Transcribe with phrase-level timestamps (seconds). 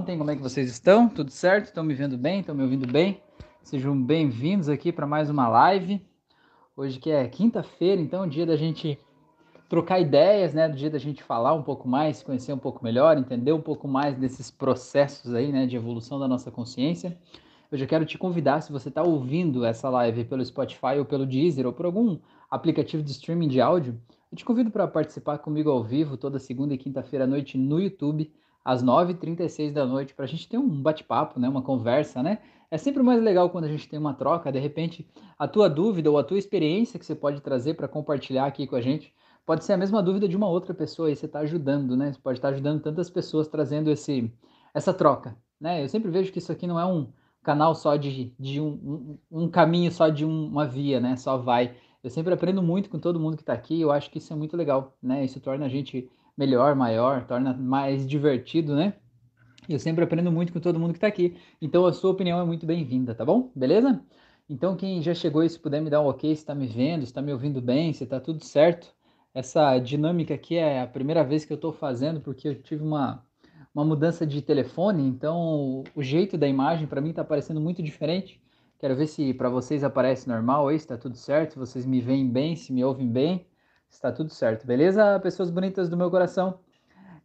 [0.00, 1.10] Ontem, como é que vocês estão?
[1.10, 1.66] Tudo certo?
[1.66, 2.40] Estão me vendo bem?
[2.40, 3.20] Estão me ouvindo bem?
[3.62, 6.02] Sejam bem-vindos aqui para mais uma live.
[6.74, 8.98] Hoje que é quinta-feira, então, dia da gente
[9.68, 10.70] trocar ideias, né?
[10.70, 13.86] Do dia da gente falar um pouco mais, conhecer um pouco melhor, entender um pouco
[13.86, 15.66] mais desses processos aí, né?
[15.66, 17.18] De evolução da nossa consciência.
[17.70, 21.26] Eu já quero te convidar, se você está ouvindo essa live pelo Spotify ou pelo
[21.26, 22.18] Deezer ou por algum
[22.50, 24.00] aplicativo de streaming de áudio,
[24.32, 27.78] eu te convido para participar comigo ao vivo toda segunda e quinta-feira à noite no
[27.78, 28.32] YouTube
[28.64, 32.38] às 9h36 da noite, para a gente ter um bate-papo, né, uma conversa, né?
[32.70, 35.08] É sempre mais legal quando a gente tem uma troca, de repente,
[35.38, 38.76] a tua dúvida ou a tua experiência que você pode trazer para compartilhar aqui com
[38.76, 39.12] a gente,
[39.44, 42.12] pode ser a mesma dúvida de uma outra pessoa e você está ajudando, né?
[42.12, 44.32] Você pode estar tá ajudando tantas pessoas trazendo esse,
[44.72, 45.82] essa troca, né?
[45.82, 47.08] Eu sempre vejo que isso aqui não é um
[47.42, 51.16] canal só de, de um, um, um caminho só de um, uma via, né?
[51.16, 51.74] Só vai.
[52.04, 54.36] Eu sempre aprendo muito com todo mundo que está aqui, eu acho que isso é
[54.36, 55.24] muito legal, né?
[55.24, 56.08] Isso torna a gente
[56.40, 58.94] melhor, maior, torna mais divertido, né?
[59.68, 61.36] Eu sempre aprendo muito com todo mundo que está aqui.
[61.60, 63.52] Então a sua opinião é muito bem-vinda, tá bom?
[63.54, 64.02] Beleza?
[64.48, 67.08] Então quem já chegou se puder me dar um ok, se está me vendo, se
[67.08, 68.90] está me ouvindo bem, se está tudo certo.
[69.34, 73.22] Essa dinâmica aqui é a primeira vez que eu estou fazendo porque eu tive uma,
[73.74, 78.42] uma mudança de telefone, então o jeito da imagem para mim está parecendo muito diferente.
[78.78, 82.00] Quero ver se para vocês aparece normal aí, se está tudo certo, se vocês me
[82.00, 83.46] veem bem, se me ouvem bem
[83.90, 85.18] está tudo certo, beleza?
[85.20, 86.60] Pessoas bonitas do meu coração.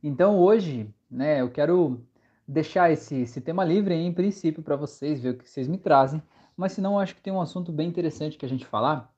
[0.03, 2.03] Então hoje, né, eu quero
[2.47, 5.77] deixar esse, esse tema livre aí, em princípio para vocês, ver o que vocês me
[5.77, 6.21] trazem.
[6.57, 9.13] Mas se não, acho que tem um assunto bem interessante que a gente falar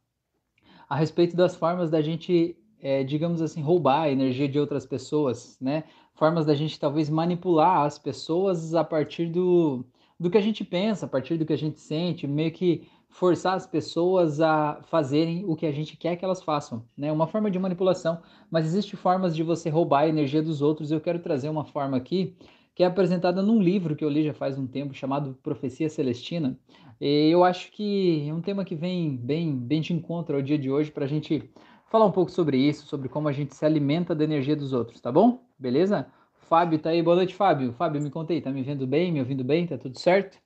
[0.89, 5.57] a respeito das formas da gente, é, digamos assim, roubar a energia de outras pessoas,
[5.59, 5.83] né?
[6.13, 9.85] Formas da gente talvez manipular as pessoas a partir do,
[10.19, 13.55] do que a gente pensa, a partir do que a gente sente, meio que forçar
[13.55, 17.11] as pessoas a fazerem o que a gente quer que elas façam, né?
[17.11, 20.91] Uma forma de manipulação, mas existe formas de você roubar a energia dos outros.
[20.91, 22.35] Eu quero trazer uma forma aqui
[22.75, 26.55] que é apresentada num livro que eu li já faz um tempo chamado Profecia Celestina.
[27.01, 30.59] E eu acho que é um tema que vem bem, bem de encontro ao dia
[30.59, 31.49] de hoje para a gente
[31.89, 35.01] falar um pouco sobre isso, sobre como a gente se alimenta da energia dos outros,
[35.01, 35.41] tá bom?
[35.57, 36.07] Beleza?
[36.47, 37.73] Fábio tá aí, boa noite, Fábio.
[37.73, 40.37] Fábio, me contei, tá me vendo bem, me ouvindo bem, tá tudo certo?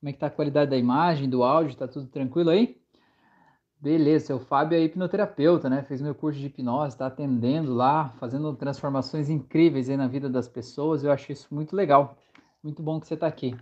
[0.00, 1.76] Como é que tá a qualidade da imagem, do áudio?
[1.76, 2.80] Tá tudo tranquilo aí?
[3.78, 5.82] Beleza, seu Fábio é hipnoterapeuta, né?
[5.82, 10.48] Fez meu curso de hipnose, está atendendo lá, fazendo transformações incríveis aí na vida das
[10.48, 11.04] pessoas.
[11.04, 12.16] Eu acho isso muito legal.
[12.62, 13.54] Muito bom que você está aqui.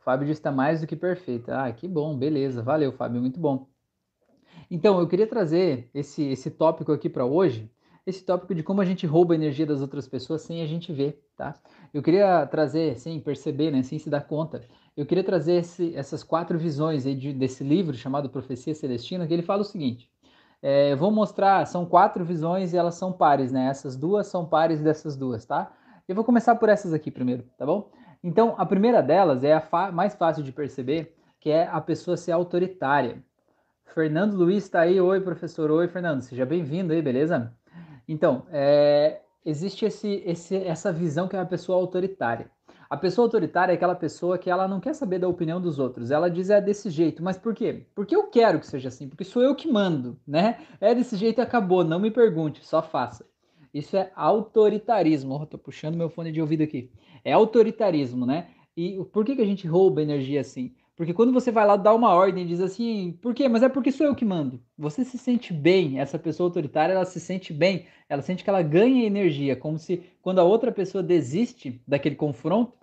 [0.00, 1.50] O Fábio disse está mais do que perfeito.
[1.52, 2.62] Ah, que bom, beleza.
[2.62, 3.68] Valeu, Fábio, muito bom.
[4.68, 7.70] Então, eu queria trazer esse, esse tópico aqui para hoje,
[8.06, 10.92] esse tópico de como a gente rouba a energia das outras pessoas sem a gente
[10.92, 11.54] ver, tá?
[11.92, 14.64] Eu queria trazer, sem perceber, né, sem se dar conta,
[15.00, 19.42] eu queria trazer esse, essas quatro visões de, desse livro chamado Profecia Celestina, que ele
[19.42, 20.10] fala o seguinte.
[20.60, 23.66] É, eu vou mostrar, são quatro visões e elas são pares, né?
[23.68, 25.72] Essas duas são pares dessas duas, tá?
[26.06, 27.90] Eu vou começar por essas aqui primeiro, tá bom?
[28.22, 32.32] Então, a primeira delas é a mais fácil de perceber, que é a pessoa ser
[32.32, 33.24] autoritária.
[33.94, 35.00] Fernando Luiz está aí.
[35.00, 35.70] Oi, professor.
[35.70, 36.20] Oi, Fernando.
[36.20, 37.54] Seja bem-vindo aí, beleza?
[38.06, 42.50] Então, é, existe esse, esse, essa visão que é a pessoa autoritária.
[42.90, 46.10] A pessoa autoritária é aquela pessoa que ela não quer saber da opinião dos outros.
[46.10, 47.86] Ela diz é desse jeito, mas por quê?
[47.94, 50.58] Porque eu quero que seja assim, porque sou eu que mando, né?
[50.80, 53.24] É desse jeito e acabou, não me pergunte, só faça.
[53.72, 55.40] Isso é autoritarismo.
[55.40, 56.90] Oh, tô puxando meu fone de ouvido aqui.
[57.24, 58.48] É autoritarismo, né?
[58.76, 60.74] E por que, que a gente rouba energia assim?
[60.96, 63.48] Porque quando você vai lá dar uma ordem e diz assim, por quê?
[63.48, 64.60] Mas é porque sou eu que mando.
[64.76, 68.62] Você se sente bem, essa pessoa autoritária, ela se sente bem, ela sente que ela
[68.62, 72.79] ganha energia, como se quando a outra pessoa desiste daquele confronto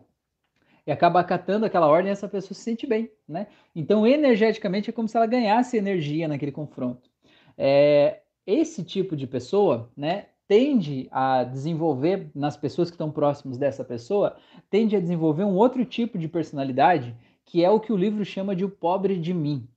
[0.88, 3.48] e acaba acatando aquela ordem, essa pessoa se sente bem, né?
[3.76, 7.10] Então, energeticamente, é como se ela ganhasse energia naquele confronto.
[7.58, 13.84] É, esse tipo de pessoa, né, tende a desenvolver, nas pessoas que estão próximas dessa
[13.84, 14.38] pessoa,
[14.70, 17.14] tende a desenvolver um outro tipo de personalidade
[17.48, 19.68] que é o que o livro chama de o pobre de mim.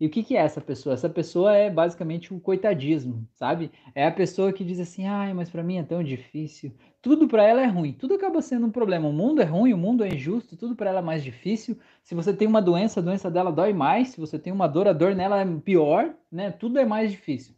[0.00, 0.94] E o que, que é essa pessoa?
[0.94, 3.70] Essa pessoa é basicamente o coitadismo, sabe?
[3.94, 6.72] É a pessoa que diz assim: ai, mas para mim é tão difícil.
[7.02, 9.06] Tudo para ela é ruim, tudo acaba sendo um problema.
[9.08, 11.78] O mundo é ruim, o mundo é injusto, tudo para ela é mais difícil.
[12.02, 14.08] Se você tem uma doença, a doença dela dói mais.
[14.08, 16.50] Se você tem uma dor, a dor nela é pior, né?
[16.50, 17.54] Tudo é mais difícil.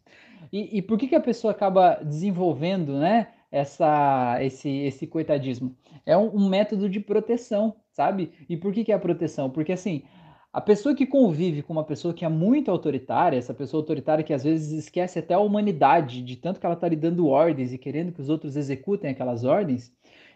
[0.51, 3.29] E, e por que, que a pessoa acaba desenvolvendo, né?
[3.49, 5.77] Essa, esse, esse coitadismo?
[6.05, 8.31] É um, um método de proteção, sabe?
[8.49, 9.49] E por que, que é a proteção?
[9.49, 10.03] Porque assim,
[10.53, 14.33] a pessoa que convive com uma pessoa que é muito autoritária, essa pessoa autoritária que
[14.33, 17.77] às vezes esquece até a humanidade, de tanto que ela está lhe dando ordens e
[17.79, 19.91] querendo que os outros executem aquelas ordens,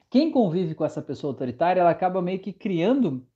[0.09, 3.27] quem convive com essa pessoa autoritária, ela acaba meio que criando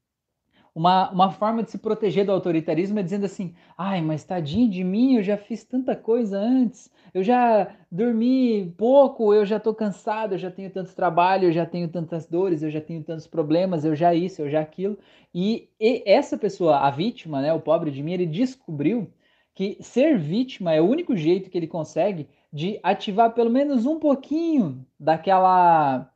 [0.74, 4.84] uma, uma forma de se proteger do autoritarismo é dizendo assim: ai, mas tadinho de
[4.84, 10.34] mim, eu já fiz tanta coisa antes, eu já dormi pouco, eu já estou cansado,
[10.34, 13.84] eu já tenho tanto trabalho, eu já tenho tantas dores, eu já tenho tantos problemas,
[13.84, 14.98] eu já isso, eu já aquilo.
[15.34, 19.12] E, e essa pessoa, a vítima, né, o pobre de mim, ele descobriu
[19.54, 24.00] que ser vítima é o único jeito que ele consegue de ativar pelo menos um
[24.00, 26.10] pouquinho daquela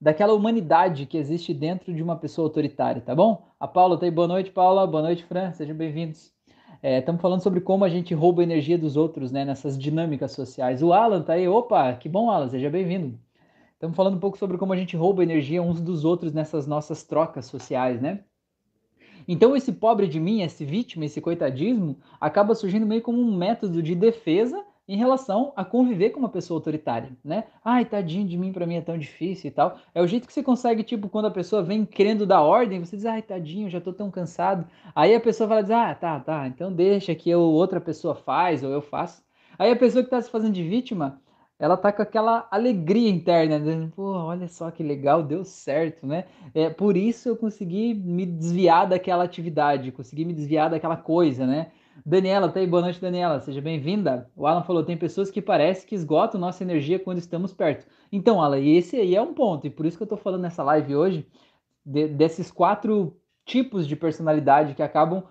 [0.00, 3.46] daquela humanidade que existe dentro de uma pessoa autoritária, tá bom?
[3.58, 6.34] A Paula tá aí, boa noite, Paula, boa noite, Fran, sejam bem-vindos.
[6.82, 10.32] Estamos é, falando sobre como a gente rouba a energia dos outros, né, nessas dinâmicas
[10.32, 10.82] sociais.
[10.82, 13.18] O Alan tá aí, opa, que bom, Alan, seja bem-vindo.
[13.72, 17.02] Estamos falando um pouco sobre como a gente rouba energia uns dos outros nessas nossas
[17.02, 18.20] trocas sociais, né?
[19.26, 23.82] Então esse pobre de mim, esse vítima, esse coitadismo, acaba surgindo meio como um método
[23.82, 27.44] de defesa em relação a conviver com uma pessoa autoritária, né?
[27.64, 29.78] Ai, tadinho de mim, para mim é tão difícil e tal.
[29.94, 32.96] É o jeito que você consegue, tipo, quando a pessoa vem querendo dar ordem, você
[32.96, 34.66] diz, ai, tadinho, já tô tão cansado.
[34.94, 38.62] Aí a pessoa vai dizer, ah, tá, tá, então deixa que eu, outra pessoa faz
[38.62, 39.22] ou eu faço.
[39.58, 41.20] Aí a pessoa que tá se fazendo de vítima,
[41.58, 46.26] ela tá com aquela alegria interna, dizendo, pô, olha só que legal, deu certo, né?
[46.54, 51.68] É, por isso eu consegui me desviar daquela atividade, consegui me desviar daquela coisa, né?
[52.04, 54.30] Daniela, tá aí, boa noite, Daniela, seja bem-vinda.
[54.36, 57.86] O Alan falou: tem pessoas que parece que esgotam nossa energia quando estamos perto.
[58.12, 60.62] Então, Alan, esse aí é um ponto, e por isso que eu tô falando nessa
[60.62, 61.26] live hoje,
[61.84, 65.24] de, desses quatro tipos de personalidade que acabam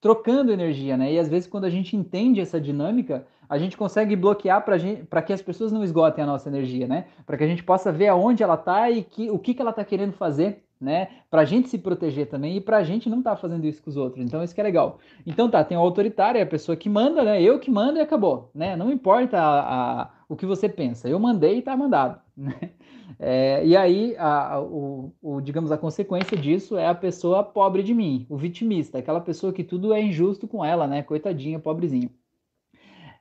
[0.00, 1.12] trocando energia, né?
[1.12, 5.32] E às vezes, quando a gente entende essa dinâmica, a gente consegue bloquear para que
[5.32, 7.06] as pessoas não esgotem a nossa energia, né?
[7.26, 9.72] Para que a gente possa ver aonde ela tá e que, o que, que ela
[9.72, 11.08] tá querendo fazer né?
[11.30, 13.82] Para a gente se proteger também e para a gente não estar tá fazendo isso
[13.82, 14.24] com os outros.
[14.24, 14.98] Então isso que é legal.
[15.26, 17.42] Então tá, tem o autoritário, é a pessoa que manda, né?
[17.42, 18.76] Eu que mando e acabou, né?
[18.76, 21.08] Não importa a, a, o que você pensa.
[21.08, 22.70] Eu mandei e tá mandado, né?
[23.18, 27.94] É, e aí, a, o, o, digamos, a consequência disso é a pessoa pobre de
[27.94, 31.02] mim, o vitimista, aquela pessoa que tudo é injusto com ela, né?
[31.02, 32.10] Coitadinha, pobrezinha.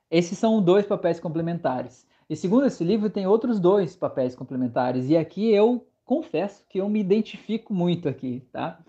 [0.10, 2.08] Esses são dois papéis complementares.
[2.30, 5.10] E segundo esse livro, tem outros dois papéis complementares.
[5.10, 8.80] E aqui eu confesso que eu me identifico muito aqui, tá?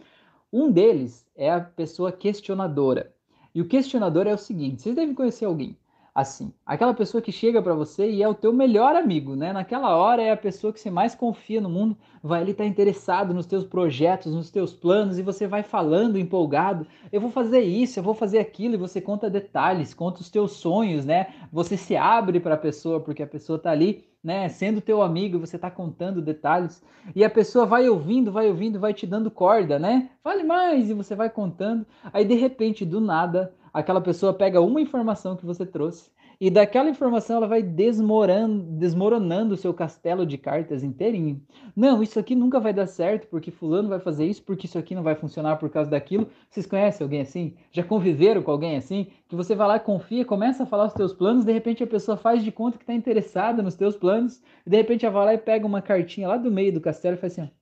[0.52, 3.14] Um deles é a pessoa questionadora.
[3.55, 5.76] E o questionador é o seguinte: vocês devem conhecer alguém
[6.14, 9.52] assim, aquela pessoa que chega para você e é o teu melhor amigo, né?
[9.52, 12.69] Naquela hora é a pessoa que você mais confia no mundo, vai ali estar tá
[12.69, 17.62] interessado nos teus projetos, nos teus planos e você vai falando empolgado, eu vou fazer
[17.62, 21.34] isso, eu vou fazer aquilo e você conta detalhes, conta os teus sonhos, né?
[21.52, 25.38] Você se abre para a pessoa porque a pessoa tá ali né, sendo teu amigo,
[25.38, 26.82] você está contando detalhes,
[27.14, 30.08] e a pessoa vai ouvindo, vai ouvindo, vai te dando corda, né?
[30.22, 31.84] Fale mais, e você vai contando.
[32.10, 36.08] Aí, de repente, do nada, aquela pessoa pega uma informação que você trouxe
[36.40, 41.42] e daquela informação ela vai desmoronando, desmoronando o seu castelo de cartas inteirinho.
[41.74, 44.94] Não, isso aqui nunca vai dar certo porque fulano vai fazer isso, porque isso aqui
[44.94, 46.28] não vai funcionar por causa daquilo.
[46.48, 47.56] Vocês conhecem alguém assim?
[47.72, 49.08] Já conviveram com alguém assim?
[49.28, 52.16] Que você vai lá, confia, começa a falar os teus planos, de repente a pessoa
[52.16, 55.34] faz de conta que está interessada nos teus planos, e de repente ela vai lá
[55.34, 57.54] e pega uma cartinha lá do meio do castelo e faz assim, ó,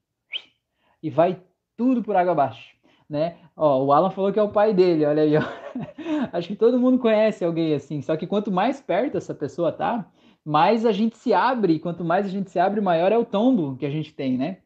[1.02, 1.40] e vai
[1.76, 3.36] tudo por água abaixo né?
[3.56, 5.42] Ó, o Alan falou que é o pai dele, olha aí, ó.
[6.32, 10.06] Acho que todo mundo conhece alguém assim, só que quanto mais perto essa pessoa tá,
[10.44, 13.76] mais a gente se abre, quanto mais a gente se abre, maior é o tombo
[13.76, 14.58] que a gente tem, né?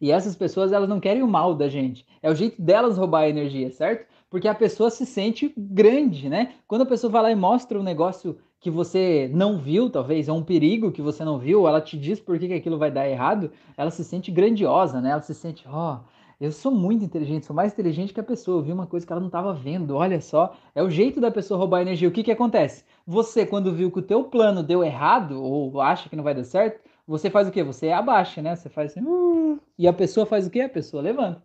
[0.00, 2.06] E essas pessoas, elas não querem o mal da gente.
[2.22, 4.06] É o jeito delas roubar a energia, certo?
[4.28, 6.54] Porque a pessoa se sente grande, né?
[6.66, 10.32] Quando a pessoa vai lá e mostra um negócio que você não viu, talvez, é
[10.32, 13.08] um perigo que você não viu, ela te diz por que, que aquilo vai dar
[13.08, 15.10] errado, ela se sente grandiosa, né?
[15.10, 15.98] Ela se sente, ó, oh,
[16.40, 18.58] eu sou muito inteligente, sou mais inteligente que a pessoa.
[18.58, 19.96] Eu vi uma coisa que ela não estava vendo.
[19.96, 22.08] Olha só, é o jeito da pessoa roubar energia.
[22.08, 22.84] O que que acontece?
[23.06, 26.44] Você, quando viu que o teu plano deu errado ou acha que não vai dar
[26.44, 27.62] certo, você faz o quê?
[27.62, 28.54] Você abaixa, né?
[28.54, 30.60] Você faz assim, uh, e a pessoa faz o quê?
[30.62, 31.42] A pessoa levanta.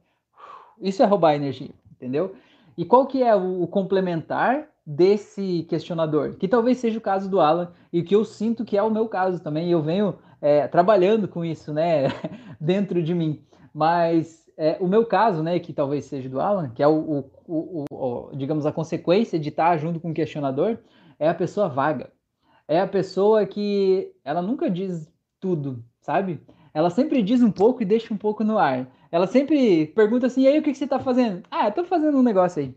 [0.82, 2.36] Isso é roubar energia, entendeu?
[2.76, 6.36] E qual que é o, complementar desse questionador?
[6.36, 9.08] Que talvez seja o caso do Alan e que eu sinto que é o meu
[9.08, 9.70] caso também.
[9.72, 12.08] Eu venho é, trabalhando com isso, né?
[12.60, 13.42] Dentro de mim.
[13.74, 17.32] Mas é, o meu caso, né, que talvez seja do Alan, que é o, o,
[17.48, 20.78] o, o, digamos, a consequência de estar junto com o questionador,
[21.20, 22.12] é a pessoa vaga.
[22.68, 26.42] É a pessoa que ela nunca diz tudo, sabe?
[26.74, 28.88] Ela sempre diz um pouco e deixa um pouco no ar.
[29.12, 31.44] Ela sempre pergunta assim, e aí o que, que você está fazendo?
[31.52, 32.76] Ah, eu tô fazendo um negócio aí.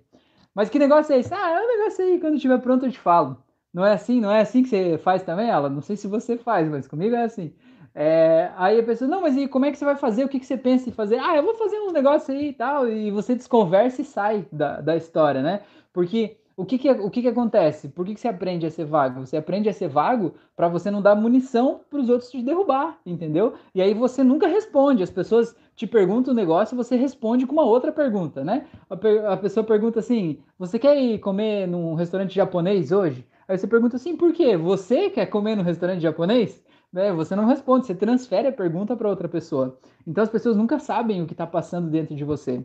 [0.55, 1.33] Mas que negócio é esse?
[1.33, 3.37] Ah, é um negócio aí, quando estiver pronto eu te falo.
[3.73, 4.21] Não é assim?
[4.21, 5.69] Não é assim que você faz também, ela?
[5.69, 7.53] Não sei se você faz, mas comigo é assim.
[7.95, 10.25] É, aí a pessoa, não, mas e como é que você vai fazer?
[10.25, 11.19] O que, que você pensa em fazer?
[11.19, 14.81] Ah, eu vou fazer uns negócios aí e tal, e você desconversa e sai da,
[14.81, 15.61] da história, né?
[15.93, 17.89] Porque o que que, o que, que acontece?
[17.89, 19.27] Por que, que você aprende a ser vago?
[19.27, 22.99] Você aprende a ser vago para você não dar munição para os outros te derrubar,
[23.05, 23.55] entendeu?
[23.75, 25.03] E aí você nunca responde.
[25.03, 28.67] As pessoas te perguntam um negócio e você responde com uma outra pergunta, né?
[28.89, 33.27] A, a pessoa pergunta assim: Você quer ir comer num restaurante japonês hoje?
[33.49, 34.57] Aí você pergunta assim: Por quê?
[34.57, 36.64] Você quer comer num restaurante japonês?
[36.95, 37.13] Né?
[37.13, 39.77] Você não responde, você transfere a pergunta para outra pessoa.
[40.07, 42.65] Então as pessoas nunca sabem o que está passando dentro de você.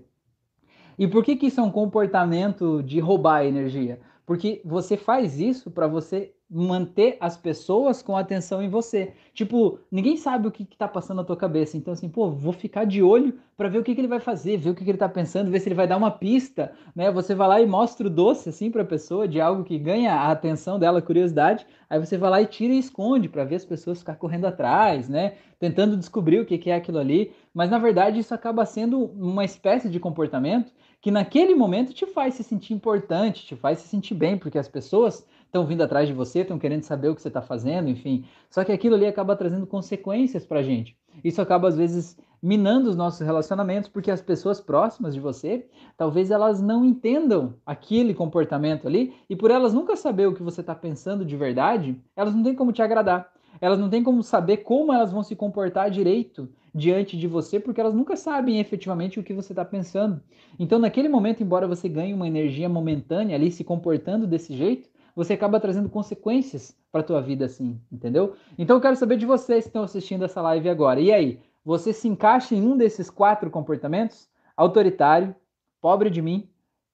[0.99, 3.99] E por que, que isso é um comportamento de roubar energia?
[4.27, 9.13] Porque você faz isso para você manter as pessoas com atenção em você.
[9.33, 11.77] Tipo, ninguém sabe o que, que tá passando na tua cabeça.
[11.77, 14.57] Então, assim, pô, vou ficar de olho para ver o que, que ele vai fazer,
[14.57, 17.11] ver o que, que ele tá pensando, ver se ele vai dar uma pista, né?
[17.11, 20.31] Você vai lá e mostra o doce, assim, pra pessoa, de algo que ganha a
[20.31, 21.67] atenção dela, a curiosidade.
[21.87, 25.07] Aí você vai lá e tira e esconde para ver as pessoas ficar correndo atrás,
[25.07, 25.35] né?
[25.59, 27.31] Tentando descobrir o que, que é aquilo ali.
[27.53, 32.33] Mas, na verdade, isso acaba sendo uma espécie de comportamento que naquele momento te faz
[32.33, 36.13] se sentir importante, te faz se sentir bem, porque as pessoas estão vindo atrás de
[36.13, 38.23] você, estão querendo saber o que você está fazendo, enfim.
[38.49, 40.95] Só que aquilo ali acaba trazendo consequências para a gente.
[41.23, 46.29] Isso acaba, às vezes, minando os nossos relacionamentos, porque as pessoas próximas de você, talvez
[46.29, 50.75] elas não entendam aquele comportamento ali, e por elas nunca saber o que você está
[50.75, 53.31] pensando de verdade, elas não têm como te agradar.
[53.59, 57.81] Elas não têm como saber como elas vão se comportar direito diante de você, porque
[57.81, 60.21] elas nunca sabem efetivamente o que você está pensando.
[60.59, 64.87] Então, naquele momento, embora você ganhe uma energia momentânea ali se comportando desse jeito,
[65.19, 68.35] você acaba trazendo consequências para a tua vida assim, entendeu?
[68.57, 71.01] Então eu quero saber de vocês que estão assistindo essa live agora.
[71.01, 74.29] E aí, você se encaixa em um desses quatro comportamentos?
[74.55, 75.35] Autoritário,
[75.81, 76.47] pobre de mim,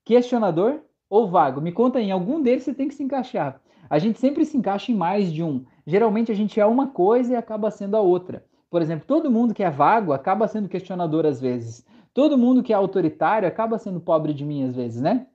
[0.04, 1.62] questionador ou vago?
[1.62, 3.62] Me conta aí, em algum deles você tem que se encaixar.
[3.88, 5.64] A gente sempre se encaixa em mais de um.
[5.86, 8.44] Geralmente a gente é uma coisa e acaba sendo a outra.
[8.72, 11.86] Por exemplo, todo mundo que é vago acaba sendo questionador às vezes.
[12.12, 15.28] Todo mundo que é autoritário acaba sendo pobre de mim às vezes, né?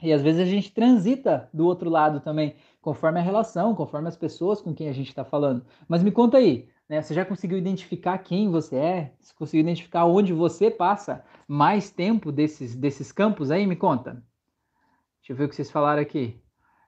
[0.00, 4.16] E às vezes a gente transita do outro lado também, conforme a relação, conforme as
[4.16, 5.64] pessoas com quem a gente está falando.
[5.88, 7.02] Mas me conta aí, né?
[7.02, 9.12] Você já conseguiu identificar quem você é?
[9.18, 13.66] Você conseguiu identificar onde você passa mais tempo desses, desses campos aí?
[13.66, 14.22] Me conta.
[15.20, 16.40] Deixa eu ver o que vocês falaram aqui.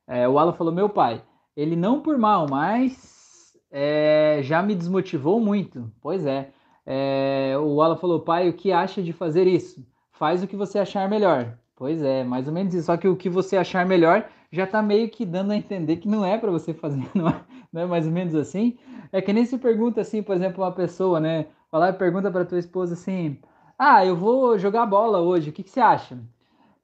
[0.06, 1.22] É, o Alan falou: meu pai,
[1.56, 5.92] ele não por mal, mas é, já me desmotivou muito.
[6.00, 6.50] Pois é.
[6.86, 7.56] é.
[7.58, 9.84] O Alan falou: pai, o que acha de fazer isso?
[10.12, 11.58] Faz o que você achar melhor.
[11.80, 12.84] Pois é, mais ou menos isso.
[12.84, 16.06] Só que o que você achar melhor já tá meio que dando a entender que
[16.06, 17.40] não é para você fazer, não é,
[17.72, 18.76] não é mais ou menos assim?
[19.10, 21.46] É que nem se pergunta assim, por exemplo, uma pessoa, né?
[21.70, 23.38] Falar e pergunta para tua esposa assim:
[23.78, 26.18] Ah, eu vou jogar bola hoje, o que, que você acha?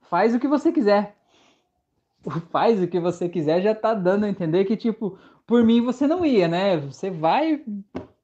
[0.08, 1.14] Faz o que você quiser.
[2.50, 6.06] Faz o que você quiser já tá dando a entender que, tipo, por mim você
[6.06, 6.78] não ia, né?
[6.78, 7.62] Você vai,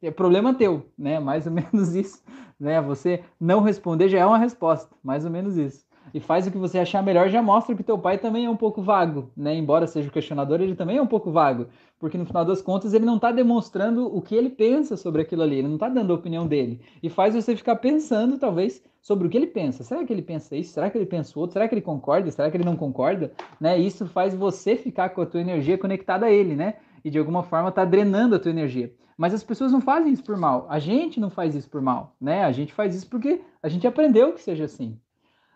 [0.00, 1.20] é problema teu, né?
[1.20, 2.22] Mais ou menos isso,
[2.58, 2.80] né?
[2.80, 6.58] Você não responder já é uma resposta, mais ou menos isso e faz o que
[6.58, 9.54] você achar melhor, já mostra que teu pai também é um pouco vago, né?
[9.54, 11.66] Embora seja questionador, ele também é um pouco vago,
[11.98, 15.42] porque no final das contas ele não está demonstrando o que ele pensa sobre aquilo
[15.42, 16.80] ali, ele não está dando a opinião dele.
[17.02, 19.82] E faz você ficar pensando, talvez, sobre o que ele pensa.
[19.82, 20.72] Será que ele pensa isso?
[20.72, 21.54] Será que ele pensa outro?
[21.54, 22.30] Será que ele concorda?
[22.30, 23.32] Será que ele não concorda?
[23.60, 23.78] Né?
[23.78, 26.74] Isso faz você ficar com a tua energia conectada a ele, né?
[27.04, 28.94] E de alguma forma está drenando a tua energia.
[29.16, 30.66] Mas as pessoas não fazem isso por mal.
[30.68, 32.44] A gente não faz isso por mal, né?
[32.44, 34.98] A gente faz isso porque a gente aprendeu que seja assim.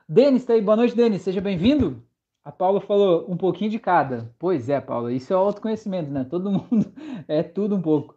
[0.08, 2.00] Denis tá aí, boa noite, Denis, seja bem-vindo.
[2.44, 4.32] A Paula falou um pouquinho de cada.
[4.38, 6.22] Pois é, Paula, isso é autoconhecimento, né?
[6.22, 6.92] Todo mundo
[7.26, 8.14] é tudo um pouco.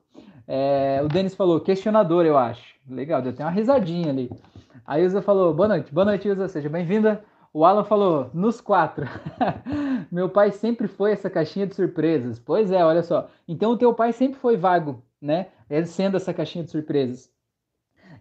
[0.47, 2.75] É, o Denis falou questionador, eu acho.
[2.87, 4.29] Legal, deu até uma risadinha ali.
[4.85, 7.23] A Ilza falou boa noite, boa noite, Ilza, seja bem-vinda.
[7.51, 9.07] O Alan falou nos quatro.
[10.11, 12.37] Meu pai sempre foi essa caixinha de surpresas.
[12.37, 13.31] Pois é, olha só.
[13.47, 15.47] Então o teu pai sempre foi vago, né?
[15.67, 17.31] Ele sendo essa caixinha de surpresas.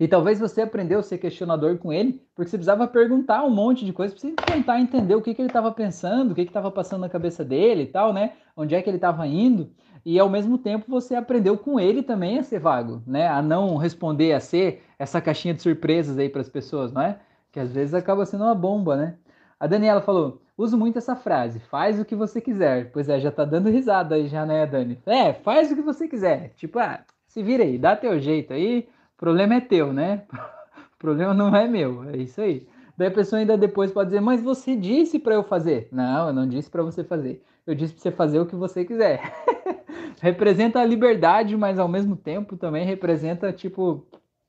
[0.00, 3.84] E talvez você aprendeu a ser questionador com ele, porque você precisava perguntar um monte
[3.84, 6.70] de coisas para você tentar entender o que, que ele estava pensando, o que estava
[6.70, 8.34] passando na cabeça dele e tal, né?
[8.56, 9.70] Onde é que ele estava indo.
[10.04, 13.28] E ao mesmo tempo você aprendeu com ele também a ser vago, né?
[13.28, 17.18] A não responder, a ser essa caixinha de surpresas aí para as pessoas, não é?
[17.50, 19.16] Que às vezes acaba sendo uma bomba, né?
[19.58, 22.92] A Daniela falou: uso muito essa frase, faz o que você quiser.
[22.92, 24.98] Pois é, já tá dando risada aí já, né, Dani?
[25.04, 26.52] É, faz o que você quiser.
[26.56, 28.88] Tipo, ah, se vira aí, dá teu jeito aí,
[29.18, 30.22] problema é teu, né?
[30.94, 32.66] O problema não é meu, é isso aí.
[32.96, 35.86] Daí a pessoa ainda depois pode dizer, mas você disse para eu fazer.
[35.92, 37.40] Não, eu não disse para você fazer.
[37.64, 39.22] Eu disse para você fazer o que você quiser.
[40.20, 44.06] representa a liberdade, mas ao mesmo tempo também representa, tipo,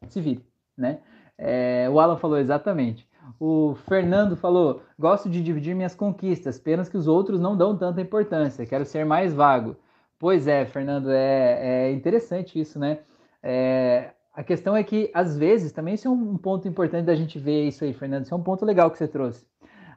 [0.07, 0.43] se vire,
[0.77, 0.99] né?
[1.37, 3.07] É, o Alan falou exatamente.
[3.39, 8.01] O Fernando falou: gosto de dividir minhas conquistas, apenas que os outros não dão tanta
[8.01, 9.75] importância, quero ser mais vago.
[10.17, 12.99] Pois é, Fernando, é, é interessante isso, né?
[13.41, 17.37] É, a questão é que, às vezes, também isso é um ponto importante da gente
[17.39, 18.25] ver isso aí, Fernando.
[18.25, 19.45] Isso é um ponto legal que você trouxe.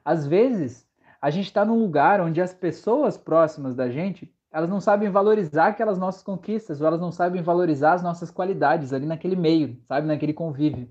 [0.05, 0.87] Às vezes,
[1.23, 5.67] A gente está num lugar onde as pessoas próximas da gente, elas não sabem valorizar
[5.67, 10.05] aquelas nossas conquistas, ou elas não sabem valorizar as nossas qualidades ali naquele meio, sabe,
[10.05, 10.89] naquele convívio.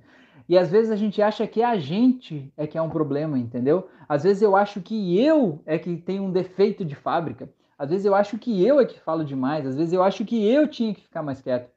[0.49, 3.89] E às vezes a gente acha que a gente é que é um problema, entendeu?
[4.09, 7.51] Às vezes eu acho que eu é que tem um defeito de fábrica.
[7.79, 9.67] Às vezes eu acho que eu é que falo demais.
[9.67, 11.71] Às vezes eu acho que eu tinha que ficar mais quieto.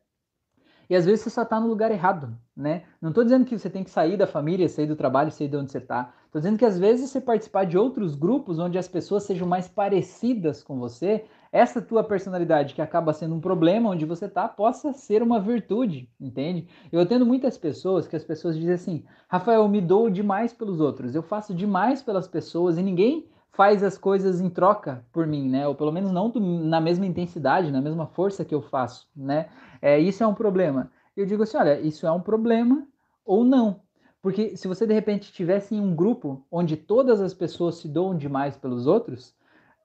[0.89, 2.83] E às vezes você só está no lugar errado, né?
[3.01, 5.57] Não estou dizendo que você tem que sair da família, sair do trabalho, sair de
[5.57, 6.13] onde você está.
[6.25, 9.67] Estou dizendo que às vezes você participar de outros grupos onde as pessoas sejam mais
[9.67, 14.91] parecidas com você, essa tua personalidade que acaba sendo um problema onde você está, possa
[14.91, 16.67] ser uma virtude, entende?
[16.91, 20.81] Eu atendo muitas pessoas que as pessoas dizem assim, Rafael, eu me dou demais pelos
[20.81, 23.25] outros, eu faço demais pelas pessoas e ninguém
[23.55, 25.67] faz as coisas em troca por mim, né?
[25.67, 29.49] Ou pelo menos não na mesma intensidade, na mesma força que eu faço, né?
[29.81, 30.91] É, isso é um problema.
[31.15, 32.85] Eu digo assim, olha, isso é um problema
[33.25, 33.81] ou não.
[34.21, 38.17] Porque se você de repente estivesse em um grupo onde todas as pessoas se doam
[38.17, 39.33] demais pelos outros,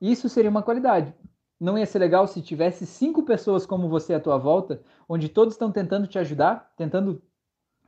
[0.00, 1.15] isso seria uma qualidade.
[1.61, 5.55] Não ia ser legal se tivesse cinco pessoas como você à tua volta, onde todos
[5.55, 7.23] estão tentando te ajudar, tentando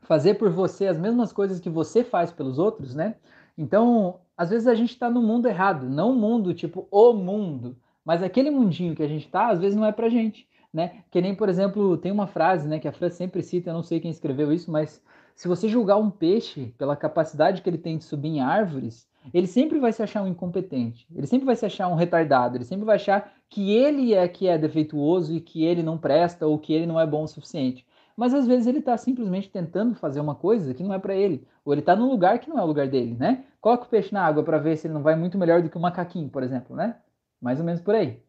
[0.02, 3.16] fazer por você as mesmas coisas que você faz pelos outros, né?
[3.56, 8.22] Então, às vezes a gente está no mundo errado, não mundo tipo o mundo, mas
[8.22, 11.02] aquele mundinho que a gente está, às vezes não é pra gente, né?
[11.10, 13.82] Que nem, por exemplo, tem uma frase, né, que a Fran sempre cita, eu não
[13.82, 15.02] sei quem escreveu isso, mas
[15.34, 19.46] se você julgar um peixe pela capacidade que ele tem de subir em árvores, ele
[19.46, 22.84] sempre vai se achar um incompetente, ele sempre vai se achar um retardado, ele sempre
[22.84, 26.72] vai achar que ele é que é defeituoso e que ele não presta ou que
[26.72, 27.86] ele não é bom o suficiente.
[28.16, 31.46] Mas às vezes ele está simplesmente tentando fazer uma coisa que não é para ele,
[31.64, 33.44] ou ele está num lugar que não é o lugar dele, né?
[33.60, 35.76] Coloca o peixe na água para ver se ele não vai muito melhor do que
[35.76, 36.96] o macaquinho, por exemplo, né?
[37.40, 38.20] Mais ou menos por aí.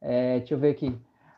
[0.00, 0.96] É, deixa eu ver aqui.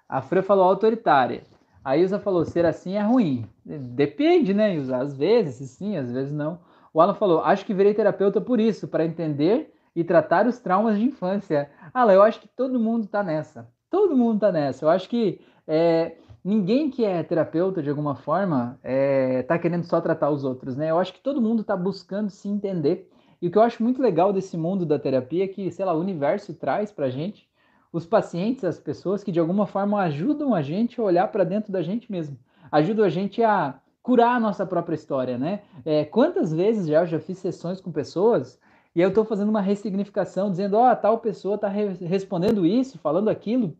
[0.08, 1.42] A Fran falou autoritária.
[1.84, 3.46] A Ilza falou, ser assim é ruim.
[3.64, 4.96] Depende, né, Ilza?
[4.96, 6.58] Às vezes sim, às vezes não.
[6.94, 10.96] O Alan falou, acho que virei terapeuta por isso, para entender e tratar os traumas
[10.96, 11.70] de infância.
[11.92, 13.68] Alan, eu acho que todo mundo tá nessa.
[13.90, 14.84] Todo mundo tá nessa.
[14.84, 20.00] Eu acho que é, ninguém que é terapeuta, de alguma forma, é, tá querendo só
[20.00, 20.90] tratar os outros, né?
[20.90, 23.10] Eu acho que todo mundo tá buscando se entender.
[23.40, 25.94] E o que eu acho muito legal desse mundo da terapia é que, sei lá,
[25.94, 27.48] o universo traz pra gente
[27.92, 31.72] os pacientes, as pessoas que de alguma forma ajudam a gente a olhar para dentro
[31.72, 32.36] da gente mesmo,
[32.70, 35.62] ajudam a gente a curar a nossa própria história, né?
[35.84, 38.58] É, quantas vezes já eu já fiz sessões com pessoas
[38.94, 42.98] e eu estou fazendo uma ressignificação, dizendo, ó, oh, tal pessoa está re respondendo isso,
[42.98, 43.76] falando aquilo.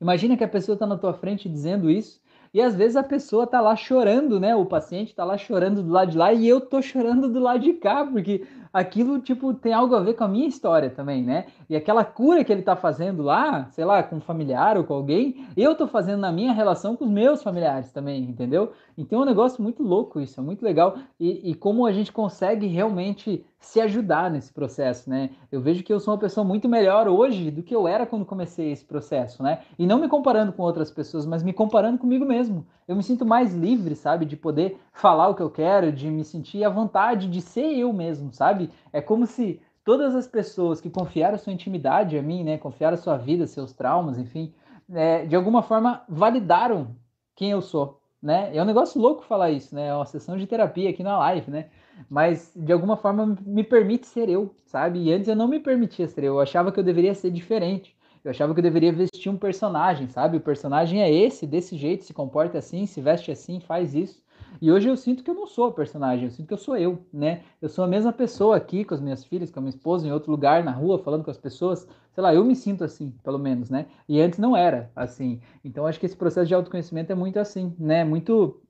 [0.00, 2.20] Imagina que a pessoa está na tua frente dizendo isso
[2.52, 4.56] e às vezes a pessoa tá lá chorando, né?
[4.56, 7.60] O paciente tá lá chorando do lado de lá e eu tô chorando do lado
[7.60, 11.46] de cá, porque aquilo, tipo, tem algo a ver com a minha história também, né?
[11.68, 14.94] E aquela cura que ele tá fazendo lá, sei lá, com um familiar ou com
[14.94, 18.72] alguém, eu tô fazendo na minha relação com os meus familiares também, entendeu?
[18.96, 20.96] Então é um negócio muito louco isso, é muito legal.
[21.18, 25.30] E, e como a gente consegue realmente se ajudar nesse processo, né?
[25.52, 28.24] Eu vejo que eu sou uma pessoa muito melhor hoje do que eu era quando
[28.24, 29.60] comecei esse processo, né?
[29.78, 32.66] E não me comparando com outras pessoas, mas me comparando comigo mesmo.
[32.90, 34.26] Eu me sinto mais livre, sabe?
[34.26, 37.92] De poder falar o que eu quero, de me sentir à vontade de ser eu
[37.92, 38.68] mesmo, sabe?
[38.92, 42.58] É como se todas as pessoas que confiaram sua intimidade a mim, né?
[42.58, 44.52] Confiaram sua vida, seus traumas, enfim,
[44.92, 46.96] é, de alguma forma validaram
[47.36, 48.50] quem eu sou, né?
[48.52, 49.86] É um negócio louco falar isso, né?
[49.86, 51.68] É uma sessão de terapia aqui na live, né?
[52.10, 54.98] Mas de alguma forma me permite ser eu, sabe?
[54.98, 57.96] E antes eu não me permitia ser eu, eu achava que eu deveria ser diferente.
[58.24, 60.36] Eu achava que eu deveria vestir um personagem, sabe?
[60.36, 64.22] O personagem é esse, desse jeito, se comporta assim, se veste assim, faz isso.
[64.60, 66.76] E hoje eu sinto que eu não sou o personagem, eu sinto que eu sou
[66.76, 67.42] eu, né?
[67.62, 70.12] Eu sou a mesma pessoa aqui com as minhas filhas, com a minha esposa, em
[70.12, 71.86] outro lugar, na rua, falando com as pessoas.
[72.12, 73.86] Sei lá, eu me sinto assim, pelo menos, né?
[74.08, 75.40] E antes não era assim.
[75.64, 78.04] Então acho que esse processo de autoconhecimento é muito assim, né?
[78.04, 78.60] Muito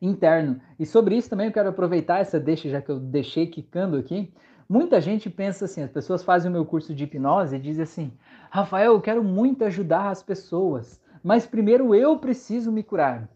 [0.00, 0.60] interno.
[0.78, 4.32] E sobre isso também eu quero aproveitar essa deixa, já que eu deixei quicando aqui.
[4.68, 8.12] Muita gente pensa assim, as pessoas fazem o meu curso de hipnose e dizem assim,
[8.50, 13.28] Rafael, eu quero muito ajudar as pessoas, mas primeiro eu preciso me curar.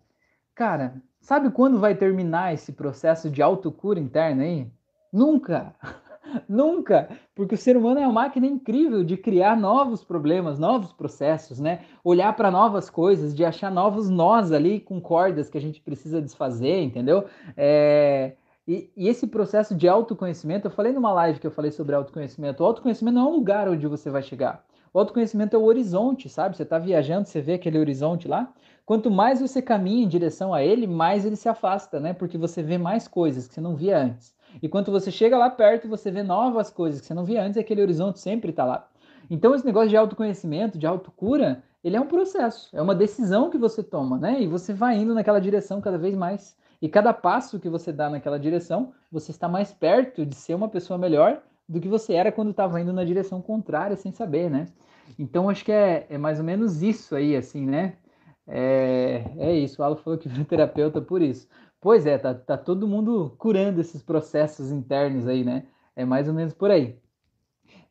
[0.54, 4.70] Cara, sabe quando vai terminar esse processo de autocura interna aí?
[5.12, 5.74] Nunca!
[6.48, 7.10] Nunca!
[7.34, 11.80] Porque o ser humano é uma máquina incrível de criar novos problemas, novos processos, né?
[12.02, 16.22] Olhar para novas coisas, de achar novos nós ali com cordas que a gente precisa
[16.22, 17.26] desfazer, entendeu?
[17.56, 18.32] É...
[18.66, 22.62] E, e, esse processo de autoconhecimento, eu falei numa live que eu falei sobre autoconhecimento,
[22.62, 24.64] o autoconhecimento não é um lugar onde você vai chegar.
[24.94, 26.56] O autoconhecimento é o horizonte, sabe?
[26.56, 28.52] Você está viajando, você vê aquele horizonte lá.
[28.84, 32.12] Quanto mais você caminha em direção a ele, mais ele se afasta, né?
[32.12, 34.34] Porque você vê mais coisas que você não via antes.
[34.62, 37.56] E quando você chega lá perto, você vê novas coisas que você não via antes,
[37.56, 38.86] e aquele horizonte sempre está lá.
[39.30, 43.56] Então, esse negócio de autoconhecimento, de autocura, ele é um processo, é uma decisão que
[43.56, 44.42] você toma, né?
[44.42, 46.54] E você vai indo naquela direção cada vez mais.
[46.82, 50.68] E cada passo que você dá naquela direção, você está mais perto de ser uma
[50.68, 51.40] pessoa melhor
[51.72, 54.66] do que você era quando estava indo na direção contrária sem saber, né?
[55.18, 57.94] Então acho que é, é mais ou menos isso aí, assim, né?
[58.46, 61.48] É, é isso, o Alan falou que virou terapeuta por isso.
[61.80, 65.64] Pois é, tá, tá todo mundo curando esses processos internos aí, né?
[65.96, 66.98] É mais ou menos por aí.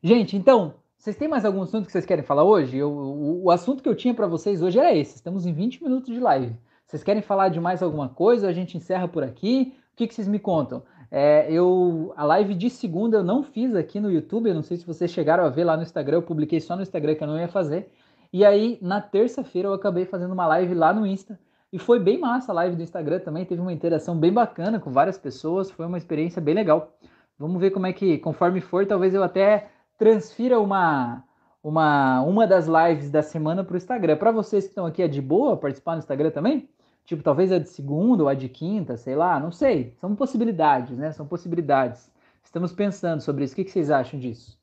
[0.00, 2.76] Gente, então, vocês têm mais algum assunto que vocês querem falar hoje?
[2.76, 5.16] Eu, o, o assunto que eu tinha para vocês hoje era esse.
[5.16, 6.56] Estamos em 20 minutos de live.
[6.86, 8.48] Vocês querem falar de mais alguma coisa?
[8.48, 9.74] A gente encerra por aqui.
[9.92, 10.82] O que, que vocês me contam?
[11.14, 14.48] É, eu a live de segunda eu não fiz aqui no YouTube.
[14.48, 16.16] Eu não sei se vocês chegaram a ver lá no Instagram.
[16.16, 17.92] Eu publiquei só no Instagram que eu não ia fazer.
[18.32, 21.38] E aí na terça-feira eu acabei fazendo uma live lá no Insta.
[21.70, 23.44] E foi bem massa a live do Instagram também.
[23.44, 25.70] Teve uma interação bem bacana com várias pessoas.
[25.70, 26.96] Foi uma experiência bem legal.
[27.38, 31.22] Vamos ver como é que, conforme for, talvez eu até transfira uma
[31.62, 34.16] uma uma das lives da semana para o Instagram.
[34.16, 36.68] Para vocês que estão aqui, é de boa participar no Instagram também?
[37.04, 39.94] Tipo, talvez a de segunda ou a de quinta, sei lá, não sei.
[40.00, 41.12] São possibilidades, né?
[41.12, 42.12] São possibilidades.
[42.44, 43.54] Estamos pensando sobre isso.
[43.54, 44.58] O que vocês acham disso?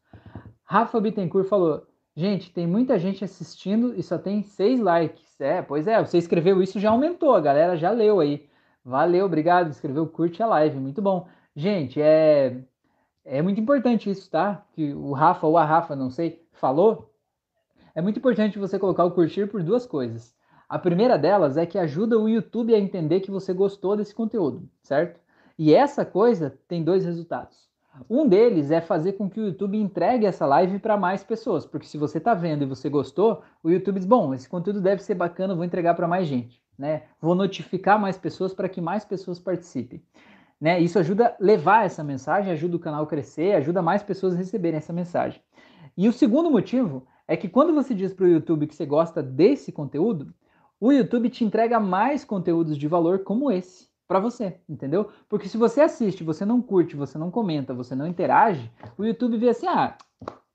[0.63, 5.39] Rafa Bittencourt falou: gente, tem muita gente assistindo e só tem seis likes.
[5.39, 8.47] É, pois é, você escreveu isso já aumentou, a galera já leu aí.
[8.84, 11.28] Valeu, obrigado, escreveu, curte a live, muito bom.
[11.56, 12.62] Gente, é
[13.25, 14.65] é muito importante isso, tá?
[14.73, 17.13] Que o Rafa ou a Rafa, não sei, falou.
[17.93, 20.36] É muito importante você colocar o curtir por duas coisas.
[20.69, 24.69] A primeira delas é que ajuda o YouTube a entender que você gostou desse conteúdo,
[24.84, 25.19] certo?
[25.58, 27.67] E essa coisa tem dois resultados.
[28.08, 31.88] Um deles é fazer com que o YouTube entregue essa live para mais pessoas, porque
[31.88, 35.15] se você está vendo e você gostou, o YouTube diz: bom, esse conteúdo deve ser
[35.15, 37.01] bacana, vou entregar para mais gente, né?
[37.19, 40.03] Vou notificar mais pessoas para que mais pessoas participem.
[40.62, 40.79] Né?
[40.79, 44.38] Isso ajuda a levar essa mensagem, ajuda o canal a crescer, ajuda mais pessoas a
[44.38, 45.41] receberem essa mensagem.
[45.97, 49.23] E o segundo motivo é que quando você diz para o YouTube que você gosta
[49.23, 50.34] desse conteúdo,
[50.79, 55.09] o YouTube te entrega mais conteúdos de valor como esse para você, entendeu?
[55.27, 59.37] Porque se você assiste, você não curte, você não comenta, você não interage, o YouTube
[59.37, 59.95] vê assim: ah,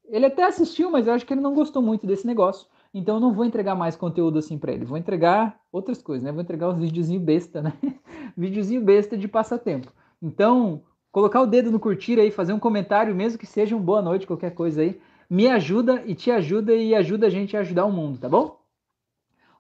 [0.09, 2.67] ele até assistiu, mas eu acho que ele não gostou muito desse negócio.
[2.93, 6.33] Então eu não vou entregar mais conteúdo assim para ele, vou entregar outras coisas, né?
[6.33, 7.73] Vou entregar os videozinho besta, né?
[8.37, 9.93] videozinho besta de passatempo.
[10.23, 10.83] Então,
[11.13, 14.27] colocar o dedo no curtir aí, fazer um comentário, mesmo que seja um boa noite,
[14.27, 17.93] qualquer coisa aí, me ajuda e te ajuda e ajuda a gente a ajudar o
[17.93, 18.64] mundo, tá bom?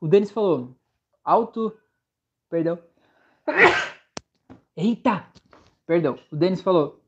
[0.04, 0.76] O Denis falou,
[1.24, 1.72] auto,
[2.50, 2.78] perdão.
[4.76, 5.24] Eita!
[5.86, 6.18] Perdão.
[6.30, 7.00] O Denis falou,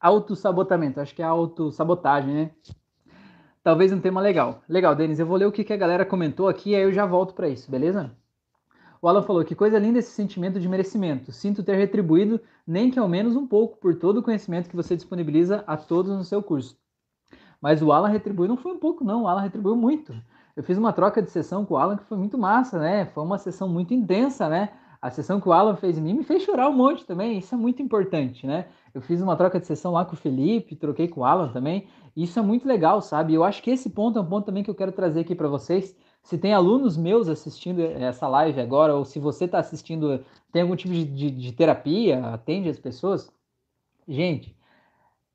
[0.00, 2.50] autossabotamento, acho que é autossabotagem, né?
[3.62, 4.62] talvez um tema legal.
[4.66, 6.90] Legal, Denis, eu vou ler o que, que a galera comentou aqui e aí eu
[6.90, 8.10] já volto para isso, beleza?
[9.02, 11.30] O Alan falou que coisa linda esse sentimento de merecimento.
[11.30, 14.96] Sinto ter retribuído, nem que ao menos um pouco, por todo o conhecimento que você
[14.96, 16.78] disponibiliza a todos no seu curso.
[17.60, 19.24] Mas o Alan retribuiu, não foi um pouco, não.
[19.24, 20.14] O Alan retribuiu muito.
[20.58, 23.06] Eu fiz uma troca de sessão com o Alan que foi muito massa, né?
[23.06, 24.70] Foi uma sessão muito intensa, né?
[25.00, 27.38] A sessão que o Alan fez em mim me fez chorar um monte também.
[27.38, 28.66] Isso é muito importante, né?
[28.92, 31.86] Eu fiz uma troca de sessão lá com o Felipe, troquei com o Alan também.
[32.16, 33.34] Isso é muito legal, sabe?
[33.34, 35.46] Eu acho que esse ponto é um ponto também que eu quero trazer aqui para
[35.46, 35.94] vocês.
[36.24, 40.74] Se tem alunos meus assistindo essa live agora, ou se você está assistindo, tem algum
[40.74, 43.32] tipo de, de, de terapia, atende as pessoas,
[44.08, 44.56] gente,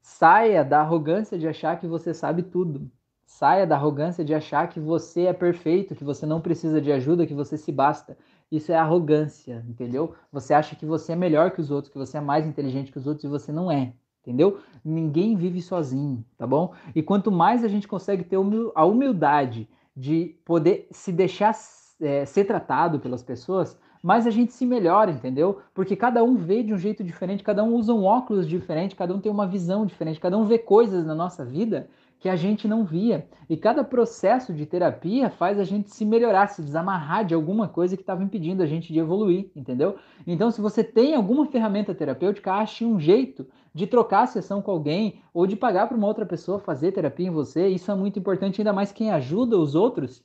[0.02, 2.92] saia da arrogância de achar que você sabe tudo.
[3.26, 7.26] Saia da arrogância de achar que você é perfeito, que você não precisa de ajuda,
[7.26, 8.18] que você se basta.
[8.52, 10.14] Isso é arrogância, entendeu?
[10.32, 13.00] Você acha que você é melhor que os outros, que você é mais inteligente que
[13.00, 14.60] os outros e você não é, entendeu?
[14.86, 16.74] Ninguém vive sozinho, tá bom?
[16.94, 18.38] E quanto mais a gente consegue ter
[18.76, 21.56] a humildade de poder se deixar
[22.00, 25.62] é, ser tratado pelas pessoas, mais a gente se melhora, entendeu?
[25.74, 29.16] Porque cada um vê de um jeito diferente, cada um usa um óculos diferente, cada
[29.16, 31.88] um tem uma visão diferente, cada um vê coisas na nossa vida
[32.24, 33.28] que a gente não via.
[33.50, 37.98] E cada processo de terapia faz a gente se melhorar, se desamarrar de alguma coisa
[37.98, 39.98] que estava impedindo a gente de evoluir, entendeu?
[40.26, 44.72] Então, se você tem alguma ferramenta terapêutica, ache um jeito de trocar a sessão com
[44.72, 47.68] alguém ou de pagar para uma outra pessoa fazer terapia em você.
[47.68, 50.24] Isso é muito importante, ainda mais quem ajuda os outros.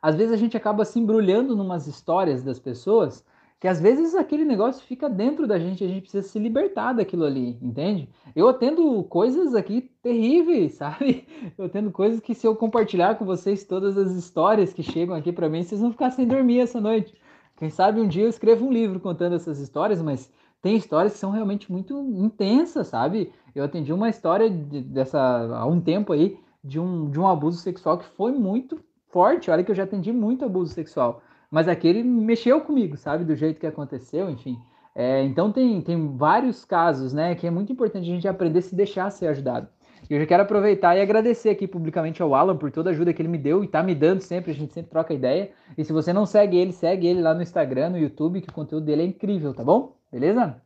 [0.00, 3.22] Às vezes a gente acaba se embrulhando numas histórias das pessoas
[3.60, 7.24] que às vezes aquele negócio fica dentro da gente, a gente precisa se libertar daquilo
[7.24, 8.08] ali, entende?
[8.34, 11.26] Eu atendo coisas aqui terríveis, sabe?
[11.56, 15.32] Eu atendo coisas que se eu compartilhar com vocês todas as histórias que chegam aqui
[15.32, 17.14] para mim, vocês vão ficar sem dormir essa noite.
[17.56, 20.30] Quem sabe um dia eu escrevo um livro contando essas histórias, mas
[20.62, 23.32] tem histórias que são realmente muito intensas, sabe?
[23.54, 27.58] Eu atendi uma história de, dessa há um tempo aí de um, de um abuso
[27.58, 29.50] sexual que foi muito forte.
[29.50, 33.24] Olha que eu já atendi muito abuso sexual mas aquele mexeu comigo, sabe?
[33.24, 34.58] Do jeito que aconteceu, enfim.
[34.94, 37.34] É, então tem, tem vários casos, né?
[37.34, 39.68] Que é muito importante a gente aprender a se deixar ser ajudado.
[40.08, 43.12] E eu já quero aproveitar e agradecer aqui publicamente ao Alan por toda a ajuda
[43.12, 45.50] que ele me deu e tá me dando sempre, a gente sempre troca ideia.
[45.76, 48.52] E se você não segue ele, segue ele lá no Instagram, no YouTube, que o
[48.52, 49.96] conteúdo dele é incrível, tá bom?
[50.10, 50.56] Beleza?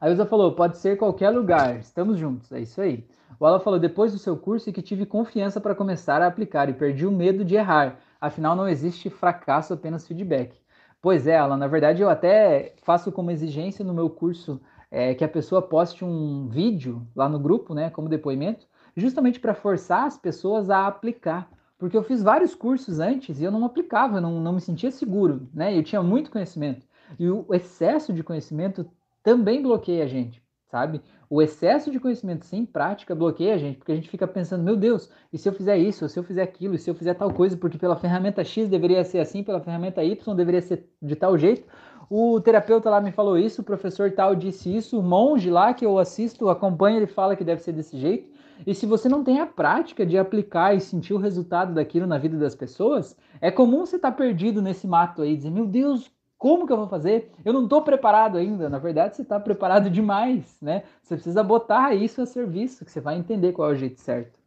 [0.00, 3.06] A Ilza falou, pode ser qualquer lugar, estamos juntos, é isso aí.
[3.38, 6.68] O Alan falou, depois do seu curso e que tive confiança para começar a aplicar
[6.68, 7.98] e perdi o medo de errar.
[8.20, 10.60] Afinal, não existe fracasso, apenas feedback.
[11.00, 15.24] Pois é, Alan, na verdade eu até faço como exigência no meu curso é, que
[15.24, 20.18] a pessoa poste um vídeo lá no grupo, né, como depoimento, justamente para forçar as
[20.18, 21.50] pessoas a aplicar.
[21.78, 25.48] Porque eu fiz vários cursos antes e eu não aplicava, não, não me sentia seguro,
[25.54, 25.74] né?
[25.76, 26.86] Eu tinha muito conhecimento.
[27.18, 28.86] E o excesso de conhecimento
[29.22, 31.02] também bloqueia a gente, sabe?
[31.28, 34.76] O excesso de conhecimento sem prática bloqueia a gente, porque a gente fica pensando, meu
[34.76, 37.32] Deus, e se eu fizer isso, se eu fizer aquilo, e se eu fizer tal
[37.32, 41.36] coisa, porque pela ferramenta X deveria ser assim, pela ferramenta Y deveria ser de tal
[41.36, 41.66] jeito.
[42.08, 45.84] O terapeuta lá me falou isso, o professor tal disse isso, o monge lá que
[45.84, 48.30] eu assisto, acompanha, ele fala que deve ser desse jeito.
[48.66, 52.18] E se você não tem a prática de aplicar e sentir o resultado daquilo na
[52.18, 56.10] vida das pessoas, é comum você estar tá perdido nesse mato aí, dizer, meu Deus,
[56.40, 57.30] como que eu vou fazer?
[57.44, 58.66] Eu não estou preparado ainda.
[58.66, 60.84] Na verdade, você está preparado demais, né?
[61.02, 64.38] Você precisa botar isso a serviço, que você vai entender qual é o jeito certo.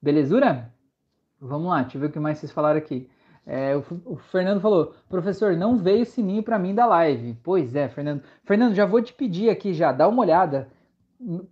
[0.00, 0.72] Belezura?
[1.40, 3.10] Vamos lá, deixa eu ver o que mais vocês falaram aqui.
[3.44, 7.36] É, o, o, Fernando falou, professor, não veio o sininho para mim da live.
[7.42, 8.22] Pois é, Fernando.
[8.44, 10.70] Fernando, já vou te pedir aqui já, dá uma olhada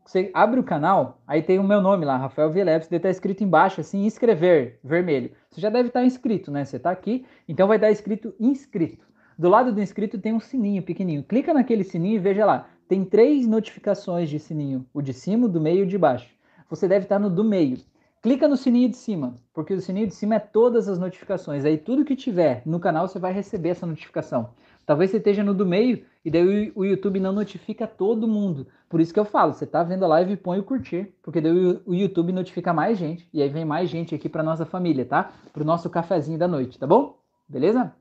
[0.02, 3.44] você abre o canal, aí tem o meu nome lá, Rafael Vileves, deve estar escrito
[3.44, 5.30] embaixo assim, inscrever, vermelho.
[5.50, 6.64] Você já deve estar inscrito, né?
[6.64, 9.06] Você está aqui, então vai estar escrito inscrito.
[9.38, 11.22] Do lado do inscrito tem um sininho pequenininho.
[11.22, 12.68] Clica naquele sininho e veja lá.
[12.88, 16.28] Tem três notificações de sininho, o de cima, do meio e o de baixo.
[16.68, 17.78] Você deve estar no do meio.
[18.20, 21.64] Clica no sininho de cima, porque o sininho de cima é todas as notificações.
[21.64, 24.50] Aí tudo que tiver no canal você vai receber essa notificação.
[24.84, 28.66] Talvez você esteja no do meio e daí o YouTube não notifica todo mundo.
[28.88, 31.80] Por isso que eu falo, você está vendo a live, põe o curtir, porque daí
[31.86, 35.30] o YouTube notifica mais gente e aí vem mais gente aqui para nossa família, tá?
[35.52, 37.20] Para o nosso cafezinho da noite, tá bom?
[37.48, 37.94] Beleza?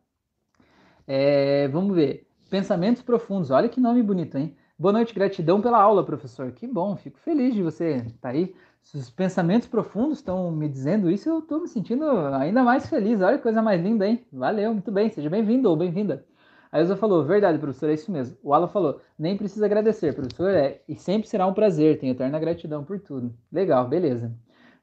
[1.08, 2.28] É, vamos ver.
[2.50, 3.50] Pensamentos profundos.
[3.50, 4.56] Olha que nome bonito, hein?
[4.78, 6.52] Boa noite, gratidão pela aula, professor.
[6.52, 8.54] Que bom, fico feliz de você estar tá aí.
[8.84, 13.22] Se os pensamentos profundos estão me dizendo isso, eu estou me sentindo ainda mais feliz.
[13.22, 14.26] Olha que coisa mais linda, hein?
[14.32, 15.10] Valeu, muito bem.
[15.10, 16.26] Seja bem-vindo ou bem-vinda.
[16.72, 18.38] A Elza falou, verdade, professor, é isso mesmo.
[18.44, 22.38] O Alan falou, nem precisa agradecer, professor, é, e sempre será um prazer, tenho eterna
[22.40, 23.34] gratidão por tudo.
[23.52, 24.34] Legal, beleza.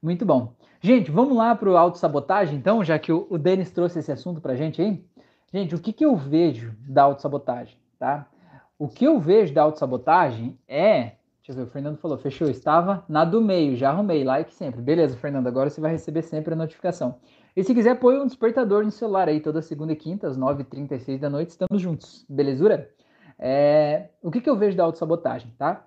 [0.02, 0.54] Muito bom.
[0.80, 4.40] Gente, vamos lá para o autossabotagem, então, já que o, o Denis trouxe esse assunto
[4.40, 5.04] para gente aí.
[5.54, 8.26] Gente, o que, que eu vejo da autossabotagem, tá?
[8.76, 11.12] O que eu vejo da autossabotagem é...
[11.36, 14.82] Deixa eu ver, o Fernando falou, fechou, estava na do meio, já arrumei, like sempre.
[14.82, 17.20] Beleza, Fernando, agora você vai receber sempre a notificação.
[17.54, 21.20] E se quiser, põe um despertador no celular aí toda segunda e quinta, às 9h36
[21.20, 22.90] da noite, estamos juntos, belezura?
[23.38, 25.86] É, o que, que eu vejo da autossabotagem, tá?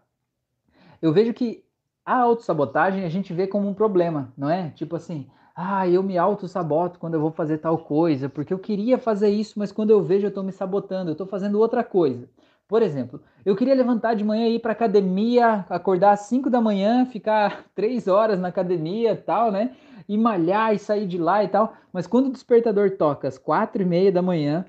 [1.02, 1.66] Eu vejo que
[2.06, 4.70] a autossabotagem a gente vê como um problema, não é?
[4.70, 8.98] Tipo assim, ah, eu me auto-saboto quando eu vou fazer tal coisa, porque eu queria
[9.00, 12.30] fazer isso, mas quando eu vejo eu estou me sabotando, eu estou fazendo outra coisa.
[12.68, 16.62] Por exemplo, eu queria levantar de manhã e ir para academia, acordar às 5 da
[16.62, 19.76] manhã, ficar 3 horas na academia tal, né?
[20.08, 21.74] e malhar e sair de lá e tal.
[21.92, 24.66] Mas quando o despertador toca às quatro e meia da manhã,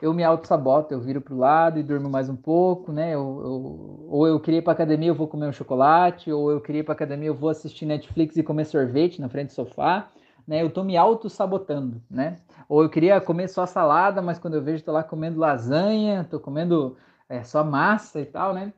[0.00, 3.14] eu me auto-saboto, eu viro pro lado e durmo mais um pouco, né?
[3.14, 6.60] Eu, eu, ou eu queria ir pra academia, eu vou comer um chocolate, ou eu
[6.60, 10.10] queria ir pra academia, eu vou assistir Netflix e comer sorvete na frente do sofá,
[10.46, 10.62] né?
[10.62, 12.38] Eu tô me auto-sabotando, né?
[12.68, 16.40] Ou eu queria comer só salada, mas quando eu vejo, tô lá comendo lasanha, tô
[16.40, 16.96] comendo
[17.28, 18.72] é, só massa e tal, né?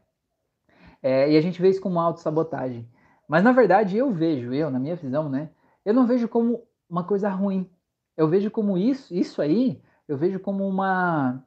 [1.02, 2.88] É, e a gente vê isso como auto-sabotagem.
[3.28, 5.50] Mas na verdade eu vejo, eu, na minha visão, né?
[5.86, 7.70] eu não vejo como uma coisa ruim.
[8.16, 11.42] Eu vejo como isso, isso aí, eu vejo como uma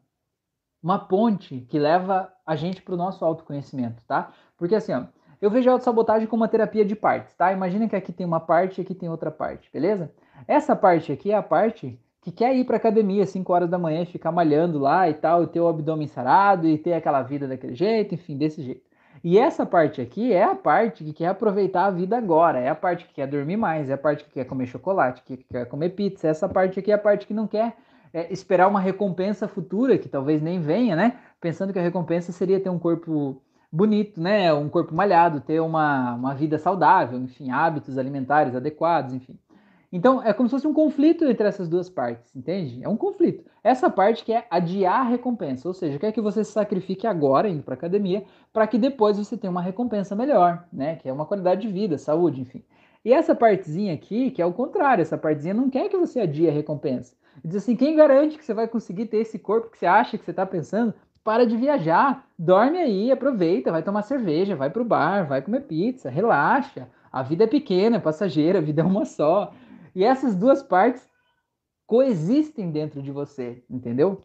[0.82, 4.32] uma ponte que leva a gente para o nosso autoconhecimento, tá?
[4.58, 5.04] Porque assim, ó,
[5.42, 7.52] eu vejo a autossabotagem como uma terapia de partes, tá?
[7.52, 10.12] Imagina que aqui tem uma parte e aqui tem outra parte, beleza?
[10.48, 13.78] Essa parte aqui é a parte que quer ir para academia às 5 horas da
[13.78, 17.48] manhã, ficar malhando lá e tal, e ter o abdômen sarado e ter aquela vida
[17.48, 18.90] daquele jeito, enfim, desse jeito.
[19.24, 22.76] E essa parte aqui é a parte que quer aproveitar a vida agora, é a
[22.76, 25.90] parte que quer dormir mais, é a parte que quer comer chocolate, que quer comer
[25.90, 27.76] pizza, essa parte aqui é a parte que não quer
[28.14, 31.20] é, esperar uma recompensa futura, que talvez nem venha, né?
[31.40, 33.42] Pensando que a recompensa seria ter um corpo
[33.72, 34.54] bonito, né?
[34.54, 39.38] Um corpo malhado, ter uma, uma vida saudável, enfim, hábitos alimentares adequados, enfim.
[39.92, 42.84] Então, é como se fosse um conflito entre essas duas partes, entende?
[42.84, 43.44] É um conflito.
[43.64, 47.50] Essa parte que é adiar a recompensa, ou seja, quer que você se sacrifique agora
[47.50, 50.98] indo para academia, para que depois você tenha uma recompensa melhor, né?
[50.98, 52.64] Que é uma qualidade de vida, saúde, enfim.
[53.04, 56.50] E essa partezinha aqui, que é o contrário, essa partezinha não quer que você adie
[56.50, 57.16] a recompensa.
[57.44, 60.26] Diz assim, quem garante que você vai conseguir ter esse corpo que você acha que
[60.26, 60.94] você está pensando?
[61.24, 66.10] Para de viajar, dorme aí, aproveita, vai tomar cerveja, vai pro bar, vai comer pizza,
[66.10, 66.90] relaxa.
[67.12, 69.54] A vida é pequena, é passageira, a vida é uma só.
[69.96, 71.08] E essas duas partes
[71.88, 74.22] coexistem dentro de você, entendeu?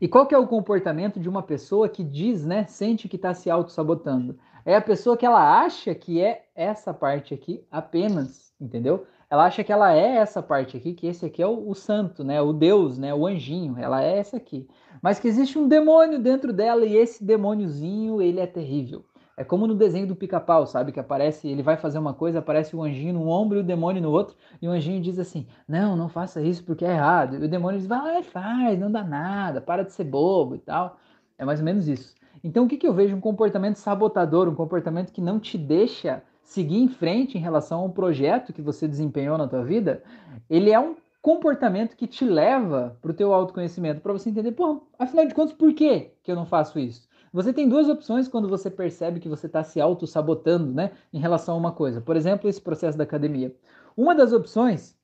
[0.00, 3.34] E qual que é o comportamento de uma pessoa que diz, né, sente que está
[3.34, 4.38] se auto-sabotando?
[4.64, 9.06] É a pessoa que ela acha que é essa parte aqui apenas, entendeu?
[9.30, 12.24] Ela acha que ela é essa parte aqui, que esse aqui é o, o santo,
[12.24, 14.68] né, o Deus, né, o anjinho, ela é essa aqui.
[15.00, 19.04] Mas que existe um demônio dentro dela e esse demôniozinho, ele é terrível.
[19.36, 20.92] É como no desenho do pica-pau, sabe?
[20.92, 24.02] Que aparece, ele vai fazer uma coisa, aparece o anjinho num ombro e o demônio
[24.02, 27.36] no outro, e o anjinho diz assim: Não, não faça isso porque é errado.
[27.36, 30.98] E o demônio diz: Vai faz, não dá nada, para de ser bobo e tal.
[31.38, 32.14] É mais ou menos isso.
[32.42, 33.14] Então, o que, que eu vejo?
[33.14, 37.84] Um comportamento sabotador, um comportamento que não te deixa seguir em frente em relação a
[37.84, 40.02] um projeto que você desempenhou na tua vida,
[40.48, 44.82] ele é um comportamento que te leva para o teu autoconhecimento, para você entender, pô,
[44.98, 47.08] afinal de contas, por que, que eu não faço isso?
[47.32, 51.54] Você tem duas opções quando você percebe que você está se auto-sabotando né, em relação
[51.54, 52.00] a uma coisa.
[52.00, 53.54] Por exemplo, esse processo da academia.
[53.96, 54.96] Uma das opções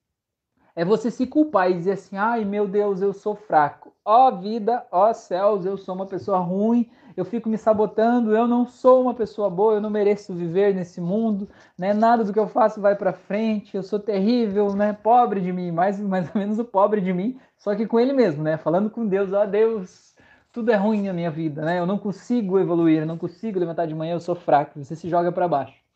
[0.75, 3.95] é você se culpar e dizer assim: ai meu Deus, eu sou fraco.
[4.05, 8.67] Ó vida, ó céus, eu sou uma pessoa ruim, eu fico me sabotando, eu não
[8.67, 11.49] sou uma pessoa boa, eu não mereço viver nesse mundo,
[11.79, 11.95] né?
[11.95, 14.93] Nada do que eu faço vai para frente, eu sou terrível, né?
[14.93, 18.13] Pobre de mim, mais, mais ou menos o pobre de mim, só que com ele
[18.13, 18.57] mesmo, né?
[18.57, 20.15] Falando com Deus, ó Deus,
[20.53, 21.79] tudo é ruim na minha vida, né?
[21.79, 25.09] Eu não consigo evoluir, eu não consigo levantar de manhã, eu sou fraco, você se
[25.09, 25.87] joga para baixo.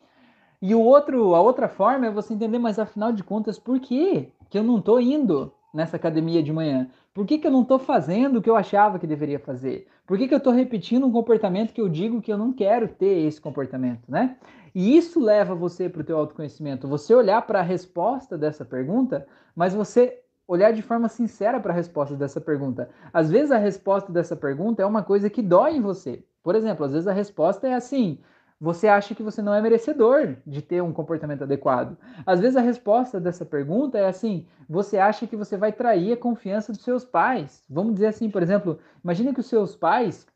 [0.61, 4.31] E o outro, a outra forma é você entender, mas afinal de contas, por que
[4.49, 6.87] que eu não estou indo nessa academia de manhã?
[7.13, 9.87] Por que, que eu não estou fazendo o que eu achava que deveria fazer?
[10.07, 12.87] Por que, que eu estou repetindo um comportamento que eu digo que eu não quero
[12.87, 14.37] ter esse comportamento, né?
[14.73, 16.87] E isso leva você para o teu autoconhecimento.
[16.87, 21.75] Você olhar para a resposta dessa pergunta, mas você olhar de forma sincera para a
[21.75, 22.89] resposta dessa pergunta.
[23.11, 26.23] Às vezes a resposta dessa pergunta é uma coisa que dói em você.
[26.41, 28.19] Por exemplo, às vezes a resposta é assim:
[28.61, 31.97] você acha que você não é merecedor de ter um comportamento adequado.
[32.23, 36.17] Às vezes a resposta dessa pergunta é assim: você acha que você vai trair a
[36.17, 37.63] confiança dos seus pais.
[37.67, 40.27] Vamos dizer assim, por exemplo, imagine que os seus pais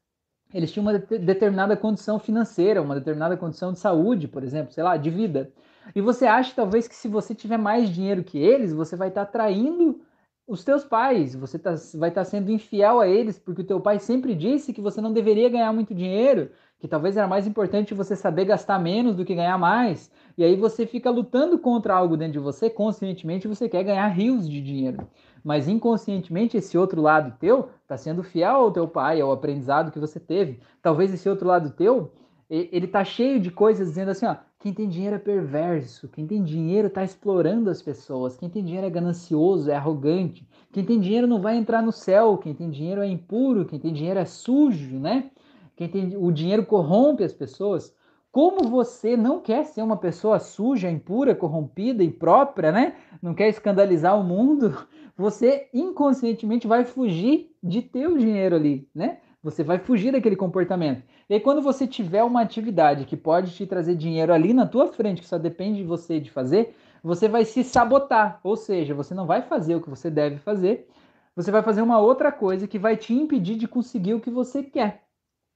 [0.51, 4.97] eles tinham uma determinada condição financeira, uma determinada condição de saúde, por exemplo, sei lá,
[4.97, 5.51] de vida.
[5.93, 9.25] E você acha talvez que se você tiver mais dinheiro que eles, você vai estar
[9.25, 10.01] tá traindo
[10.47, 13.79] os teus pais, você tá, vai estar tá sendo infiel a eles, porque o teu
[13.79, 17.95] pai sempre disse que você não deveria ganhar muito dinheiro, que talvez era mais importante
[17.95, 20.11] você saber gastar menos do que ganhar mais.
[20.37, 24.47] E aí você fica lutando contra algo dentro de você, conscientemente você quer ganhar rios
[24.47, 25.07] de dinheiro.
[25.43, 29.99] Mas inconscientemente esse outro lado teu está sendo fiel ao teu pai, ao aprendizado que
[29.99, 30.59] você teve.
[30.81, 32.11] Talvez esse outro lado teu,
[32.47, 36.43] ele tá cheio de coisas dizendo assim, ó, quem tem dinheiro é perverso, quem tem
[36.43, 41.27] dinheiro está explorando as pessoas, quem tem dinheiro é ganancioso, é arrogante, quem tem dinheiro
[41.27, 44.97] não vai entrar no céu, quem tem dinheiro é impuro, quem tem dinheiro é sujo,
[44.97, 45.29] né?
[45.75, 47.93] Quem tem o dinheiro corrompe as pessoas.
[48.31, 52.95] Como você não quer ser uma pessoa suja, impura, corrompida, imprópria, né?
[53.21, 54.75] Não quer escandalizar o mundo,
[55.15, 59.19] você inconscientemente vai fugir de ter o dinheiro ali, né?
[59.45, 61.03] Você vai fugir daquele comportamento.
[61.29, 64.87] E aí, quando você tiver uma atividade que pode te trazer dinheiro ali na tua
[64.87, 68.39] frente, que só depende de você de fazer, você vai se sabotar.
[68.43, 70.89] Ou seja, você não vai fazer o que você deve fazer,
[71.35, 74.63] você vai fazer uma outra coisa que vai te impedir de conseguir o que você
[74.63, 75.03] quer.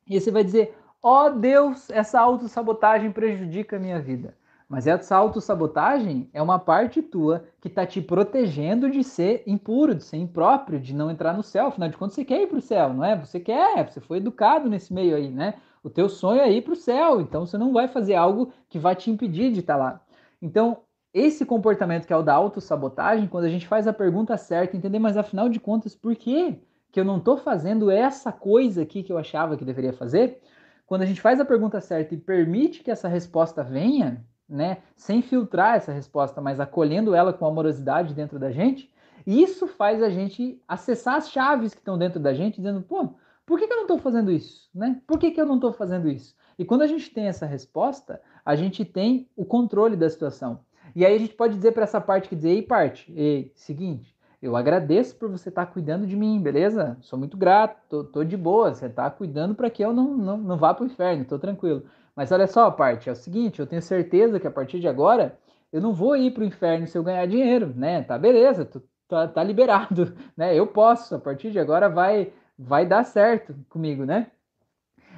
[0.07, 4.35] E você vai dizer: ó oh, Deus, essa autossabotagem prejudica a minha vida.
[4.69, 10.03] Mas essa autossabotagem é uma parte tua que está te protegendo de ser impuro, de
[10.03, 11.65] ser impróprio, de não entrar no céu.
[11.65, 13.15] Afinal de contas, você quer ir para o céu, não é?
[13.15, 15.55] Você quer, você foi educado nesse meio aí, né?
[15.83, 18.77] O teu sonho é ir para o céu, então você não vai fazer algo que
[18.77, 20.01] vai te impedir de estar tá lá.
[20.39, 20.77] Então,
[21.11, 24.99] esse comportamento que é o da autossabotagem, quando a gente faz a pergunta certa, entender,
[24.99, 29.11] mas afinal de contas, por que, que eu não estou fazendo essa coisa aqui que
[29.11, 30.39] eu achava que deveria fazer?
[30.85, 35.21] Quando a gente faz a pergunta certa e permite que essa resposta venha, né, sem
[35.21, 38.91] filtrar essa resposta, mas acolhendo ela com amorosidade dentro da gente,
[39.25, 43.09] isso faz a gente acessar as chaves que estão dentro da gente, dizendo, pô,
[43.45, 44.69] por que, que eu não estou fazendo isso?
[44.73, 45.01] Né?
[45.05, 46.35] Por que, que eu não estou fazendo isso?
[46.57, 50.59] E quando a gente tem essa resposta, a gente tem o controle da situação.
[50.95, 54.15] E aí a gente pode dizer para essa parte que dizer, ei, parte, ei, seguinte,
[54.41, 56.97] eu agradeço por você estar tá cuidando de mim, beleza?
[57.01, 60.37] Sou muito grato, tô, tô de boa, você está cuidando para que eu não, não,
[60.37, 61.83] não vá para o inferno, tô tranquilo.
[62.19, 64.89] Mas olha só, a parte é o seguinte, eu tenho certeza que a partir de
[64.89, 65.39] agora
[65.71, 68.03] eu não vou ir para o inferno se eu ganhar dinheiro, né?
[68.03, 70.53] Tá beleza, tu, tá, tá liberado, né?
[70.53, 74.31] Eu posso, a partir de agora vai vai dar certo comigo, né?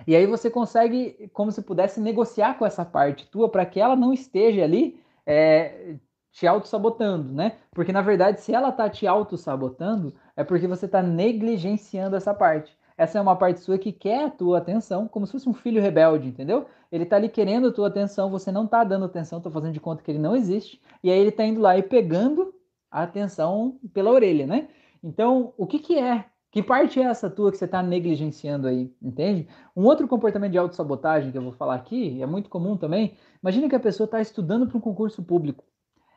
[0.05, 3.95] E aí você consegue, como se pudesse negociar com essa parte tua para que ela
[3.95, 5.95] não esteja ali é,
[6.31, 7.53] te auto-sabotando, né?
[7.71, 12.77] Porque na verdade, se ela tá te auto-sabotando, é porque você tá negligenciando essa parte.
[13.01, 15.81] Essa é uma parte sua que quer a tua atenção, como se fosse um filho
[15.81, 16.67] rebelde, entendeu?
[16.91, 19.79] Ele tá ali querendo a tua atenção, você não tá dando atenção, tá fazendo de
[19.79, 22.53] conta que ele não existe, e aí ele tá indo lá e pegando
[22.91, 24.69] a atenção pela orelha, né?
[25.03, 28.93] Então, o que que é Que parte é essa tua que você está negligenciando aí,
[29.01, 29.47] entende?
[29.75, 33.17] Um outro comportamento de autossabotagem que eu vou falar aqui, é muito comum também.
[33.41, 35.63] Imagina que a pessoa está estudando para um concurso público.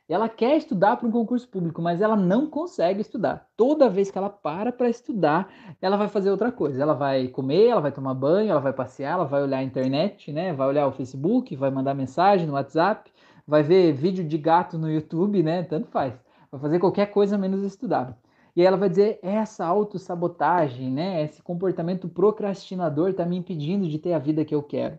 [0.07, 3.49] Ela quer estudar para um concurso público, mas ela não consegue estudar.
[3.57, 5.49] Toda vez que ela para para estudar,
[5.81, 6.83] ela vai fazer outra coisa.
[6.83, 10.31] Ela vai comer, ela vai tomar banho, ela vai passear, ela vai olhar a internet,
[10.31, 10.53] né?
[10.53, 13.11] Vai olhar o Facebook, vai mandar mensagem no WhatsApp,
[13.47, 15.63] vai ver vídeo de gato no YouTube, né?
[15.63, 16.13] Tanto faz.
[16.53, 18.19] Vai fazer qualquer coisa menos estudar.
[18.55, 21.23] E aí ela vai dizer: essa autossabotagem, né?
[21.25, 24.99] Esse comportamento procrastinador está me impedindo de ter a vida que eu quero.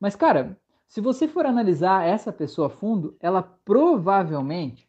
[0.00, 0.56] Mas, cara,
[0.94, 4.88] se você for analisar essa pessoa a fundo, ela provavelmente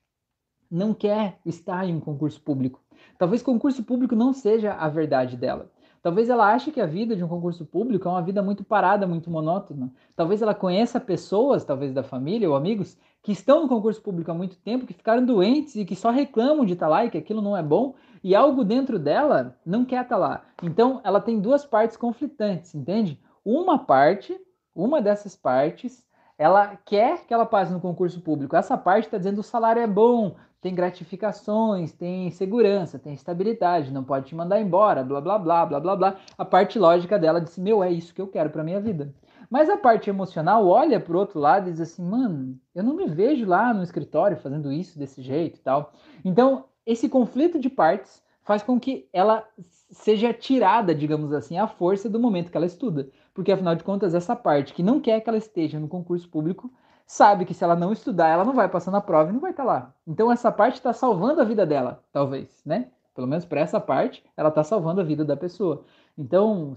[0.69, 2.79] não quer estar em um concurso público.
[3.17, 5.71] Talvez concurso público não seja a verdade dela.
[6.03, 9.07] Talvez ela ache que a vida de um concurso público é uma vida muito parada,
[9.07, 9.91] muito monótona.
[10.15, 14.35] Talvez ela conheça pessoas, talvez da família ou amigos, que estão no concurso público há
[14.35, 17.41] muito tempo, que ficaram doentes e que só reclamam de estar lá e que aquilo
[17.41, 20.45] não é bom, e algo dentro dela não quer estar lá.
[20.61, 23.19] Então, ela tem duas partes conflitantes, entende?
[23.43, 24.39] Uma parte,
[24.76, 26.05] uma dessas partes,
[26.38, 28.55] ela quer que ela passe no concurso público.
[28.55, 33.93] Essa parte está dizendo que o salário é bom, tem gratificações, tem segurança, tem estabilidade,
[33.93, 36.15] não pode te mandar embora, blá blá blá blá blá blá.
[36.38, 39.13] A parte lógica dela disse: "Meu, é isso que eu quero para minha vida".
[39.49, 42.95] Mas a parte emocional olha para o outro lado e diz assim: "Mano, eu não
[42.95, 45.93] me vejo lá no escritório fazendo isso desse jeito e tal".
[46.23, 49.43] Então, esse conflito de partes faz com que ela
[49.91, 53.09] seja tirada, digamos assim, à força do momento que ela estuda.
[53.36, 56.71] Porque afinal de contas, essa parte que não quer que ela esteja no concurso público
[57.05, 59.51] sabe que se ela não estudar, ela não vai passar na prova e não vai
[59.51, 59.93] estar lá.
[60.07, 62.88] Então essa parte está salvando a vida dela, talvez, né?
[63.13, 65.83] Pelo menos para essa parte, ela está salvando a vida da pessoa.
[66.17, 66.73] Então,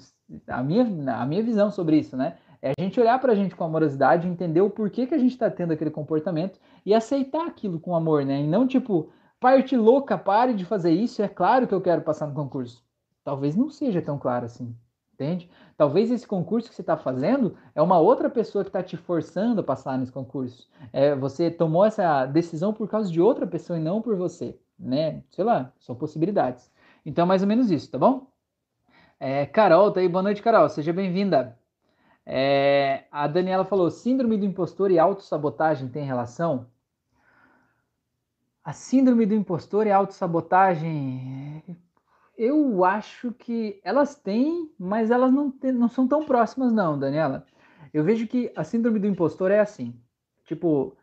[0.49, 0.85] a minha,
[1.15, 2.37] a minha visão sobre isso, né?
[2.61, 5.33] É a gente olhar para a gente com amorosidade, entender o porquê que a gente
[5.33, 8.41] está tendo aquele comportamento e aceitar aquilo com amor, né?
[8.41, 12.27] E não tipo, parte louca, pare de fazer isso, é claro que eu quero passar
[12.27, 12.85] no concurso.
[13.23, 14.75] Talvez não seja tão claro assim,
[15.19, 15.51] entende?
[15.77, 19.61] Talvez esse concurso que você está fazendo é uma outra pessoa que está te forçando
[19.61, 20.69] a passar nesse concurso.
[20.93, 25.25] É, você tomou essa decisão por causa de outra pessoa e não por você, né?
[25.31, 26.71] Sei lá, são possibilidades.
[27.05, 28.29] Então, mais ou menos isso, tá bom?
[29.19, 30.09] É, Carol, tá aí.
[30.09, 30.69] Boa noite, Carol.
[30.69, 31.59] Seja bem-vinda.
[32.25, 36.67] É, a Daniela falou: síndrome do impostor e autossabotagem tem relação?
[38.63, 41.65] A síndrome do impostor e autossabotagem
[42.39, 47.45] eu acho que elas têm, mas elas não, tem, não são tão próximas, não, Daniela.
[47.93, 49.93] Eu vejo que a síndrome do impostor é assim.
[50.45, 50.97] Tipo,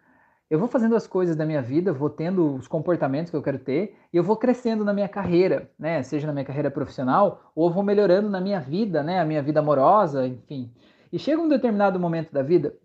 [0.49, 3.59] eu vou fazendo as coisas da minha vida, vou tendo os comportamentos que eu quero
[3.59, 6.01] ter, e eu vou crescendo na minha carreira, né?
[6.03, 9.19] Seja na minha carreira profissional, ou vou melhorando na minha vida, né?
[9.19, 10.71] A minha vida amorosa, enfim.
[11.11, 12.77] E chega um determinado momento da vida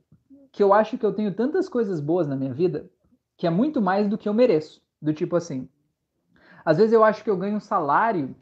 [0.50, 2.90] que eu acho que eu tenho tantas coisas boas na minha vida
[3.36, 4.82] que é muito mais do que eu mereço.
[5.00, 5.68] Do tipo assim,
[6.64, 8.34] às vezes eu acho que eu ganho um salário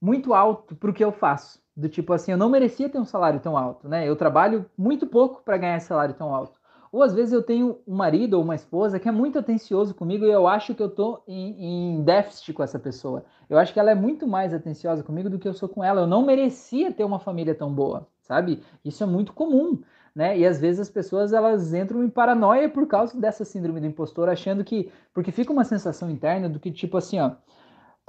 [0.00, 1.60] muito alto para o que eu faço.
[1.76, 4.08] Do tipo assim, eu não merecia ter um salário tão alto, né?
[4.08, 6.60] Eu trabalho muito pouco para ganhar esse salário tão alto.
[6.92, 10.24] Ou às vezes eu tenho um marido ou uma esposa que é muito atencioso comigo
[10.24, 13.24] e eu acho que eu tô em, em, déficit com essa pessoa.
[13.48, 16.00] Eu acho que ela é muito mais atenciosa comigo do que eu sou com ela.
[16.00, 18.62] Eu não merecia ter uma família tão boa, sabe?
[18.84, 19.80] Isso é muito comum,
[20.14, 20.38] né?
[20.38, 24.28] E às vezes as pessoas elas entram em paranoia por causa dessa síndrome do impostor,
[24.28, 27.32] achando que porque fica uma sensação interna do que tipo assim, ó,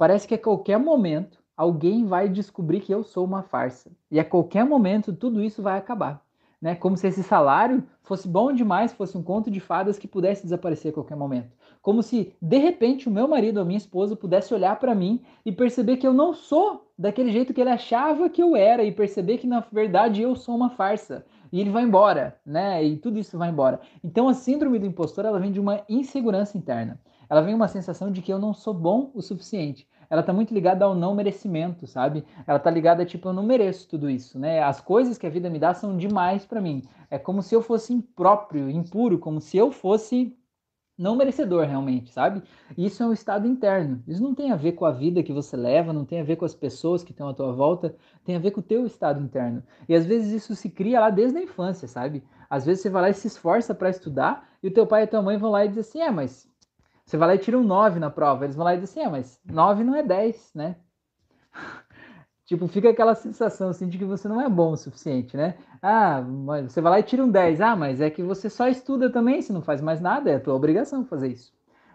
[0.02, 3.88] Parece que a qualquer momento alguém vai descobrir que eu sou uma farsa.
[4.10, 6.20] E a qualquer momento tudo isso vai acabar.
[6.60, 6.74] Né?
[6.74, 10.90] Como se esse salário fosse bom demais, fosse um conto de fadas que pudesse desaparecer
[10.90, 11.56] a qualquer momento.
[11.82, 15.52] Como se, de repente, o meu marido ou minha esposa pudesse olhar para mim e
[15.52, 19.38] perceber que eu não sou daquele jeito que ele achava que eu era e perceber
[19.38, 21.26] que, na verdade, eu sou uma farsa.
[21.52, 22.82] E ele vai embora, né?
[22.82, 23.80] E tudo isso vai embora.
[24.02, 26.98] Então, a síndrome do impostor, ela vem de uma insegurança interna
[27.32, 29.88] ela vem uma sensação de que eu não sou bom o suficiente.
[30.10, 32.26] Ela tá muito ligada ao não merecimento, sabe?
[32.46, 34.62] Ela tá ligada tipo eu não mereço tudo isso, né?
[34.62, 36.82] As coisas que a vida me dá são demais para mim.
[37.10, 40.36] É como se eu fosse impróprio, impuro, como se eu fosse
[41.02, 42.42] não merecedor realmente, sabe?
[42.78, 44.02] Isso é um estado interno.
[44.06, 46.36] Isso não tem a ver com a vida que você leva, não tem a ver
[46.36, 47.94] com as pessoas que estão à tua volta,
[48.24, 49.62] tem a ver com o teu estado interno.
[49.88, 52.22] E às vezes isso se cria lá desde a infância, sabe?
[52.48, 55.04] Às vezes você vai lá e se esforça para estudar e o teu pai e
[55.04, 56.48] a tua mãe vão lá e dizem assim: "É, mas
[57.04, 58.44] você vai lá e tira um 9 na prova.
[58.44, 60.76] Eles vão lá e dizem assim, ah, mas 9 não é 10, né?
[62.52, 65.54] Tipo, fica aquela sensação assim de que você não é bom o suficiente, né?
[65.80, 67.60] Ah, mas você vai lá e tira um 10.
[67.62, 70.40] Ah, mas é que você só estuda também, se não faz mais nada, é a
[70.40, 71.52] tua obrigação fazer isso.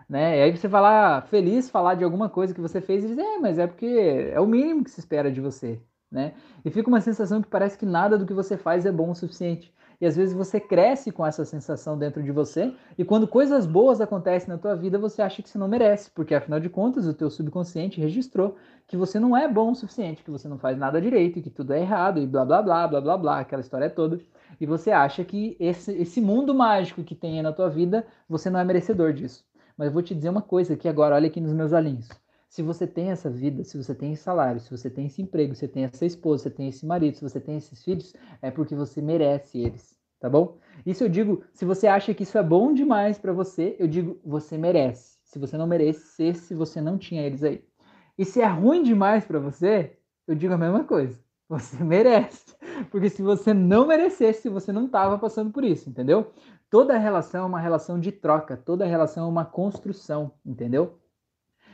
[0.09, 0.39] Né?
[0.39, 3.17] E aí você vai lá feliz falar de alguma coisa que você fez e diz,
[3.17, 5.79] é, mas é porque é o mínimo que se espera de você,
[6.09, 6.33] né?
[6.63, 9.15] E fica uma sensação que parece que nada do que você faz é bom o
[9.15, 9.71] suficiente.
[9.99, 13.99] E às vezes você cresce com essa sensação dentro de você, e quando coisas boas
[13.99, 17.13] acontecem na tua vida, você acha que você não merece, porque afinal de contas o
[17.13, 21.01] teu subconsciente registrou que você não é bom o suficiente, que você não faz nada
[21.01, 24.19] direito, que tudo é errado e blá blá blá blá blá blá, aquela história toda.
[24.61, 28.49] E você acha que esse, esse mundo mágico que tem aí na tua vida, você
[28.49, 29.43] não é merecedor disso.
[29.77, 32.07] Mas eu vou te dizer uma coisa aqui agora, olha aqui nos meus olhinhos.
[32.49, 35.53] Se você tem essa vida, se você tem esse salário, se você tem esse emprego,
[35.53, 38.13] se você tem essa esposa, se você tem esse marido, se você tem esses filhos,
[38.41, 40.57] é porque você merece eles, tá bom?
[40.85, 44.19] Isso eu digo, se você acha que isso é bom demais para você, eu digo,
[44.23, 45.17] você merece.
[45.23, 47.63] Se você não merece, se você não tinha eles aí.
[48.17, 51.19] E se é ruim demais para você, eu digo a mesma coisa.
[51.47, 52.57] Você merece.
[52.91, 56.33] Porque se você não merecesse, você não estava passando por isso, entendeu?
[56.69, 60.99] Toda relação é uma relação de troca, toda relação é uma construção, entendeu?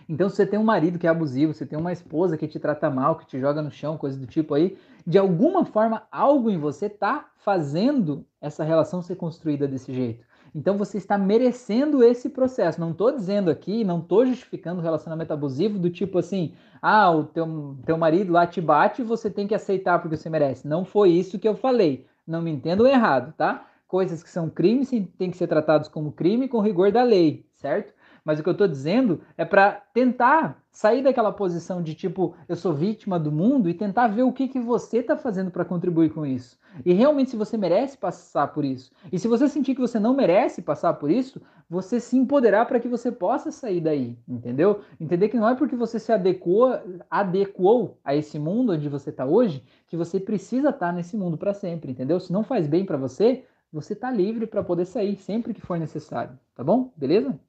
[0.07, 2.59] Então, se você tem um marido que é abusivo, você tem uma esposa que te
[2.59, 6.49] trata mal, que te joga no chão, coisa do tipo aí, de alguma forma, algo
[6.49, 10.25] em você tá fazendo essa relação ser construída desse jeito.
[10.55, 12.79] Então você está merecendo esse processo.
[12.79, 17.23] Não estou dizendo aqui, não estou justificando o relacionamento abusivo do tipo assim, ah, o
[17.23, 20.67] teu, teu marido lá te bate e você tem que aceitar porque você merece.
[20.67, 22.05] Não foi isso que eu falei.
[22.25, 23.65] Não me entendam errado, tá?
[23.87, 27.93] Coisas que são crimes têm que ser tratados como crime com rigor da lei, certo?
[28.23, 32.55] Mas o que eu estou dizendo é para tentar sair daquela posição de tipo, eu
[32.55, 36.11] sou vítima do mundo e tentar ver o que, que você está fazendo para contribuir
[36.11, 36.57] com isso.
[36.83, 38.91] E realmente se você merece passar por isso.
[39.11, 42.79] E se você sentir que você não merece passar por isso, você se empoderar para
[42.79, 44.81] que você possa sair daí, entendeu?
[44.99, 46.71] Entender que não é porque você se adequou,
[47.09, 51.37] adequou a esse mundo onde você está hoje que você precisa estar tá nesse mundo
[51.37, 52.19] para sempre, entendeu?
[52.19, 55.79] Se não faz bem para você, você está livre para poder sair sempre que for
[55.79, 56.91] necessário, tá bom?
[56.95, 57.39] Beleza?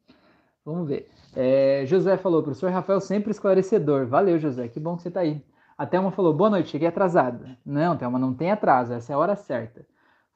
[0.65, 1.11] Vamos ver.
[1.37, 4.07] É, José falou, professor Rafael, sempre esclarecedor.
[4.07, 5.45] Valeu, José, que bom que você está aí.
[5.77, 7.59] A Thelma falou, boa noite, cheguei atrasada.
[7.67, 9.85] Não, Thelma, não tem atraso, essa é a hora certa.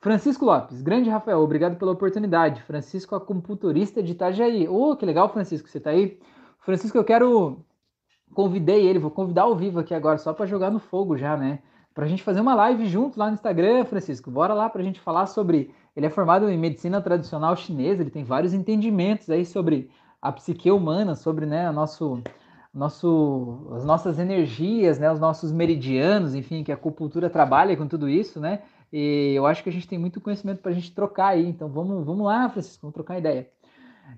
[0.01, 2.63] Francisco Lopes, grande Rafael, obrigado pela oportunidade.
[2.63, 4.69] Francisco, acupunturista de Itajaí.
[4.69, 6.21] Oh, que legal, Francisco, você está aí.
[6.61, 7.65] Francisco, eu quero.
[8.35, 11.61] Convidei ele, vou convidar ao vivo aqui agora, só para jogar no fogo já, né?
[11.95, 14.31] Para a gente fazer uma live junto lá no Instagram, Francisco.
[14.31, 15.75] Bora lá para a gente falar sobre.
[15.97, 19.91] Ele é formado em medicina tradicional chinesa, ele tem vários entendimentos aí sobre
[20.21, 22.23] a psique humana, sobre né, nosso,
[22.73, 28.09] nosso, as nossas energias, né, os nossos meridianos, enfim, que a acupuntura trabalha com tudo
[28.09, 28.63] isso, né?
[28.93, 31.47] E eu acho que a gente tem muito conhecimento para a gente trocar aí.
[31.47, 33.49] Então vamos, vamos lá, Francisco, vamos trocar ideia.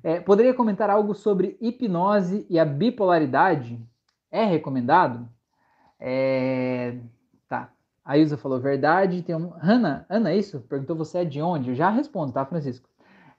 [0.03, 3.81] É, poderia comentar algo sobre hipnose e a bipolaridade?
[4.31, 5.29] É recomendado?
[5.99, 6.97] É...
[7.49, 7.73] Tá.
[8.05, 9.23] A Ilza falou verdade.
[9.23, 9.53] Tem um.
[9.61, 10.61] Ana, Ana, é isso?
[10.61, 11.71] Perguntou você é de onde?
[11.71, 12.89] Eu já respondo, tá, Francisco?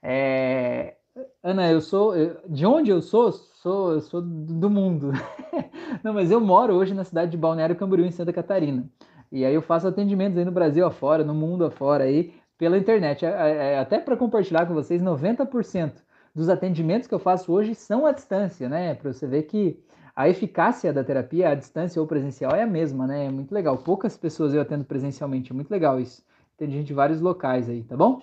[0.02, 0.96] É...
[1.42, 2.14] Ana, eu sou.
[2.48, 3.32] De onde eu sou?
[3.32, 5.12] Sou, eu sou do mundo.
[6.02, 8.88] Não, mas eu moro hoje na cidade de Balneário Camboriú, em Santa Catarina.
[9.30, 13.24] E aí eu faço atendimentos aí no Brasil afora, no mundo afora aí, pela internet.
[13.24, 15.92] É, é, é até para compartilhar com vocês, 90%
[16.34, 18.94] dos atendimentos que eu faço hoje são à distância, né?
[18.94, 19.78] Para você ver que
[20.16, 23.26] a eficácia da terapia à distância ou presencial é a mesma, né?
[23.26, 23.78] É muito legal.
[23.78, 26.24] Poucas pessoas eu atendo presencialmente, é muito legal isso.
[26.56, 28.22] Tem gente de vários locais aí, tá bom?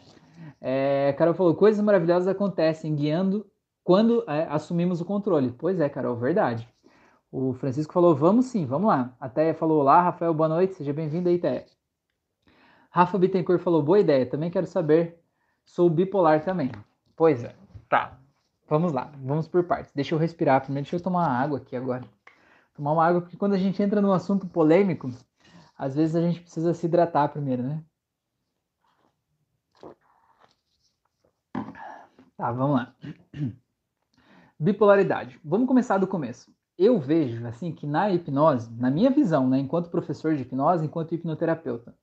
[0.62, 3.46] É, Carol falou: coisas maravilhosas acontecem guiando
[3.84, 5.52] quando é, assumimos o controle.
[5.52, 6.68] Pois é, Carol, verdade.
[7.32, 9.16] O Francisco falou: vamos sim, vamos lá.
[9.20, 11.66] A Teia falou: olá, Rafael, boa noite, seja bem-vindo aí, Teia.
[12.90, 15.20] Rafa Bittencourt falou: boa ideia, também quero saber.
[15.66, 16.72] Sou bipolar também.
[17.16, 17.56] Pois é,
[17.88, 18.18] tá.
[18.68, 19.92] Vamos lá, vamos por partes.
[19.94, 22.04] Deixa eu respirar primeiro, deixa eu tomar uma água aqui agora.
[22.76, 25.10] Tomar uma água, porque quando a gente entra num assunto polêmico,
[25.78, 27.84] às vezes a gente precisa se hidratar primeiro, né?
[32.40, 32.96] Tá, vamos lá.
[34.58, 35.38] Bipolaridade.
[35.44, 36.50] Vamos começar do começo.
[36.78, 41.14] Eu vejo, assim, que na hipnose, na minha visão, né, enquanto professor de hipnose, enquanto
[41.14, 41.94] hipnoterapeuta,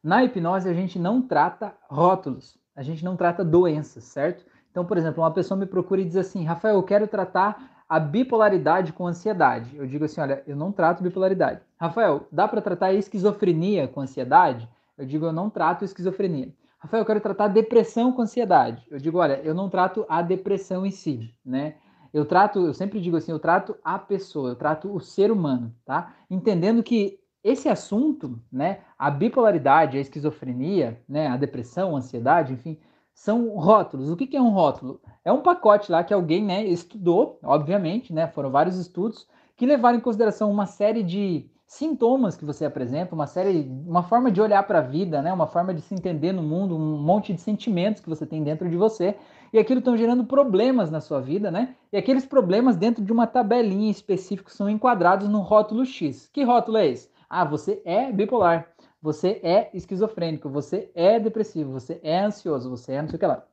[0.00, 4.46] na hipnose a gente não trata rótulos, a gente não trata doenças, certo?
[4.70, 7.98] Então, por exemplo, uma pessoa me procura e diz assim, Rafael, eu quero tratar a
[7.98, 9.76] bipolaridade com ansiedade.
[9.76, 11.60] Eu digo assim, olha, eu não trato bipolaridade.
[11.76, 14.68] Rafael, dá para tratar a esquizofrenia com ansiedade?
[14.96, 16.54] Eu digo, eu não trato esquizofrenia.
[16.82, 18.84] Rafael, eu quero tratar depressão com ansiedade.
[18.90, 21.76] Eu digo, olha, eu não trato a depressão em si, né?
[22.12, 25.72] Eu trato, eu sempre digo assim, eu trato a pessoa, eu trato o ser humano,
[25.84, 26.12] tá?
[26.28, 32.76] Entendendo que esse assunto, né, a bipolaridade, a esquizofrenia, né, a depressão, a ansiedade, enfim,
[33.14, 34.10] são rótulos.
[34.10, 35.00] O que, que é um rótulo?
[35.24, 39.26] É um pacote lá que alguém, né, estudou, obviamente, né, foram vários estudos
[39.56, 44.30] que levaram em consideração uma série de sintomas que você apresenta, uma série, uma forma
[44.30, 45.32] de olhar para a vida, né?
[45.32, 48.68] uma forma de se entender no mundo, um monte de sentimentos que você tem dentro
[48.68, 49.16] de você,
[49.54, 51.74] e aquilo estão gerando problemas na sua vida, né?
[51.90, 56.28] E aqueles problemas dentro de uma tabelinha específica são enquadrados no rótulo X.
[56.30, 57.10] Que rótulo é esse?
[57.28, 58.68] Ah, você é bipolar.
[59.00, 63.26] você é esquizofrênico, você é depressivo, você é ansioso, você é não sei o que
[63.26, 63.44] lá.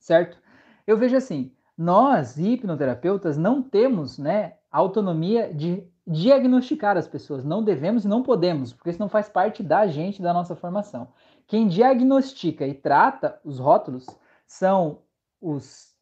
[0.00, 0.36] Certo?
[0.84, 7.44] Eu vejo assim, nós, hipnoterapeutas, não temos né, autonomia de diagnosticar as pessoas.
[7.44, 11.08] Não devemos e não podemos, porque isso não faz parte da gente, da nossa formação.
[11.46, 14.06] Quem diagnostica e trata os rótulos
[14.46, 14.98] são
[15.40, 15.94] os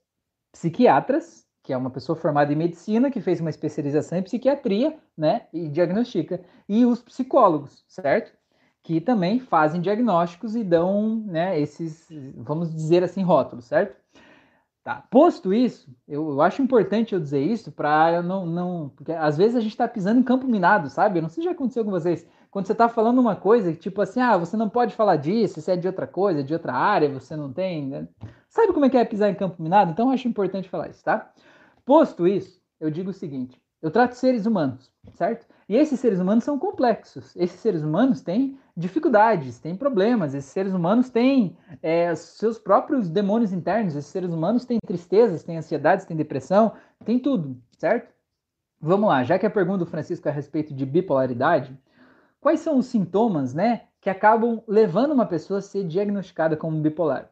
[0.53, 5.47] psiquiatras, que é uma pessoa formada em medicina, que fez uma especialização em psiquiatria, né,
[5.53, 8.33] e diagnostica, e os psicólogos, certo?
[8.83, 14.00] Que também fazem diagnósticos e dão, né, esses, vamos dizer assim, rótulos, certo?
[14.83, 15.05] Tá.
[15.11, 18.89] Posto isso, eu, eu acho importante eu dizer isso para não, não.
[18.97, 21.19] Porque às vezes a gente está pisando em campo minado, sabe?
[21.19, 22.27] Eu não sei se já aconteceu com vocês.
[22.51, 25.71] Quando você está falando uma coisa, tipo assim, ah, você não pode falar disso, isso
[25.71, 27.87] é de outra coisa, de outra área, você não tem.
[27.87, 28.09] Né?
[28.49, 29.91] Sabe como é que é pisar em campo minado?
[29.91, 31.31] Então eu acho importante falar isso, tá?
[31.85, 35.47] Posto isso, eu digo o seguinte: eu trato seres humanos, certo?
[35.71, 37.33] E esses seres humanos são complexos.
[37.37, 40.35] Esses seres humanos têm dificuldades, têm problemas.
[40.35, 43.95] Esses seres humanos têm é, seus próprios demônios internos.
[43.95, 46.73] Esses seres humanos têm tristezas, têm ansiedades, têm depressão,
[47.05, 48.13] tem tudo, certo?
[48.81, 51.79] Vamos lá, já que a pergunta do Francisco é a respeito de bipolaridade,
[52.41, 57.31] quais são os sintomas, né, que acabam levando uma pessoa a ser diagnosticada como bipolar?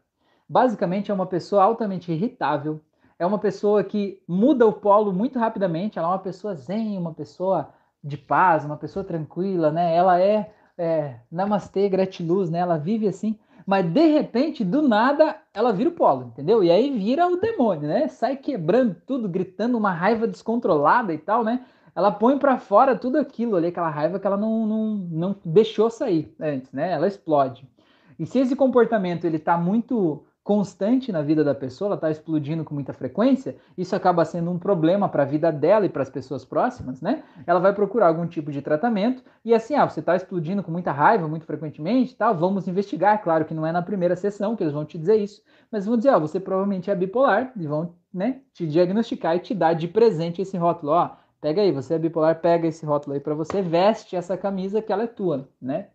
[0.49, 2.81] Basicamente, é uma pessoa altamente irritável,
[3.19, 7.13] é uma pessoa que muda o polo muito rapidamente, ela é uma pessoa zen, uma
[7.13, 9.95] pessoa de paz, uma pessoa tranquila, né?
[9.95, 12.59] Ela é, é namastê, gratiluz, né?
[12.59, 16.65] Ela vive assim, mas de repente, do nada, ela vira o polo, entendeu?
[16.65, 18.09] E aí vira o demônio, né?
[18.09, 21.65] Sai quebrando tudo, gritando uma raiva descontrolada e tal, né?
[21.95, 25.91] Ela põe para fora tudo aquilo ali, aquela raiva que ela não, não, não deixou
[25.91, 26.93] sair antes, né?
[26.93, 27.69] Ela explode.
[28.19, 32.65] E se esse comportamento ele tá muito constante na vida da pessoa, ela está explodindo
[32.65, 36.09] com muita frequência, isso acaba sendo um problema para a vida dela e para as
[36.09, 37.23] pessoas próximas, né?
[37.47, 40.91] Ela vai procurar algum tipo de tratamento e assim, ah, você está explodindo com muita
[40.91, 43.23] raiva muito frequentemente, tal, vamos investigar.
[43.23, 45.99] Claro que não é na primeira sessão que eles vão te dizer isso, mas vão
[45.99, 49.87] dizer, ó, você provavelmente é bipolar e vão, né, te diagnosticar e te dar de
[49.87, 51.11] presente esse rótulo, ó,
[51.43, 54.91] pega aí, você é bipolar, pega esse rótulo aí para você, veste essa camisa que
[54.91, 55.89] ela é tua, né?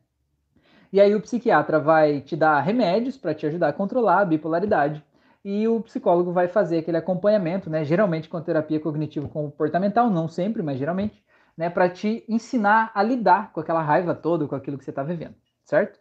[0.94, 5.04] E aí o psiquiatra vai te dar remédios para te ajudar a controlar a bipolaridade.
[5.44, 10.62] E o psicólogo vai fazer aquele acompanhamento, né, geralmente com terapia cognitivo comportamental, não sempre,
[10.62, 11.24] mas geralmente,
[11.58, 15.02] né, para te ensinar a lidar com aquela raiva toda, com aquilo que você está
[15.02, 15.34] vivendo,
[15.66, 16.00] certo?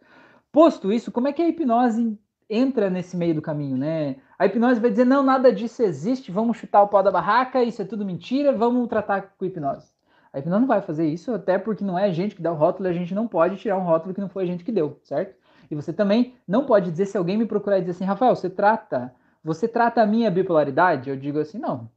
[0.51, 2.15] Posto isso, como é que a hipnose
[2.47, 4.17] entra nesse meio do caminho, né?
[4.37, 7.81] A hipnose vai dizer, não, nada disso existe, vamos chutar o pau da barraca, isso
[7.81, 9.92] é tudo mentira, vamos tratar com hipnose.
[10.33, 12.55] A hipnose não vai fazer isso, até porque não é a gente que dá o
[12.55, 14.99] rótulo, a gente não pode tirar um rótulo que não foi a gente que deu,
[15.03, 15.35] certo?
[15.69, 18.49] E você também não pode dizer se alguém me procurar e dizer assim, Rafael, você
[18.49, 19.13] trata,
[19.43, 21.09] você trata a minha bipolaridade?
[21.09, 21.89] Eu digo assim, não.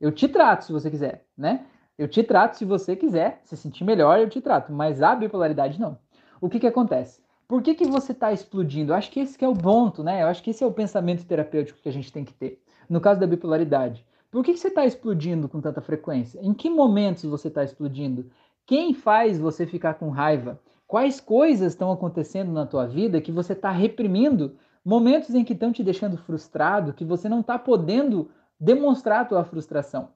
[0.00, 1.66] Eu te trato se você quiser, né?
[1.96, 5.78] Eu te trato se você quiser, se sentir melhor, eu te trato, mas a bipolaridade
[5.78, 5.98] não.
[6.40, 7.22] O que que acontece?
[7.46, 8.92] Por que, que você está explodindo?
[8.92, 10.22] Eu acho que esse que é o ponto, né?
[10.22, 12.62] Eu acho que esse é o pensamento terapêutico que a gente tem que ter.
[12.88, 14.04] No caso da bipolaridade,
[14.34, 16.40] por que, que você está explodindo com tanta frequência?
[16.42, 18.28] Em que momentos você está explodindo?
[18.66, 20.58] Quem faz você ficar com raiva?
[20.88, 24.56] Quais coisas estão acontecendo na tua vida que você está reprimindo?
[24.84, 28.28] Momentos em que estão te deixando frustrado, que você não está podendo
[28.58, 30.08] demonstrar a tua frustração.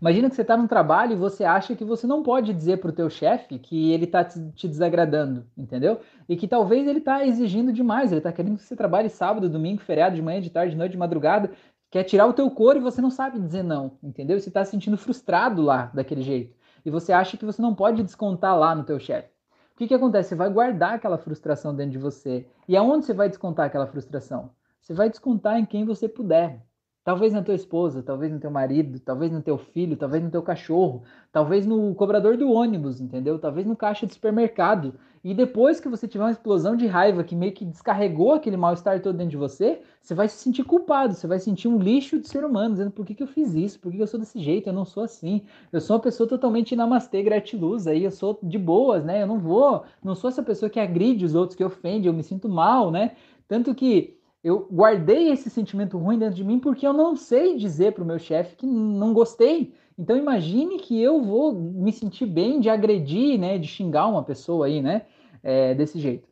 [0.00, 2.90] Imagina que você está num trabalho e você acha que você não pode dizer para
[2.90, 6.00] o teu chefe que ele está te desagradando, entendeu?
[6.28, 9.80] E que talvez ele está exigindo demais, ele está querendo que você trabalhe sábado, domingo,
[9.80, 11.52] feriado, de manhã, de tarde, de noite, de madrugada,
[11.90, 14.38] quer tirar o teu couro e você não sabe dizer não, entendeu?
[14.38, 16.56] Você está se sentindo frustrado lá daquele jeito.
[16.84, 19.28] E você acha que você não pode descontar lá no teu chefe.
[19.74, 20.30] O que, que acontece?
[20.30, 22.48] Você vai guardar aquela frustração dentro de você.
[22.66, 24.50] E aonde você vai descontar aquela frustração?
[24.80, 26.64] Você vai descontar em quem você puder.
[27.08, 30.42] Talvez na tua esposa, talvez no teu marido, talvez no teu filho, talvez no teu
[30.42, 33.38] cachorro, talvez no cobrador do ônibus, entendeu?
[33.38, 34.92] Talvez no caixa de supermercado.
[35.24, 39.00] E depois que você tiver uma explosão de raiva que meio que descarregou aquele mal-estar
[39.00, 42.28] todo dentro de você, você vai se sentir culpado, você vai sentir um lixo de
[42.28, 44.38] ser humano, dizendo por que, que eu fiz isso, por que, que eu sou desse
[44.38, 45.40] jeito, eu não sou assim,
[45.72, 49.22] eu sou uma pessoa totalmente namastê, gratiluz, aí eu sou de boas, né?
[49.22, 52.22] Eu não vou, não sou essa pessoa que agride os outros, que ofende, eu me
[52.22, 53.12] sinto mal, né?
[53.48, 54.17] Tanto que
[54.48, 58.06] eu guardei esse sentimento ruim dentro de mim porque eu não sei dizer para o
[58.06, 59.74] meu chefe que não gostei.
[59.96, 64.66] Então imagine que eu vou me sentir bem de agredir, né, de xingar uma pessoa
[64.66, 65.06] aí, né,
[65.42, 66.28] é, desse jeito,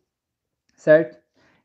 [0.74, 1.18] certo?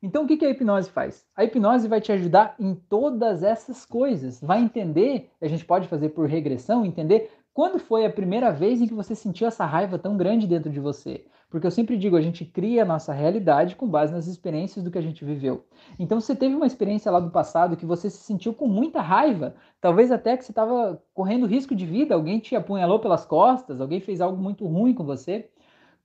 [0.03, 1.27] Então o que, que a hipnose faz?
[1.35, 4.41] A hipnose vai te ajudar em todas essas coisas.
[4.41, 8.87] Vai entender, a gente pode fazer por regressão, entender quando foi a primeira vez em
[8.87, 11.25] que você sentiu essa raiva tão grande dentro de você.
[11.49, 14.89] Porque eu sempre digo, a gente cria a nossa realidade com base nas experiências do
[14.89, 15.65] que a gente viveu.
[15.99, 19.53] Então, você teve uma experiência lá do passado que você se sentiu com muita raiva,
[19.81, 23.99] talvez até que você estava correndo risco de vida, alguém te apunhalou pelas costas, alguém
[23.99, 25.49] fez algo muito ruim com você.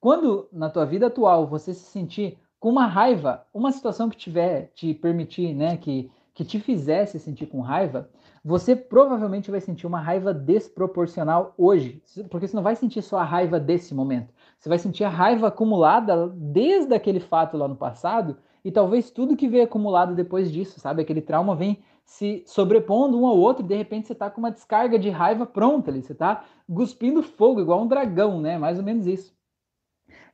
[0.01, 4.73] Quando na tua vida atual você se sentir com uma raiva, uma situação que tiver
[4.75, 8.11] te permitir, né, que, que te fizesse sentir com raiva,
[8.47, 13.25] você provavelmente vai sentir uma raiva desproporcional hoje, porque você não vai sentir só a
[13.25, 14.33] raiva desse momento.
[14.57, 19.37] Você vai sentir a raiva acumulada desde aquele fato lá no passado e talvez tudo
[19.37, 21.03] que veio acumulado depois disso, sabe?
[21.03, 24.53] Aquele trauma vem se sobrepondo um ao outro e de repente você tá com uma
[24.53, 28.57] descarga de raiva pronta ali, você tá cuspindo fogo igual um dragão, né?
[28.59, 29.35] Mais ou menos isso.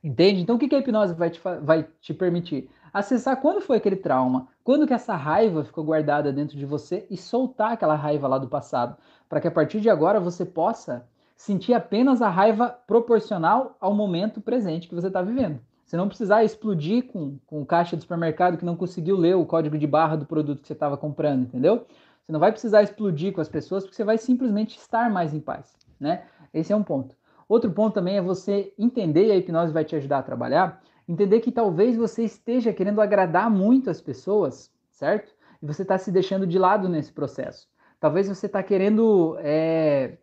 [0.03, 0.39] Entende?
[0.39, 2.69] Então o que, a hipnose vai te, vai te permitir?
[2.93, 7.17] Acessar quando foi aquele trauma, quando que essa raiva ficou guardada dentro de você e
[7.17, 8.95] soltar aquela raiva lá do passado,
[9.27, 11.03] para que a partir de agora você possa
[11.35, 15.59] sentir apenas a raiva proporcional ao momento presente que você está vivendo.
[15.83, 19.75] Você não precisar explodir com, com caixa do supermercado que não conseguiu ler o código
[19.75, 21.87] de barra do produto que você estava comprando, entendeu?
[22.23, 25.39] Você não vai precisar explodir com as pessoas porque você vai simplesmente estar mais em
[25.39, 26.25] paz, né?
[26.53, 27.15] Esse é um ponto.
[27.49, 31.39] Outro ponto também é você entender, e a hipnose vai te ajudar a trabalhar, entender
[31.41, 35.33] que talvez você esteja querendo agradar muito as pessoas, certo?
[35.61, 37.67] E você está se deixando de lado nesse processo.
[37.99, 40.17] Talvez você está querendo é,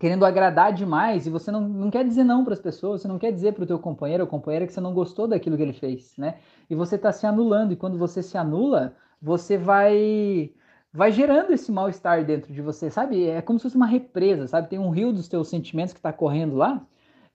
[0.00, 3.18] querendo agradar demais e você não, não quer dizer não para as pessoas, você não
[3.18, 5.72] quer dizer para o teu companheiro ou companheira que você não gostou daquilo que ele
[5.72, 6.38] fez, né?
[6.68, 10.52] E você está se anulando e quando você se anula, você vai
[10.92, 13.26] vai gerando esse mal-estar dentro de você, sabe?
[13.28, 14.68] É como se fosse uma represa, sabe?
[14.68, 16.84] Tem um rio dos teus sentimentos que está correndo lá.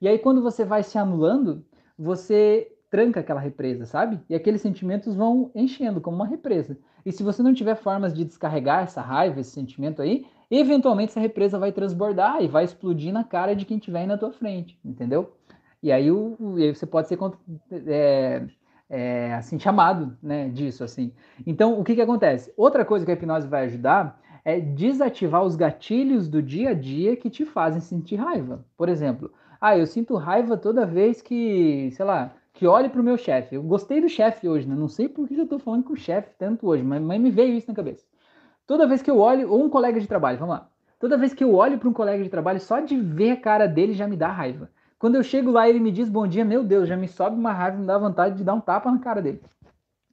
[0.00, 1.64] E aí quando você vai se anulando,
[1.98, 4.20] você tranca aquela represa, sabe?
[4.28, 6.78] E aqueles sentimentos vão enchendo como uma represa.
[7.04, 11.20] E se você não tiver formas de descarregar essa raiva, esse sentimento aí, eventualmente essa
[11.20, 14.78] represa vai transbordar e vai explodir na cara de quem estiver aí na tua frente,
[14.84, 15.36] entendeu?
[15.82, 17.18] E aí, o, e aí você pode ser
[17.86, 18.46] é,
[18.88, 21.12] é, assim chamado, né, disso assim.
[21.46, 22.52] Então, o que que acontece?
[22.56, 27.16] Outra coisa que a hipnose vai ajudar é desativar os gatilhos do dia a dia
[27.16, 28.64] que te fazem sentir raiva.
[28.76, 33.04] Por exemplo, ah, eu sinto raiva toda vez que, sei lá, que olhe para o
[33.04, 33.54] meu chefe.
[33.54, 34.74] Eu gostei do chefe hoje, né?
[34.74, 37.30] Não sei por que eu estou falando com o chefe tanto hoje, mas, mas me
[37.30, 38.04] veio isso na cabeça.
[38.66, 40.68] Toda vez que eu olho, ou um colega de trabalho, vamos lá.
[40.98, 43.66] Toda vez que eu olho para um colega de trabalho, só de ver a cara
[43.68, 44.70] dele já me dá raiva.
[44.98, 47.36] Quando eu chego lá e ele me diz bom dia, meu Deus, já me sobe
[47.36, 49.42] uma raiva, me dá vontade de dar um tapa na cara dele.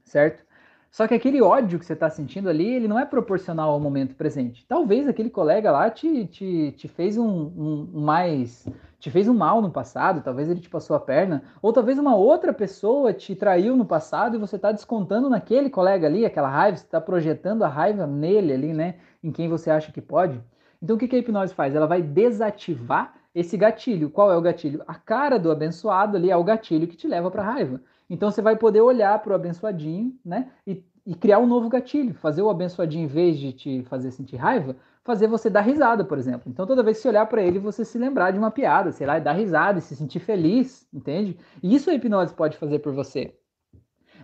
[0.03, 0.43] Certo?
[0.91, 4.13] Só que aquele ódio que você está sentindo ali, ele não é proporcional ao momento
[4.13, 4.63] presente.
[4.67, 8.67] Talvez aquele colega lá te, te, te fez um, um mais
[9.03, 12.15] te fez um mal no passado, talvez ele te passou a perna, ou talvez uma
[12.15, 16.77] outra pessoa te traiu no passado e você está descontando naquele colega ali, aquela raiva,
[16.77, 20.41] você está projetando a raiva nele ali, né, em quem você acha que pode.
[20.81, 21.75] Então o que, a hipnose faz?
[21.75, 24.09] Ela vai desativar esse gatilho.
[24.09, 24.81] Qual é o gatilho?
[24.87, 27.81] A cara do abençoado ali é o gatilho que te leva para a raiva.
[28.09, 32.13] Então você vai poder olhar para o abençoadinho, né, e, e criar um novo gatilho,
[32.13, 36.17] fazer o abençoadinho em vez de te fazer sentir raiva, fazer você dar risada, por
[36.17, 36.43] exemplo.
[36.47, 39.05] Então, toda vez que você olhar para ele, você se lembrar de uma piada, sei
[39.05, 41.37] lá, e dar risada, e se sentir feliz, entende?
[41.61, 43.33] E isso a hipnose pode fazer por você.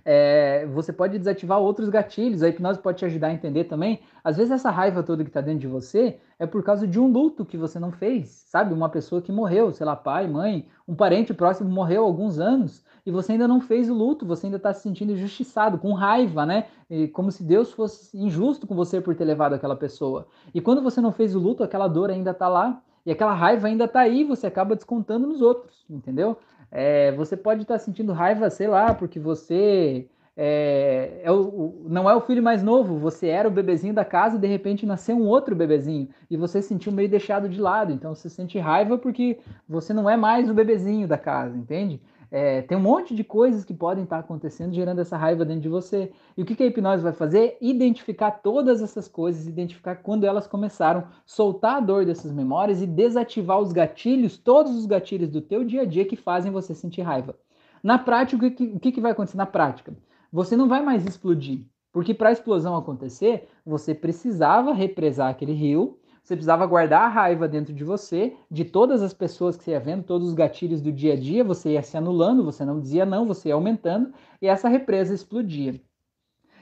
[0.05, 3.99] É, você pode desativar outros gatilhos, a hipnose pode te ajudar a entender também.
[4.23, 7.11] Às vezes, essa raiva toda que está dentro de você é por causa de um
[7.11, 8.73] luto que você não fez, sabe?
[8.73, 12.86] Uma pessoa que morreu, sei lá, pai, mãe, um parente próximo morreu há alguns anos
[13.10, 16.45] e você ainda não fez o luto, você ainda está se sentindo injustiçado, com raiva,
[16.45, 16.68] né?
[16.88, 20.28] E como se Deus fosse injusto com você por ter levado aquela pessoa.
[20.53, 23.68] E quando você não fez o luto, aquela dor ainda está lá e aquela raiva
[23.68, 26.38] ainda está aí, você acaba descontando nos outros, entendeu?
[26.72, 30.07] É, você pode estar tá sentindo raiva, sei lá, porque você
[30.38, 34.38] é, é o, não é o filho mais novo, você era o bebezinho da casa
[34.38, 37.91] e de repente nasceu um outro bebezinho e você se sentiu meio deixado de lado.
[37.91, 41.99] Então você sente raiva porque você não é mais o bebezinho da casa, entende?
[42.32, 45.69] É, tem um monte de coisas que podem estar acontecendo gerando essa raiva dentro de
[45.69, 46.11] você.
[46.38, 47.57] E o que a hipnose vai fazer?
[47.59, 53.59] Identificar todas essas coisas, identificar quando elas começaram, soltar a dor dessas memórias e desativar
[53.59, 57.36] os gatilhos, todos os gatilhos do teu dia a dia que fazem você sentir raiva.
[57.82, 59.93] Na prática, o que, o que vai acontecer na prática?
[60.32, 65.99] Você não vai mais explodir, porque para a explosão acontecer, você precisava represar aquele rio,
[66.24, 69.80] você precisava guardar a raiva dentro de você, de todas as pessoas que você ia
[69.80, 73.05] vendo, todos os gatilhos do dia a dia, você ia se anulando, você não dizia
[73.05, 75.82] não, você ia aumentando, e essa represa explodia.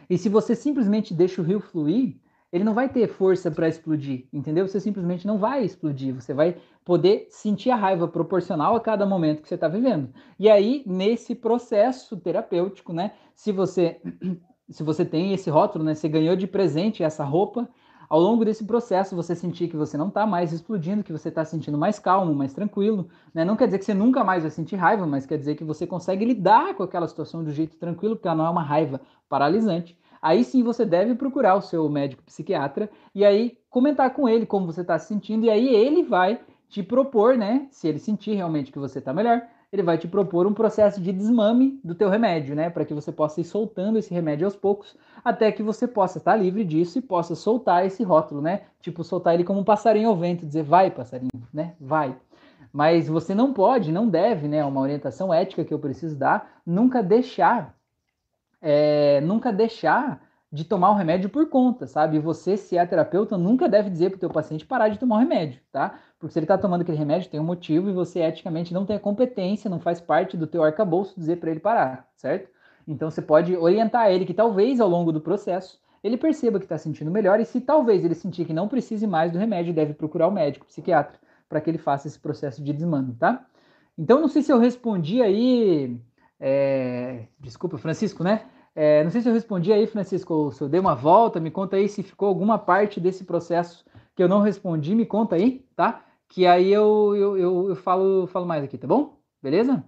[0.10, 2.18] E se você simplesmente deixa o rio fluir,
[2.52, 4.68] ele não vai ter força para explodir, entendeu?
[4.68, 9.42] Você simplesmente não vai explodir, você vai poder sentir a raiva proporcional a cada momento
[9.42, 10.10] que você está vivendo.
[10.40, 14.00] E aí, nesse processo terapêutico, né, se você
[14.70, 17.70] se você tem esse rótulo, né, você ganhou de presente essa roupa,
[18.10, 21.44] ao longo desse processo você sentir que você não está mais explodindo, que você está
[21.44, 23.44] sentindo mais calmo, mais tranquilo, né?
[23.44, 25.86] Não quer dizer que você nunca mais vai sentir raiva, mas quer dizer que você
[25.86, 29.02] consegue lidar com aquela situação de um jeito tranquilo, porque ela não é uma raiva
[29.28, 29.98] paralisante.
[30.22, 34.66] Aí sim você deve procurar o seu médico psiquiatra e aí comentar com ele como
[34.66, 36.40] você está se sentindo, e aí ele vai
[36.70, 37.68] te propor, né?
[37.72, 39.42] Se ele sentir realmente que você está melhor,
[39.72, 42.70] ele vai te propor um processo de desmame do teu remédio, né?
[42.70, 46.36] Para que você possa ir soltando esse remédio aos poucos, até que você possa estar
[46.36, 48.62] livre disso e possa soltar esse rótulo, né?
[48.82, 51.76] Tipo, soltar ele como um passarinho ao vento, dizer, vai, passarinho, né?
[51.80, 52.16] Vai.
[52.72, 54.64] Mas você não pode, não deve, né?
[54.64, 57.76] Uma orientação ética que eu preciso dar, nunca deixar,
[58.62, 60.22] é, nunca deixar
[60.52, 62.20] de tomar o remédio por conta, sabe?
[62.20, 65.20] Você, se é terapeuta, nunca deve dizer para o teu paciente parar de tomar o
[65.20, 66.00] remédio, tá?
[66.18, 68.96] Porque se ele está tomando aquele remédio, tem um motivo e você eticamente não tem
[68.96, 72.50] a competência, não faz parte do teu arcabouço dizer para ele parar, certo?
[72.88, 76.78] Então você pode orientar ele que talvez ao longo do processo ele perceba que está
[76.78, 80.28] sentindo melhor e se talvez ele sentir que não precise mais do remédio, deve procurar
[80.28, 81.20] o médico, psiquiatra,
[81.50, 83.46] para que ele faça esse processo de desmame, tá?
[83.98, 86.00] Então não sei se eu respondi aí,
[86.40, 87.26] é...
[87.40, 88.46] desculpa, Francisco, né?
[88.80, 91.78] É, não sei se eu respondi aí, Francisco, se eu dei uma volta, me conta
[91.78, 93.84] aí se ficou alguma parte desse processo
[94.16, 96.06] que eu não respondi, me conta aí, tá?
[96.28, 99.18] Que aí eu, eu, eu, eu falo, falo mais aqui, tá bom?
[99.42, 99.84] Beleza?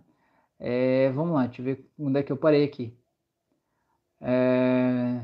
[0.60, 2.92] É, vamos lá, deixa eu ver onde é que eu parei aqui.
[4.20, 5.22] É...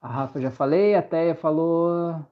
[0.00, 2.24] A Rafa já falei, a Teia falou.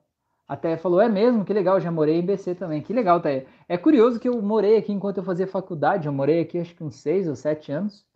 [0.47, 2.81] A Teia falou, é mesmo, que legal, já morei em BC também.
[2.81, 3.47] Que legal, Teia.
[3.69, 6.85] É curioso que eu morei aqui enquanto eu fazia faculdade, eu morei aqui acho que
[6.85, 8.07] uns seis ou sete anos.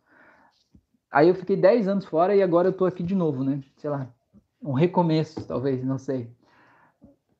[1.11, 3.61] Aí eu fiquei 10 anos fora e agora eu tô aqui de novo, né?
[3.77, 4.09] Sei lá,
[4.63, 6.31] um recomeço, talvez, não sei.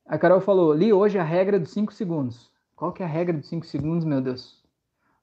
[0.05, 2.49] A Carol falou, li hoje a regra dos 5 segundos.
[2.75, 4.63] Qual que é a regra dos 5 segundos, meu Deus?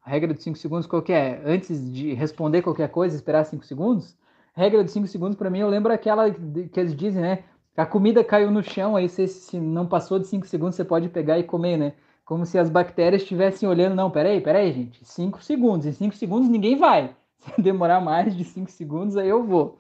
[0.05, 1.41] A regra dos 5 segundos qual que é?
[1.45, 4.15] Antes de responder qualquer coisa, esperar 5 segundos?
[4.55, 7.45] Regra dos 5 segundos, para mim, eu lembro aquela que eles dizem, né?
[7.77, 11.39] A comida caiu no chão, aí se não passou de 5 segundos, você pode pegar
[11.39, 11.95] e comer, né?
[12.25, 15.87] Como se as bactérias estivessem olhando, não, peraí, peraí, gente, 5 segundos.
[15.87, 17.17] Em 5 segundos ninguém vai.
[17.45, 19.79] Se demorar mais de 5 segundos, aí eu vou.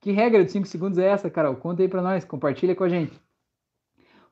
[0.00, 1.56] Que regra de 5 segundos é essa, Carol?
[1.56, 3.18] Conta aí para nós, compartilha com a gente.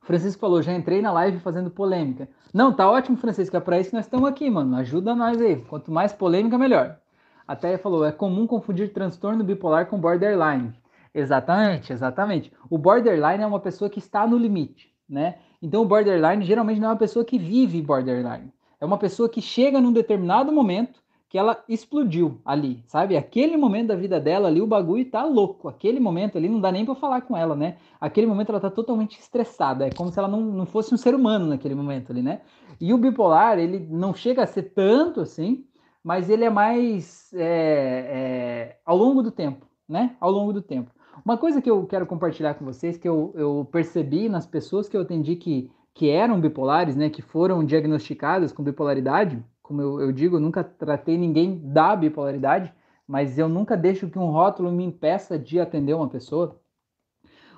[0.01, 2.29] Francisco falou, já entrei na live fazendo polêmica.
[2.53, 4.77] Não, tá ótimo, Francisco, é para isso que nós estamos aqui, mano.
[4.77, 5.57] Ajuda nós aí.
[5.57, 6.97] Quanto mais polêmica, melhor.
[7.45, 10.73] A falou, é comum confundir transtorno bipolar com borderline.
[11.13, 12.53] Exatamente, exatamente.
[12.69, 15.39] O borderline é uma pessoa que está no limite, né?
[15.61, 18.51] Então o borderline geralmente não é uma pessoa que vive borderline.
[18.79, 23.17] É uma pessoa que chega num determinado momento que ela explodiu ali, sabe?
[23.17, 25.67] Aquele momento da vida dela ali, o bagulho tá louco.
[25.67, 27.77] Aquele momento ali não dá nem para falar com ela, né?
[27.99, 29.85] Aquele momento ela tá totalmente estressada.
[29.85, 32.41] É como se ela não, não fosse um ser humano naquele momento ali, né?
[32.79, 35.65] E o bipolar, ele não chega a ser tanto assim,
[36.01, 40.15] mas ele é mais é, é, ao longo do tempo, né?
[40.21, 40.91] Ao longo do tempo.
[41.25, 44.95] Uma coisa que eu quero compartilhar com vocês, que eu, eu percebi nas pessoas que
[44.95, 47.09] eu atendi que, que eram bipolares, né?
[47.09, 52.73] Que foram diagnosticadas com bipolaridade, como eu, eu digo, nunca tratei ninguém da bipolaridade,
[53.05, 56.57] mas eu nunca deixo que um rótulo me impeça de atender uma pessoa.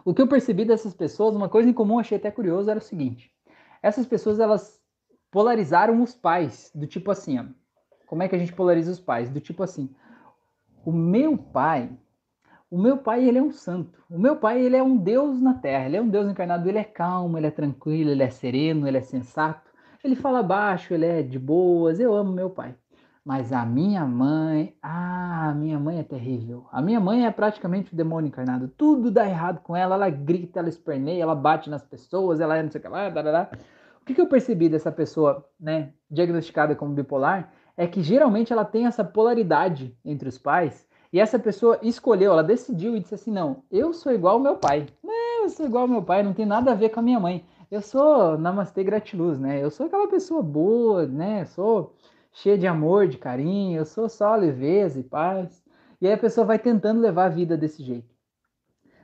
[0.03, 2.81] O que eu percebi dessas pessoas, uma coisa em comum, achei até curioso, era o
[2.81, 3.31] seguinte:
[3.79, 4.81] essas pessoas elas
[5.29, 7.45] polarizaram os pais, do tipo assim, ó,
[8.07, 9.29] como é que a gente polariza os pais?
[9.29, 9.93] Do tipo assim,
[10.83, 11.91] o meu pai,
[12.71, 15.53] o meu pai ele é um santo, o meu pai ele é um Deus na
[15.53, 18.87] Terra, ele é um Deus encarnado, ele é calmo, ele é tranquilo, ele é sereno,
[18.87, 19.68] ele é sensato.
[20.03, 22.73] Ele fala baixo, ele é de boas, eu amo meu pai.
[23.23, 26.65] Mas a minha mãe, ah, a minha mãe é terrível.
[26.71, 28.69] A minha mãe é praticamente o demônio encarnado.
[28.69, 32.63] Tudo dá errado com ela, ela grita, ela esperneia, ela bate nas pessoas, ela é
[32.63, 33.09] não sei o que lá.
[34.01, 38.65] O que, que eu percebi dessa pessoa, né, diagnosticada como bipolar, é que geralmente ela
[38.65, 43.31] tem essa polaridade entre os pais, e essa pessoa escolheu, ela decidiu e disse assim:
[43.31, 44.85] não, eu sou igual ao meu pai.
[45.03, 47.19] Não, eu sou igual ao meu pai, não tem nada a ver com a minha
[47.19, 49.63] mãe eu sou namastê gratiluz, né?
[49.63, 51.45] Eu sou aquela pessoa boa, né?
[51.45, 51.95] Sou
[52.31, 55.63] cheia de amor, de carinho, eu sou só leveza e paz.
[56.01, 58.09] E aí a pessoa vai tentando levar a vida desse jeito.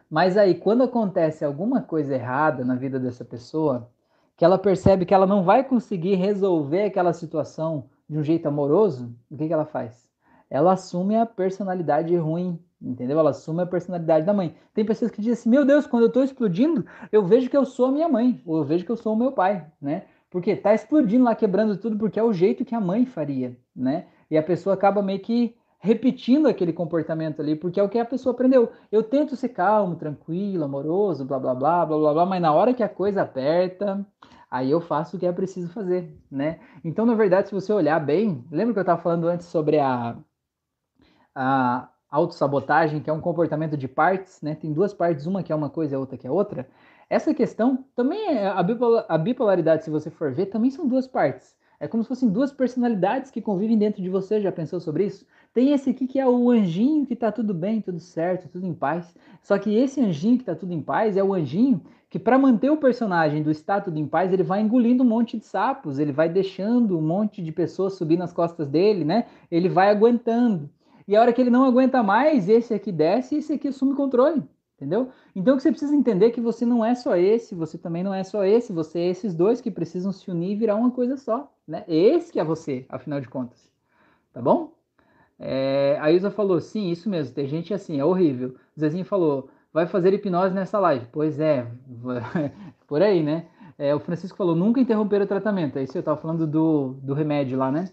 [0.10, 3.90] Mas aí, quando acontece alguma coisa errada na vida dessa pessoa,
[4.38, 9.14] que ela percebe que ela não vai conseguir resolver aquela situação de um jeito amoroso,
[9.30, 10.10] o que, que ela faz?
[10.50, 13.20] Ela assume a personalidade ruim entendeu?
[13.20, 14.56] Ela assume a personalidade da mãe.
[14.74, 17.66] Tem pessoas que dizem assim: meu Deus, quando eu estou explodindo, eu vejo que eu
[17.66, 20.06] sou a minha mãe, ou eu vejo que eu sou o meu pai, né?
[20.30, 24.08] Porque tá explodindo lá, quebrando tudo, porque é o jeito que a mãe faria, né?
[24.30, 28.06] E a pessoa acaba meio que repetindo aquele comportamento ali, porque é o que a
[28.06, 28.72] pessoa aprendeu.
[28.92, 32.74] Eu tento ser calmo, tranquilo, amoroso, blá blá blá blá blá blá, mas na hora
[32.74, 34.06] que a coisa aperta,
[34.50, 36.60] aí eu faço o que é preciso fazer, né?
[36.84, 40.18] Então, na verdade, se você olhar bem, lembra que eu estava falando antes sobre a,
[41.36, 44.56] a autossabotagem, que é um comportamento de partes, né?
[44.56, 46.68] Tem duas partes, uma que é uma coisa e a outra que é outra.
[47.10, 51.56] Essa questão também é a bipolaridade, se você for ver, também são duas partes.
[51.80, 54.40] É como se fossem duas personalidades que convivem dentro de você.
[54.40, 55.26] Já pensou sobre isso?
[55.54, 58.74] Tem esse aqui que é o anjinho que tá tudo bem, tudo certo, tudo em
[58.74, 59.14] paz.
[59.44, 62.70] Só que esse anjinho que tá tudo em paz é o anjinho que para manter
[62.70, 66.30] o personagem do estado em paz, ele vai engolindo um monte de sapos, ele vai
[66.30, 69.26] deixando um monte de pessoas subir nas costas dele, né?
[69.52, 70.70] Ele vai aguentando.
[71.08, 73.94] E a hora que ele não aguenta mais, esse aqui desce e esse aqui assume
[73.96, 74.44] controle.
[74.76, 75.10] Entendeu?
[75.34, 78.04] Então o que você precisa entender é que você não é só esse, você também
[78.04, 80.92] não é só esse, você é esses dois que precisam se unir e virar uma
[80.92, 81.50] coisa só.
[81.66, 81.86] Né?
[81.88, 83.72] Esse que é você, afinal de contas.
[84.34, 84.74] Tá bom?
[85.40, 88.56] É, a Isa falou, sim, isso mesmo, tem gente assim, é horrível.
[88.76, 91.08] O Zezinho falou, vai fazer hipnose nessa live.
[91.12, 91.66] Pois é,
[92.88, 93.48] por aí, né?
[93.78, 95.78] É, o Francisco falou, nunca interromper o tratamento.
[95.78, 97.90] É isso eu tava falando do, do remédio lá, né?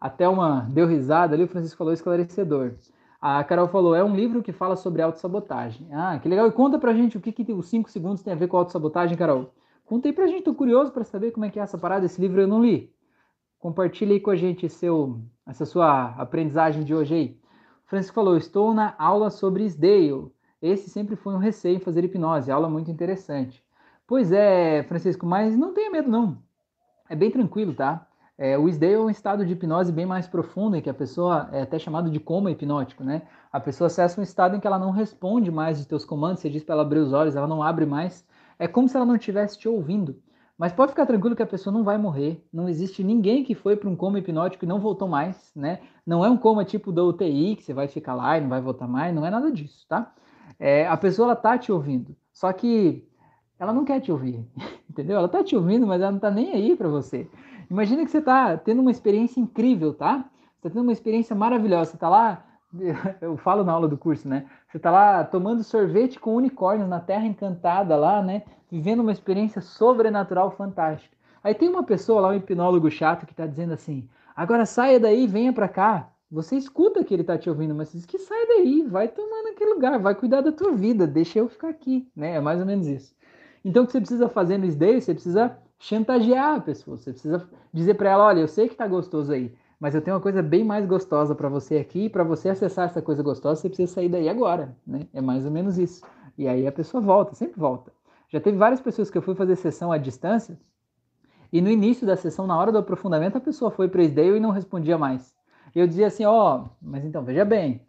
[0.00, 2.74] Até uma deu risada ali, o Francisco falou esclarecedor.
[3.20, 5.88] A Carol falou, é um livro que fala sobre autossabotagem.
[5.92, 6.46] Ah, que legal.
[6.46, 9.16] E conta pra gente o que, que os 5 segundos tem a ver com autossabotagem,
[9.16, 9.52] Carol.
[9.86, 12.04] Conta aí pra gente, tô curioso para saber como é que é essa parada.
[12.06, 12.92] Esse livro eu não li.
[13.58, 17.40] Compartilhe aí com a gente seu, essa sua aprendizagem de hoje aí.
[17.86, 20.30] O Francisco falou, estou na aula sobre Isdale.
[20.60, 23.64] Esse sempre foi um receio em fazer hipnose, aula muito interessante.
[24.06, 26.38] Pois é, Francisco, mas não tenha medo não.
[27.08, 28.06] É bem tranquilo, tá?
[28.38, 31.48] É, o SDAY é um estado de hipnose bem mais profundo, em que a pessoa
[31.52, 33.22] é até chamado de coma hipnótico, né?
[33.50, 36.50] A pessoa acessa um estado em que ela não responde mais os teus comandos, você
[36.50, 38.26] diz para ela abrir os olhos, ela não abre mais.
[38.58, 40.20] É como se ela não estivesse te ouvindo.
[40.58, 42.42] Mas pode ficar tranquilo que a pessoa não vai morrer.
[42.52, 45.80] Não existe ninguém que foi para um coma hipnótico e não voltou mais, né?
[46.06, 48.60] Não é um coma tipo da UTI, que você vai ficar lá e não vai
[48.60, 50.14] voltar mais, não é nada disso, tá?
[50.58, 53.06] É, a pessoa ela tá te ouvindo, só que
[53.58, 54.46] ela não quer te ouvir,
[54.88, 55.16] entendeu?
[55.18, 57.28] Ela tá te ouvindo, mas ela não tá nem aí para você.
[57.70, 60.18] Imagina que você está tendo uma experiência incrível, tá?
[60.18, 61.90] Você está tendo uma experiência maravilhosa.
[61.90, 62.44] Você está lá,
[63.20, 64.46] eu falo na aula do curso, né?
[64.68, 68.42] Você está lá tomando sorvete com unicórnios na Terra Encantada lá, né?
[68.70, 71.16] Vivendo uma experiência sobrenatural fantástica.
[71.42, 75.26] Aí tem uma pessoa lá, um hipnólogo chato, que está dizendo assim: agora saia daí,
[75.26, 76.10] venha para cá.
[76.30, 79.74] Você escuta que ele está te ouvindo, mas diz que sai daí, vai tomar naquele
[79.74, 82.34] lugar, vai cuidar da tua vida, deixa eu ficar aqui, né?
[82.34, 83.14] É mais ou menos isso.
[83.64, 86.96] Então o que você precisa fazer no SDAY, você precisa chantagear a pessoa.
[86.96, 90.16] Você precisa dizer para ela, olha, eu sei que está gostoso aí, mas eu tenho
[90.16, 93.68] uma coisa bem mais gostosa para você aqui, para você acessar essa coisa gostosa, você
[93.68, 95.06] precisa sair daí agora, né?
[95.12, 96.02] É mais ou menos isso.
[96.38, 97.92] E aí a pessoa volta, sempre volta.
[98.28, 100.58] Já teve várias pessoas que eu fui fazer sessão à distância,
[101.52, 104.50] e no início da sessão, na hora do aprofundamento, a pessoa foi para e não
[104.50, 105.34] respondia mais.
[105.74, 107.82] Eu dizia assim, ó, oh, mas então, veja bem,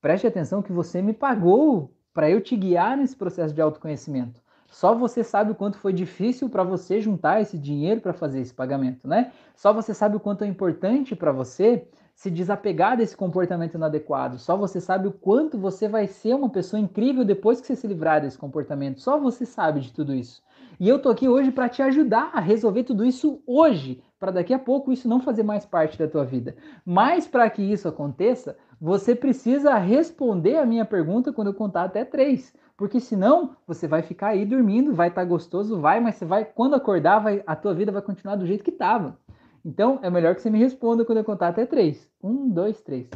[0.00, 4.40] preste atenção que você me pagou para eu te guiar nesse processo de autoconhecimento.
[4.68, 8.52] Só você sabe o quanto foi difícil para você juntar esse dinheiro para fazer esse
[8.52, 9.32] pagamento, né?
[9.54, 14.38] Só você sabe o quanto é importante para você se desapegar desse comportamento inadequado.
[14.38, 17.86] Só você sabe o quanto você vai ser uma pessoa incrível depois que você se
[17.86, 19.02] livrar desse comportamento.
[19.02, 20.42] Só você sabe de tudo isso.
[20.80, 24.52] E eu tô aqui hoje para te ajudar a resolver tudo isso hoje, para daqui
[24.52, 26.56] a pouco isso não fazer mais parte da tua vida.
[26.84, 32.04] Mas para que isso aconteça, você precisa responder a minha pergunta quando eu contar até
[32.04, 32.52] três.
[32.76, 36.44] Porque senão você vai ficar aí dormindo, vai estar tá gostoso, vai, mas você vai,
[36.44, 39.18] quando acordar, vai, a tua vida vai continuar do jeito que estava.
[39.64, 42.08] Então é melhor que você me responda quando eu contar até três.
[42.22, 43.08] Um, dois, três.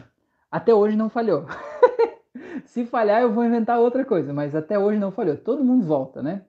[0.51, 1.47] Até hoje não falhou.
[2.65, 5.37] Se falhar, eu vou inventar outra coisa, mas até hoje não falhou.
[5.37, 6.43] Todo mundo volta, né?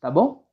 [0.00, 0.44] Tá bom?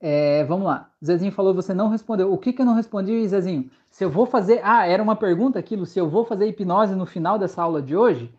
[0.00, 0.90] É, vamos lá.
[1.04, 2.32] Zezinho falou, você não respondeu.
[2.32, 3.70] O que, que eu não respondi, Zezinho?
[3.90, 4.60] Se eu vou fazer.
[4.62, 7.96] Ah, era uma pergunta aquilo, se eu vou fazer hipnose no final dessa aula de
[7.96, 8.32] hoje?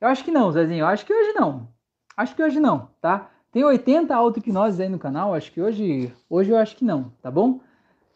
[0.00, 0.80] Eu acho que não, Zezinho.
[0.80, 1.68] Eu acho que hoje não.
[2.16, 3.30] Acho que hoje não, tá?
[3.50, 5.34] Tem 80 auto-hipnoses aí no canal.
[5.34, 7.60] Acho que hoje, hoje eu acho que não, tá bom?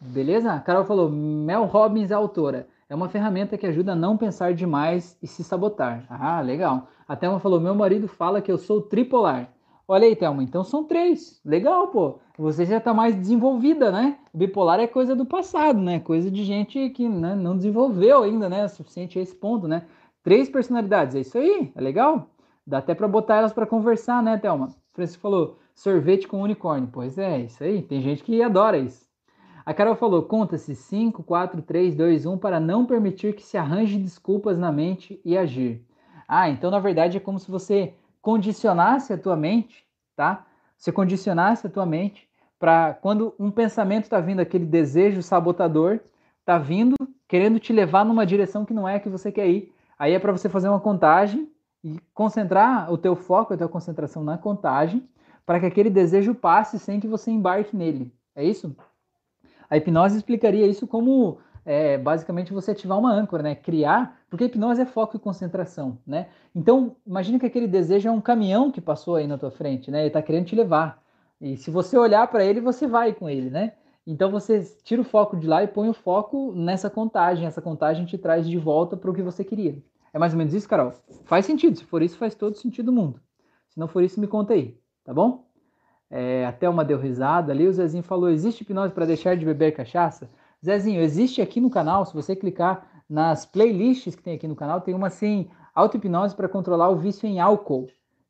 [0.01, 0.53] Beleza?
[0.53, 2.69] A Carol falou: Mel Robbins é autora.
[2.89, 6.05] É uma ferramenta que ajuda a não pensar demais e se sabotar.
[6.11, 6.89] Ah, legal.
[7.09, 9.49] A Thelma falou: Meu marido fala que eu sou tripolar.
[9.87, 11.41] Olha aí, Thelma, então são três.
[11.45, 12.19] Legal, pô.
[12.39, 14.19] Você já tá mais desenvolvida, né?
[14.33, 16.01] Bipolar é coisa do passado, né?
[16.01, 18.65] Coisa de gente que né, não desenvolveu ainda, né?
[18.65, 19.83] O suficiente a esse ponto, né?
[20.23, 21.73] Três personalidades, é isso aí?
[21.75, 22.31] É legal?
[22.67, 24.69] Dá até para botar elas para conversar, né, Thelma?
[24.93, 26.91] Francisco falou, sorvete com unicórnio.
[26.93, 27.83] Pois é, isso aí.
[27.83, 29.09] Tem gente que adora isso.
[29.65, 33.99] A Carol falou, conta-se 5, 4, 3, 2, 1 para não permitir que se arranje
[33.99, 35.85] desculpas na mente e agir.
[36.27, 39.85] Ah, então na verdade é como se você condicionasse a tua mente,
[40.17, 40.47] tá?
[40.77, 46.01] Você condicionasse a tua mente para quando um pensamento está vindo, aquele desejo sabotador,
[46.41, 46.95] está vindo,
[47.27, 49.73] querendo te levar numa direção que não é a que você quer ir.
[50.01, 51.47] Aí é para você fazer uma contagem
[51.85, 55.07] e concentrar o teu foco, a tua concentração na contagem,
[55.45, 58.11] para que aquele desejo passe sem que você embarque nele.
[58.35, 58.75] É isso?
[59.69, 61.37] A hipnose explicaria isso como
[61.67, 63.55] é, basicamente você ativar uma âncora, né?
[63.55, 66.29] Criar, porque hipnose é foco e concentração, né?
[66.55, 69.99] Então, imagine que aquele desejo é um caminhão que passou aí na tua frente, né?
[69.99, 70.99] Ele está querendo te levar.
[71.39, 73.75] E se você olhar para ele, você vai com ele, né?
[74.11, 77.47] Então você tira o foco de lá e põe o foco nessa contagem.
[77.47, 79.83] Essa contagem te traz de volta para o que você queria.
[80.13, 80.93] É mais ou menos isso, Carol?
[81.25, 81.77] Faz sentido.
[81.77, 83.21] Se for isso, faz todo sentido do mundo.
[83.69, 85.51] Se não for isso, me conta aí, tá bom?
[86.11, 89.73] é, até uma deu risada ali, o Zezinho falou: existe hipnose para deixar de beber
[89.73, 90.29] cachaça?
[90.65, 94.81] Zezinho, existe aqui no canal, se você clicar nas playlists que tem aqui no canal,
[94.81, 97.87] tem uma assim, auto-hipnose para controlar o vício em álcool.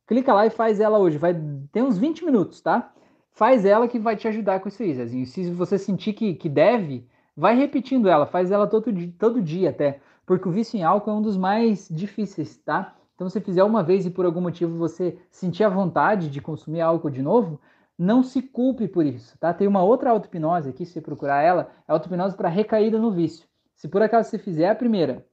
[0.07, 1.35] Clica lá e faz ela hoje, vai
[1.73, 2.93] ter uns 20 minutos, tá?
[3.33, 5.27] Faz ela que vai te ajudar com isso aí, Zezinho.
[5.27, 7.07] Se você sentir que, que deve,
[7.37, 11.15] vai repetindo ela, faz ela todo, todo dia até, porque o vício em álcool é
[11.15, 12.97] um dos mais difíceis, tá?
[13.15, 16.81] Então, se fizer uma vez e por algum motivo você sentir a vontade de consumir
[16.81, 17.61] álcool de novo,
[17.99, 19.53] não se culpe por isso, tá?
[19.53, 23.47] Tem uma outra auto-hipnose aqui, se você procurar ela, é auto-hipnose para recaída no vício.
[23.75, 25.27] Se por acaso você fizer a primeira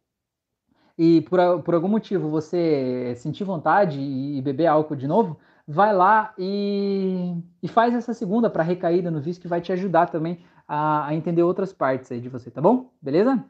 [0.98, 5.38] e por, por algum motivo você sentir vontade e beber álcool de novo,
[5.68, 10.08] vai lá e, e faz essa segunda para recaída no vício que vai te ajudar
[10.08, 12.90] também a, a, entender outras partes aí de você, tá bom?
[13.02, 13.44] Beleza?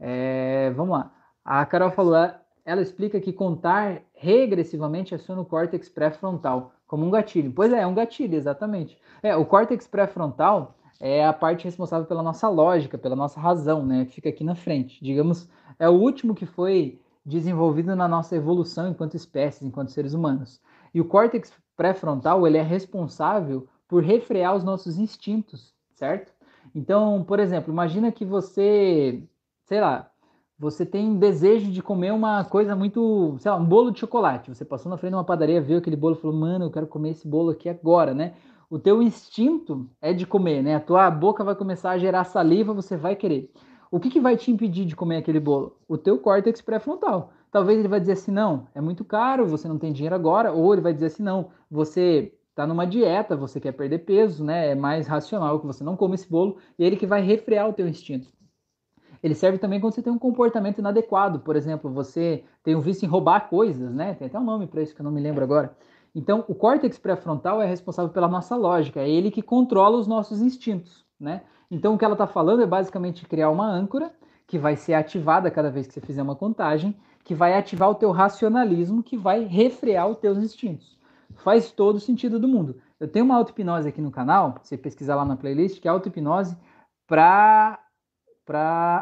[0.00, 1.12] É, vamos lá.
[1.44, 2.16] A Carol falou,
[2.64, 7.52] ela explica que contar regressivamente aciona o córtex pré-frontal, como um gatilho.
[7.52, 8.98] Pois é, é um gatilho, exatamente.
[9.22, 14.04] É, o córtex pré-frontal é a parte responsável pela nossa lógica, pela nossa razão, né?
[14.04, 15.02] Fica aqui na frente.
[15.02, 15.48] Digamos,
[15.78, 20.60] é o último que foi desenvolvido na nossa evolução enquanto espécies, enquanto seres humanos.
[20.94, 26.32] E o córtex pré-frontal, ele é responsável por refrear os nossos instintos, certo?
[26.74, 29.22] Então, por exemplo, imagina que você,
[29.64, 30.10] sei lá,
[30.58, 34.48] você tem desejo de comer uma coisa muito, sei lá, um bolo de chocolate.
[34.48, 37.10] Você passou na frente de uma padaria, viu aquele bolo falou, mano, eu quero comer
[37.10, 38.34] esse bolo aqui agora, né?
[38.70, 40.76] O teu instinto é de comer, né?
[40.76, 43.50] A tua boca vai começar a gerar saliva, você vai querer.
[43.90, 45.76] O que, que vai te impedir de comer aquele bolo?
[45.86, 47.32] O teu córtex pré-frontal.
[47.52, 50.50] Talvez ele vai dizer assim, não, é muito caro, você não tem dinheiro agora.
[50.52, 54.70] Ou ele vai dizer assim, não, você está numa dieta, você quer perder peso, né?
[54.70, 56.56] É mais racional que você não come esse bolo.
[56.78, 58.26] E é ele que vai refrear o teu instinto.
[59.22, 61.40] Ele serve também quando você tem um comportamento inadequado.
[61.40, 64.14] Por exemplo, você tem um vício em roubar coisas, né?
[64.14, 65.76] Tem até um nome para isso que eu não me lembro agora.
[66.14, 70.42] Então, o córtex pré-frontal é responsável pela nossa lógica, é ele que controla os nossos
[70.42, 71.42] instintos, né?
[71.70, 74.12] Então, o que ela está falando é basicamente criar uma âncora
[74.46, 76.94] que vai ser ativada cada vez que você fizer uma contagem,
[77.24, 80.98] que vai ativar o teu racionalismo, que vai refrear os teus instintos.
[81.36, 82.76] Faz todo o sentido do mundo.
[82.98, 86.56] Eu tenho uma auto-hipnose aqui no canal, você pesquisar lá na playlist, que é auto-hipnose
[87.06, 87.78] para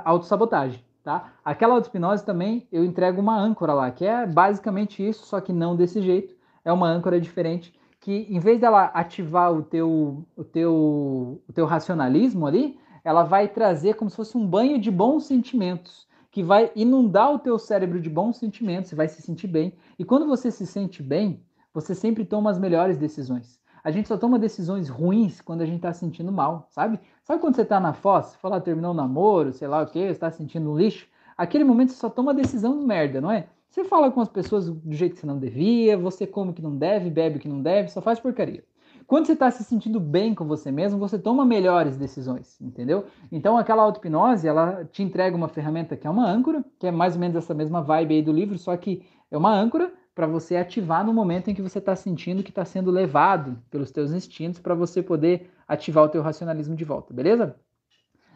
[0.04, 1.32] autossabotagem, tá?
[1.44, 5.76] Aquela auto-hipnose também eu entrego uma âncora lá, que é basicamente isso, só que não
[5.76, 6.34] desse jeito.
[6.64, 11.66] É uma âncora diferente que em vez dela ativar o teu o teu o teu
[11.66, 16.70] racionalismo ali, ela vai trazer como se fosse um banho de bons sentimentos, que vai
[16.76, 19.74] inundar o teu cérebro de bons sentimentos, você vai se sentir bem.
[19.98, 21.42] E quando você se sente bem,
[21.74, 23.60] você sempre toma as melhores decisões.
[23.82, 27.00] A gente só toma decisões ruins quando a gente tá sentindo mal, sabe?
[27.24, 30.12] Sabe quando você tá na fossa, fala, ah, terminou o namoro, sei lá o quê,
[30.12, 31.08] você tá sentindo um lixo?
[31.36, 33.48] Aquele momento você só toma decisão de merda, não é?
[33.70, 36.60] Você fala com as pessoas do jeito que você não devia, você come o que
[36.60, 38.64] não deve, bebe o que não deve, só faz porcaria.
[39.10, 43.06] Quando você está se sentindo bem com você mesmo, você toma melhores decisões, entendeu?
[43.32, 47.14] Então aquela auto-hipnose, ela te entrega uma ferramenta que é uma âncora, que é mais
[47.14, 50.54] ou menos essa mesma vibe aí do livro, só que é uma âncora para você
[50.54, 54.60] ativar no momento em que você está sentindo que está sendo levado pelos teus instintos
[54.60, 57.56] para você poder ativar o teu racionalismo de volta, beleza?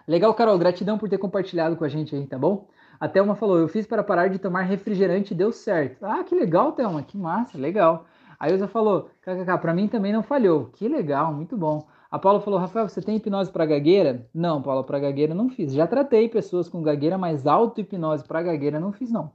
[0.09, 2.67] Legal, Carol, gratidão por ter compartilhado com a gente aí, tá bom?
[2.99, 6.05] A Thelma falou, eu fiz para parar de tomar refrigerante e deu certo.
[6.05, 8.07] Ah, que legal, Thelma, que massa, legal.
[8.39, 10.67] A Ilza falou, kkk, para mim também não falhou.
[10.73, 11.87] Que legal, muito bom.
[12.11, 14.29] A Paula falou, Rafael, você tem hipnose para gagueira?
[14.33, 15.73] Não, Paula, para gagueira não fiz.
[15.73, 19.33] Já tratei pessoas com gagueira, mas auto-hipnose para gagueira não fiz, não.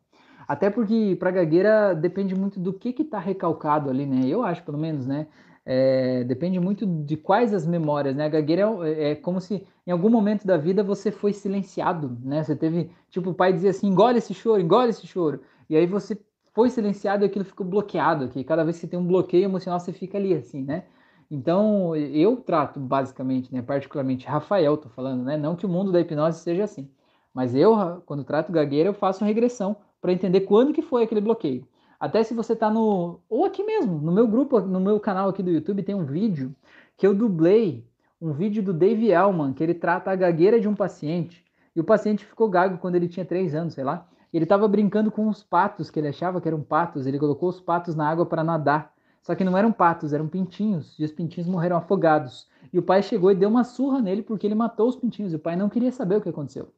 [0.48, 4.22] Até porque para gagueira depende muito do que que tá recalcado ali, né?
[4.26, 5.28] Eu acho, pelo menos, né?
[5.66, 8.26] É, depende muito de quais as memórias, né?
[8.26, 12.44] A gagueira é, é, como se em algum momento da vida você foi silenciado, né?
[12.44, 15.42] Você teve, tipo, o pai dizia assim, engole esse choro, engole esse choro.
[15.70, 16.18] E aí você
[16.60, 18.44] foi silenciado e aquilo ficou bloqueado aqui.
[18.44, 20.84] Cada vez que tem um bloqueio emocional, você fica ali, assim, né?
[21.32, 25.38] Então, eu trato basicamente, né, particularmente Rafael, tô falando, né?
[25.38, 26.92] Não que o mundo da hipnose seja assim.
[27.34, 31.66] Mas eu, quando trato gagueira, eu faço regressão para entender quando que foi aquele bloqueio.
[31.98, 35.42] Até se você está no ou aqui mesmo, no meu grupo, no meu canal aqui
[35.42, 36.54] do YouTube tem um vídeo
[36.98, 37.88] que eu dublei,
[38.20, 41.46] um vídeo do Dave Elman, que ele trata a gagueira de um paciente.
[41.74, 44.06] E o paciente ficou gago quando ele tinha três anos, sei lá.
[44.32, 47.08] Ele estava brincando com os patos, que ele achava que eram patos.
[47.08, 48.94] Ele colocou os patos na água para nadar.
[49.22, 50.98] Só que não eram patos, eram pintinhos.
[51.00, 52.48] E os pintinhos morreram afogados.
[52.72, 55.34] E o pai chegou e deu uma surra nele porque ele matou os pintinhos.
[55.34, 56.72] E o pai não queria saber o que aconteceu.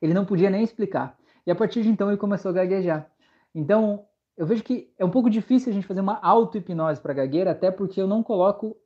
[0.00, 1.18] Ele não podia nem explicar.
[1.46, 3.10] E a partir de então ele começou a gaguejar.
[3.54, 4.06] Então,
[4.36, 7.70] eu vejo que é um pouco difícil a gente fazer uma auto-hipnose para gagueira, até
[7.70, 8.76] porque eu não coloco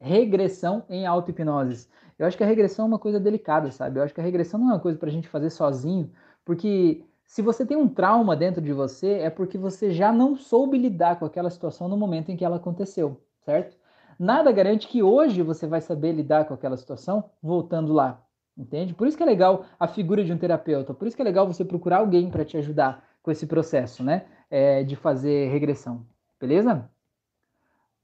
[0.00, 1.90] regressão em auto-hipnoses.
[2.18, 3.98] Eu acho que a regressão é uma coisa delicada, sabe?
[3.98, 6.10] Eu acho que a regressão não é uma coisa para a gente fazer sozinho,
[6.44, 10.78] porque se você tem um trauma dentro de você, é porque você já não soube
[10.78, 13.76] lidar com aquela situação no momento em que ela aconteceu, certo?
[14.18, 18.20] nada garante que hoje você vai saber lidar com aquela situação voltando lá.
[18.56, 18.94] Entende?
[18.94, 21.44] Por isso que é legal a figura de um terapeuta, por isso que é legal
[21.44, 24.26] você procurar alguém para te ajudar com esse processo, né?
[24.48, 26.06] É, de fazer regressão.
[26.40, 26.88] Beleza?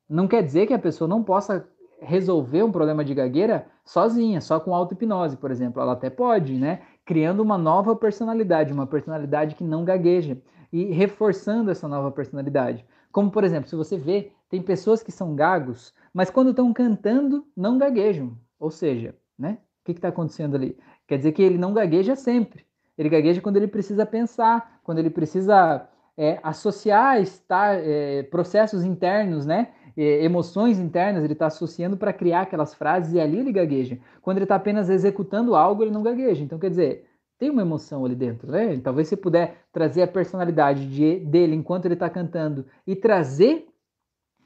[0.09, 1.68] Não quer dizer que a pessoa não possa
[2.01, 5.80] resolver um problema de gagueira sozinha, só com auto-hipnose, por exemplo.
[5.80, 6.82] Ela até pode, né?
[7.11, 10.41] Criando uma nova personalidade, uma personalidade que não gagueja
[10.73, 12.87] e reforçando essa nova personalidade.
[13.11, 17.45] Como, por exemplo, se você vê, tem pessoas que são gagos, mas quando estão cantando,
[17.57, 18.39] não gaguejam.
[18.61, 19.59] Ou seja, né?
[19.81, 20.78] O que está acontecendo ali?
[21.09, 22.65] Quer dizer que ele não gagueja sempre.
[22.97, 29.47] Ele gagueja quando ele precisa pensar, quando ele precisa é, associar estar, é, processos internos,
[29.47, 29.69] né?
[29.97, 33.99] É, emoções internas, ele está associando para criar aquelas frases e ali ele gagueja.
[34.23, 36.43] Quando ele está apenas executando algo, ele não gagueja.
[36.43, 37.07] Então, quer dizer,
[37.39, 38.78] tem uma emoção ali dentro, né?
[38.78, 43.66] Talvez você puder trazer a personalidade de, dele enquanto ele está cantando e trazer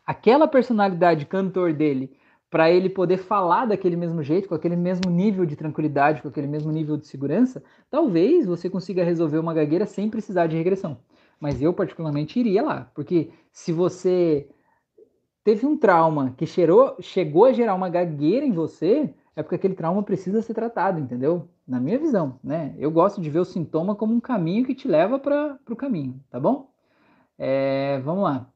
[0.06, 2.16] aquela personalidade cantor dele
[2.54, 6.46] para ele poder falar daquele mesmo jeito, com aquele mesmo nível de tranquilidade, com aquele
[6.46, 10.98] mesmo nível de segurança, talvez você consiga resolver uma gagueira sem precisar de regressão.
[11.40, 14.48] Mas eu, particularmente, iria lá, porque se você
[15.42, 19.74] teve um trauma que cheirou, chegou a gerar uma gagueira em você, é porque aquele
[19.74, 21.48] trauma precisa ser tratado, entendeu?
[21.66, 22.74] Na minha visão, né?
[22.78, 26.20] Eu gosto de ver o sintoma como um caminho que te leva para o caminho,
[26.30, 26.70] tá bom?
[27.38, 28.48] É, vamos lá.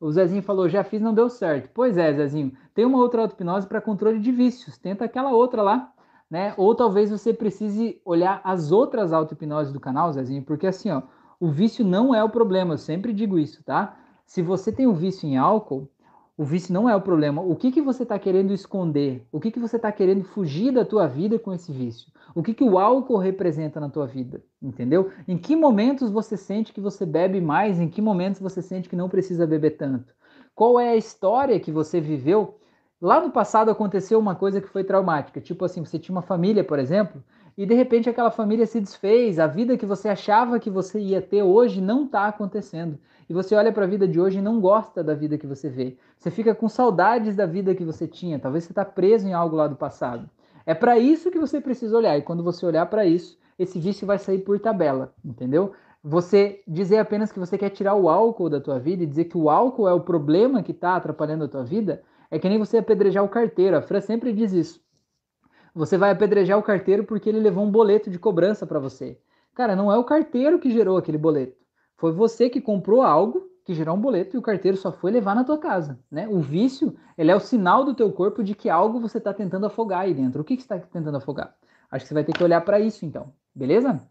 [0.00, 1.70] O Zezinho falou, já fiz, não deu certo.
[1.74, 4.78] Pois é, Zezinho, tem uma outra auto-hipnose para controle de vícios.
[4.78, 5.92] Tenta aquela outra lá,
[6.30, 6.54] né?
[6.56, 11.02] Ou talvez você precise olhar as outras auto-hipnoses do canal, Zezinho, porque assim, ó,
[11.40, 13.96] o vício não é o problema, eu sempre digo isso, tá?
[14.26, 15.88] Se você tem um vício em álcool,
[16.36, 17.42] o vício não é o problema.
[17.42, 19.26] O que, que você está querendo esconder?
[19.32, 22.12] O que, que você está querendo fugir da tua vida com esse vício?
[22.32, 24.40] O que, que o álcool representa na tua vida?
[24.62, 25.10] Entendeu?
[25.26, 27.80] Em que momentos você sente que você bebe mais?
[27.80, 30.14] Em que momentos você sente que não precisa beber tanto?
[30.54, 32.60] Qual é a história que você viveu?
[33.00, 35.40] Lá no passado aconteceu uma coisa que foi traumática.
[35.40, 37.22] Tipo assim, você tinha uma família, por exemplo,
[37.58, 41.20] e de repente aquela família se desfez, a vida que você achava que você ia
[41.20, 42.96] ter hoje não está acontecendo.
[43.28, 45.68] E você olha para a vida de hoje e não gosta da vida que você
[45.68, 45.96] vê.
[46.16, 48.38] Você fica com saudades da vida que você tinha.
[48.38, 50.30] Talvez você está preso em algo lá do passado.
[50.64, 52.16] É para isso que você precisa olhar.
[52.16, 55.72] E quando você olhar para isso, esse vício vai sair por tabela, entendeu?
[56.00, 59.36] Você dizer apenas que você quer tirar o álcool da tua vida e dizer que
[59.36, 62.78] o álcool é o problema que está atrapalhando a tua vida, é que nem você
[62.78, 63.76] apedrejar o carteiro.
[63.76, 64.87] A Fran sempre diz isso.
[65.78, 69.16] Você vai apedrejar o carteiro porque ele levou um boleto de cobrança para você.
[69.54, 71.56] Cara, não é o carteiro que gerou aquele boleto.
[71.96, 75.36] Foi você que comprou algo que gerou um boleto e o carteiro só foi levar
[75.36, 76.26] na tua casa, né?
[76.26, 79.66] O vício, ele é o sinal do teu corpo de que algo você está tentando
[79.66, 80.42] afogar aí dentro.
[80.42, 81.54] O que, que você está tentando afogar?
[81.92, 84.02] Acho que você vai ter que olhar para isso então, beleza?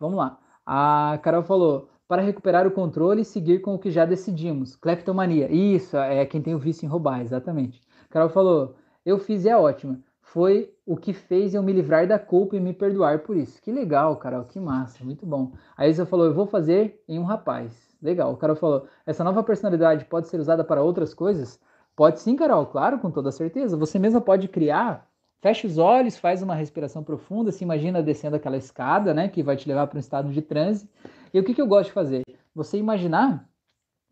[0.00, 0.40] Vamos lá.
[0.66, 4.74] A Carol falou, para recuperar o controle e seguir com o que já decidimos.
[4.74, 5.48] Cleptomania.
[5.48, 7.80] Isso, é quem tem o vício em roubar, exatamente.
[8.10, 8.74] Carol falou,
[9.06, 10.00] eu fiz e é ótima
[10.34, 13.62] foi o que fez eu me livrar da culpa e me perdoar por isso.
[13.62, 15.52] Que legal, Carol, que massa, muito bom.
[15.76, 17.96] A Isa falou, eu vou fazer em um rapaz.
[18.02, 18.32] Legal.
[18.32, 21.60] O Carol falou, essa nova personalidade pode ser usada para outras coisas?
[21.94, 23.76] Pode sim, Carol, claro, com toda certeza.
[23.76, 25.08] Você mesma pode criar.
[25.40, 29.56] Fecha os olhos, faz uma respiração profunda, se imagina descendo aquela escada, né, que vai
[29.56, 30.90] te levar para um estado de transe.
[31.32, 32.22] E o que, que eu gosto de fazer?
[32.52, 33.48] Você imaginar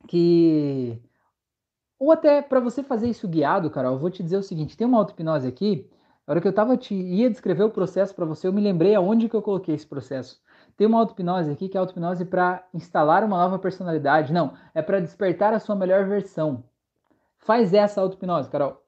[0.06, 1.02] que
[1.98, 4.86] ou até para você fazer isso guiado, Carol, eu vou te dizer o seguinte: tem
[4.86, 5.90] uma auto-hipnose aqui
[6.26, 8.94] na hora que eu tava te, ia descrever o processo para você, eu me lembrei
[8.94, 10.40] aonde que eu coloquei esse processo.
[10.76, 14.32] Tem uma auto-hipnose aqui que é auto-hipnose para instalar uma nova personalidade.
[14.32, 16.64] Não, é para despertar a sua melhor versão.
[17.38, 18.80] Faz essa auto-hipnose, Carol.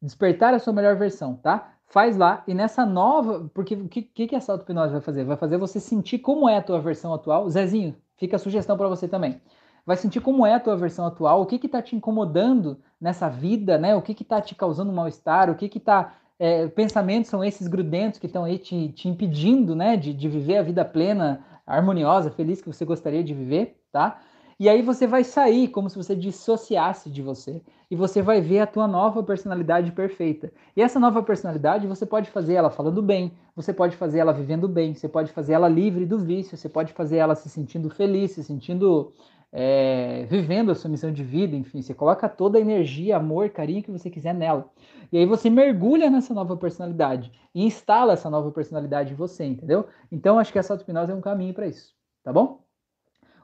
[0.00, 1.72] Despertar a sua melhor versão, tá?
[1.86, 5.24] Faz lá e nessa nova, porque o que, que, que essa auto-hipnose vai fazer?
[5.24, 7.48] Vai fazer você sentir como é a tua versão atual.
[7.50, 9.40] Zezinho, fica a sugestão para você também.
[9.84, 13.28] Vai sentir como é a tua versão atual, o que que tá te incomodando nessa
[13.28, 13.96] vida, né?
[13.96, 17.66] O que que tá te causando mal-estar, o que que tá é, pensamentos são esses
[17.66, 22.30] grudentos que estão aí te, te impedindo, né, de, de viver a vida plena, harmoniosa,
[22.30, 24.20] feliz que você gostaria de viver, tá?
[24.60, 28.58] E aí você vai sair como se você dissociasse de você e você vai ver
[28.58, 30.52] a tua nova personalidade perfeita.
[30.76, 34.68] E essa nova personalidade você pode fazer ela falando bem, você pode fazer ela vivendo
[34.68, 38.32] bem, você pode fazer ela livre do vício, você pode fazer ela se sentindo feliz,
[38.32, 39.12] se sentindo
[39.52, 43.82] é, vivendo a sua missão de vida, enfim, você coloca toda a energia, amor, carinho
[43.82, 44.70] que você quiser nela.
[45.10, 49.86] E aí você mergulha nessa nova personalidade e instala essa nova personalidade em você, entendeu?
[50.12, 52.62] Então acho que essa auto-hipnose é um caminho para isso, tá bom?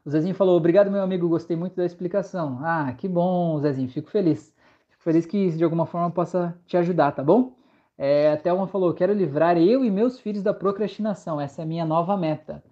[0.04, 2.58] O Zezinho falou: Obrigado, meu amigo, gostei muito da explicação.
[2.62, 4.54] Ah, que bom, Zezinho, fico feliz.
[4.88, 7.56] Fico feliz que de alguma forma possa te ajudar, tá bom?
[7.96, 11.40] É, a Thelma falou: Quero livrar eu e meus filhos da procrastinação.
[11.40, 12.62] Essa é a minha nova meta.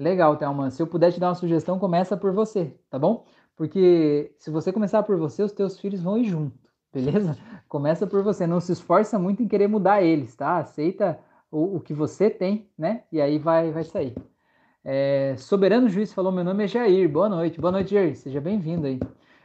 [0.00, 0.70] Legal, Thelma.
[0.70, 3.26] Se eu puder te dar uma sugestão, começa por você, tá bom?
[3.54, 6.58] Porque se você começar por você, os teus filhos vão ir junto.
[6.92, 7.36] beleza?
[7.68, 10.56] Começa por você, não se esforça muito em querer mudar eles, tá?
[10.56, 11.20] Aceita
[11.50, 13.04] o, o que você tem, né?
[13.12, 14.14] E aí vai, vai sair.
[14.82, 17.06] É, Soberano Juiz falou: Meu nome é Jair.
[17.08, 17.60] Boa noite.
[17.60, 18.16] Boa noite, Jair.
[18.16, 18.98] Seja bem-vindo aí.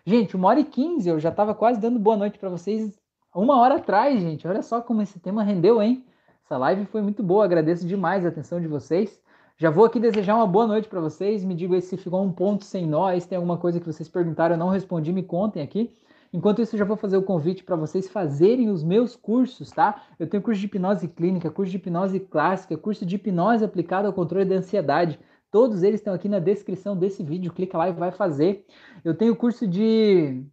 [0.05, 2.97] Gente, uma hora e quinze, eu já estava quase dando boa noite para vocês
[3.33, 4.47] uma hora atrás, gente.
[4.47, 6.05] Olha só como esse tema rendeu, hein?
[6.45, 7.43] Essa live foi muito boa.
[7.43, 9.21] Agradeço demais a atenção de vocês.
[9.57, 11.43] Já vou aqui desejar uma boa noite para vocês.
[11.45, 14.55] Me digam se ficou um ponto sem nó, se tem alguma coisa que vocês perguntaram,
[14.55, 15.95] eu não respondi, me contem aqui.
[16.33, 20.03] Enquanto isso, eu já vou fazer o convite para vocês fazerem os meus cursos, tá?
[20.19, 24.13] Eu tenho curso de hipnose clínica, curso de hipnose clássica, curso de hipnose aplicada ao
[24.13, 25.17] controle da ansiedade.
[25.49, 27.53] Todos eles estão aqui na descrição desse vídeo.
[27.53, 28.65] Clica lá e vai fazer.
[29.05, 30.45] Eu tenho curso de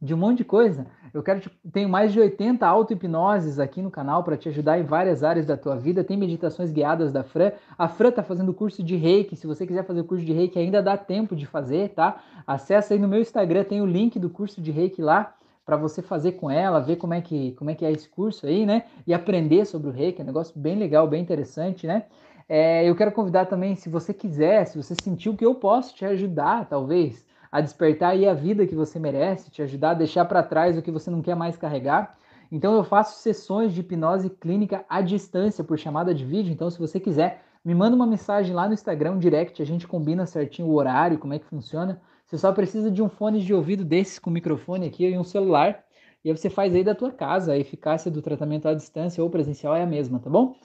[0.00, 0.86] de um monte de coisa.
[1.12, 4.82] Eu quero te, tenho mais de 80 auto-hipnoses aqui no canal para te ajudar em
[4.82, 6.04] várias áreas da tua vida.
[6.04, 7.52] Tem meditações guiadas da Fran.
[7.78, 9.36] A Fran tá fazendo curso de Reiki.
[9.36, 12.20] Se você quiser fazer o curso de Reiki, ainda dá tempo de fazer, tá?
[12.46, 15.34] Acesse aí no meu Instagram, tem o link do curso de Reiki lá
[15.64, 18.46] para você fazer com ela, ver como é que como é que é esse curso
[18.46, 18.84] aí, né?
[19.06, 22.04] E aprender sobre o Reiki, é um negócio bem legal, bem interessante, né?
[22.48, 26.04] É, eu quero convidar também, se você quiser, se você sentiu que eu posso te
[26.04, 27.24] ajudar, talvez,
[27.54, 30.82] a despertar aí a vida que você merece, te ajudar a deixar para trás o
[30.82, 32.18] que você não quer mais carregar.
[32.50, 36.52] Então eu faço sessões de hipnose clínica à distância por chamada de vídeo.
[36.52, 40.26] Então se você quiser, me manda uma mensagem lá no Instagram, direct, a gente combina
[40.26, 42.02] certinho o horário, como é que funciona.
[42.26, 45.84] Você só precisa de um fone de ouvido desses com microfone aqui e um celular.
[46.24, 47.52] E aí você faz aí da tua casa.
[47.52, 50.56] A eficácia do tratamento à distância ou presencial é a mesma, tá bom?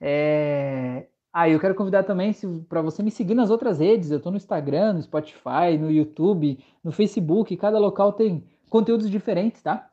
[0.00, 1.08] É...
[1.38, 2.32] Ah, eu quero convidar também
[2.66, 4.10] para você me seguir nas outras redes.
[4.10, 7.54] Eu estou no Instagram, no Spotify, no YouTube, no Facebook.
[7.58, 9.86] Cada local tem conteúdos diferentes, tá?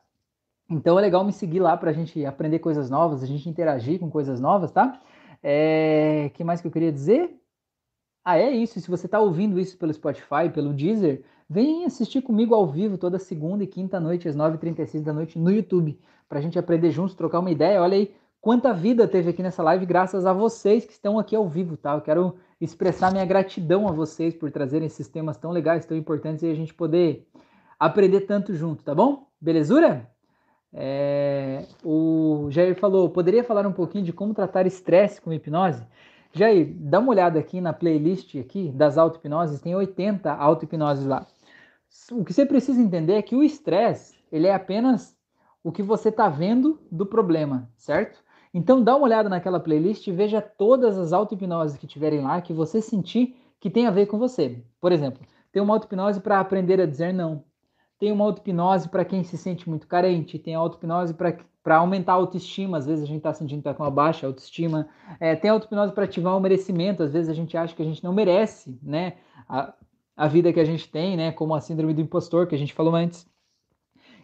[0.70, 4.00] Então é legal me seguir lá para a gente aprender coisas novas, a gente interagir
[4.00, 4.98] com coisas novas, tá?
[5.42, 6.30] É...
[6.32, 7.38] que mais que eu queria dizer?
[8.24, 8.80] Ah, é isso.
[8.80, 13.18] Se você está ouvindo isso pelo Spotify, pelo Deezer, vem assistir comigo ao vivo toda
[13.18, 17.14] segunda e quinta noite, às 9h36 da noite, no YouTube, para a gente aprender juntos,
[17.14, 17.82] trocar uma ideia.
[17.82, 18.14] Olha aí,
[18.44, 21.94] quanta vida teve aqui nessa live graças a vocês que estão aqui ao vivo, tá?
[21.94, 26.42] Eu quero expressar minha gratidão a vocês por trazerem esses temas tão legais, tão importantes
[26.42, 27.26] e a gente poder
[27.80, 29.28] aprender tanto junto, tá bom?
[29.40, 30.10] Belezura?
[30.74, 35.82] É, o Jair falou, poderia falar um pouquinho de como tratar estresse com hipnose?
[36.30, 41.26] Jair, dá uma olhada aqui na playlist aqui das auto-hipnoses, tem 80 auto-hipnoses lá.
[42.12, 45.16] O que você precisa entender é que o estresse, ele é apenas
[45.62, 48.22] o que você está vendo do problema, certo?
[48.54, 52.52] Então dá uma olhada naquela playlist e veja todas as auto-hipnoses que tiverem lá que
[52.52, 54.62] você sentir que tem a ver com você.
[54.80, 55.20] Por exemplo,
[55.50, 57.42] tem uma auto-hipnose para aprender a dizer não.
[57.98, 60.38] Tem uma auto-hipnose para quem se sente muito carente.
[60.38, 62.78] Tem auto-hipnose para aumentar a autoestima.
[62.78, 64.88] Às vezes a gente está sentindo que está com uma baixa autoestima.
[65.18, 67.02] É, tem auto-hipnose para ativar o merecimento.
[67.02, 69.14] Às vezes a gente acha que a gente não merece né,
[69.48, 69.74] a,
[70.16, 72.72] a vida que a gente tem, né, como a síndrome do impostor que a gente
[72.72, 73.26] falou antes.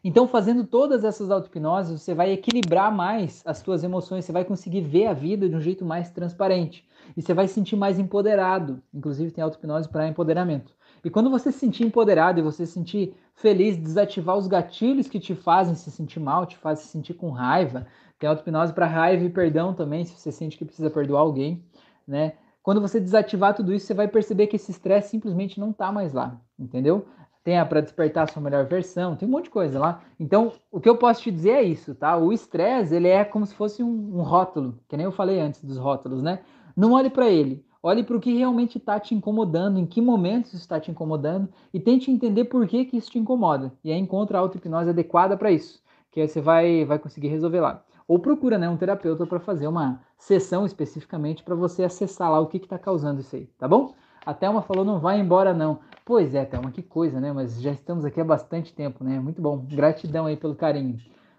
[0.02, 4.80] Então, fazendo todas essas auto-hipnoses, você vai equilibrar mais as suas emoções, você vai conseguir
[4.80, 6.88] ver a vida de um jeito mais transparente.
[7.16, 8.82] E você vai se sentir mais empoderado.
[8.94, 10.72] Inclusive, tem auto-hipnose para empoderamento.
[11.04, 15.20] E quando você se sentir empoderado e você se sentir feliz, desativar os gatilhos que
[15.20, 17.86] te fazem se sentir mal, te fazem se sentir com raiva.
[18.18, 21.62] Tem auto-hipnose para raiva e perdão também, se você sente que precisa perdoar alguém,
[22.06, 22.34] né?
[22.62, 26.12] Quando você desativar tudo isso, você vai perceber que esse estresse simplesmente não está mais
[26.12, 27.06] lá, entendeu?
[27.42, 30.02] Tem a para despertar a sua melhor versão, tem um monte de coisa lá.
[30.18, 32.16] Então, o que eu posso te dizer é isso, tá?
[32.16, 35.64] O estresse, ele é como se fosse um, um, rótulo, que nem eu falei antes
[35.64, 36.40] dos rótulos, né?
[36.76, 40.46] Não olhe para ele, olhe para o que realmente está te incomodando, em que momento
[40.46, 43.72] isso está te incomodando e tente entender por que, que isso te incomoda.
[43.82, 47.60] E aí encontra a auto-hipnose adequada para isso, que aí você vai, vai conseguir resolver
[47.60, 47.82] lá.
[48.06, 52.46] Ou procura né, um terapeuta para fazer uma sessão especificamente para você acessar lá o
[52.46, 53.94] que está causando isso aí, tá bom?
[54.24, 55.80] A Thelma falou, não vai embora não.
[56.04, 57.32] Pois é, Thelma, que coisa, né?
[57.32, 59.18] Mas já estamos aqui há bastante tempo, né?
[59.18, 59.64] Muito bom.
[59.70, 60.98] Gratidão aí pelo carinho.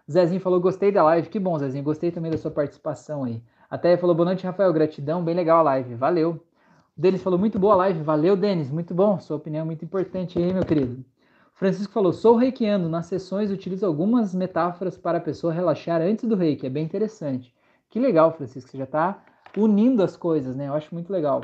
[0.09, 1.29] Zezinho falou, gostei da live.
[1.29, 1.83] Que bom, Zezinho.
[1.83, 3.41] Gostei também da sua participação aí.
[3.69, 4.73] A Théia falou, boa noite, Rafael.
[4.73, 5.23] Gratidão.
[5.23, 5.93] Bem legal a live.
[5.95, 6.43] Valeu.
[6.97, 8.01] O Denis falou, muito boa a live.
[8.01, 8.71] Valeu, Denis.
[8.71, 9.19] Muito bom.
[9.19, 11.05] Sua opinião é muito importante aí, meu querido.
[11.53, 12.89] Francisco falou, sou reikiano.
[12.89, 16.65] Nas sessões utilizo algumas metáforas para a pessoa relaxar antes do reiki.
[16.65, 17.53] É bem interessante.
[17.89, 18.71] Que legal, Francisco.
[18.71, 19.23] Você já está
[19.55, 20.67] unindo as coisas, né?
[20.67, 21.43] Eu acho muito legal.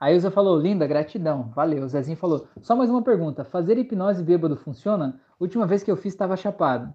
[0.00, 1.50] A Ilza falou, linda, gratidão.
[1.54, 1.84] Valeu.
[1.84, 3.44] O Zezinho falou, só mais uma pergunta.
[3.44, 5.20] Fazer hipnose bêbado funciona?
[5.38, 6.92] Última vez que eu fiz estava chapado.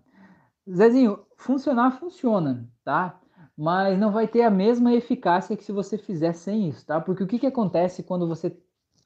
[0.68, 3.20] Zezinho, funcionar funciona, tá?
[3.56, 7.00] Mas não vai ter a mesma eficácia que se você fizer sem isso, tá?
[7.00, 8.58] Porque o que, que acontece quando você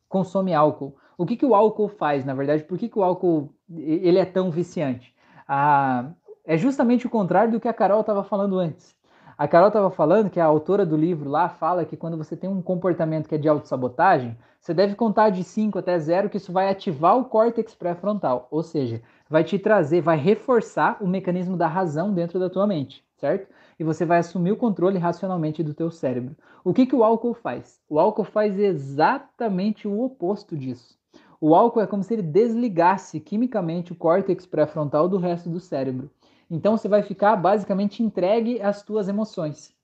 [0.08, 0.96] consome álcool?
[1.18, 2.64] O que, que o álcool faz, na verdade?
[2.64, 5.14] Por que, que o álcool ele é tão viciante?
[5.46, 6.14] Ah,
[6.46, 8.96] é justamente o contrário do que a Carol estava falando antes.
[9.40, 12.50] A Carol estava falando que a autora do livro lá fala que quando você tem
[12.50, 16.52] um comportamento que é de autossabotagem, você deve contar de 5 até 0, que isso
[16.52, 21.68] vai ativar o córtex pré-frontal, ou seja, vai te trazer, vai reforçar o mecanismo da
[21.68, 23.48] razão dentro da tua mente, certo?
[23.80, 26.36] E você vai assumir o controle racionalmente do teu cérebro.
[26.62, 27.80] O que, que o álcool faz?
[27.88, 31.00] O álcool faz exatamente o oposto disso.
[31.40, 36.12] O álcool é como se ele desligasse quimicamente o córtex pré-frontal do resto do cérebro.
[36.50, 39.78] Então você vai ficar basicamente entregue às tuas emoções.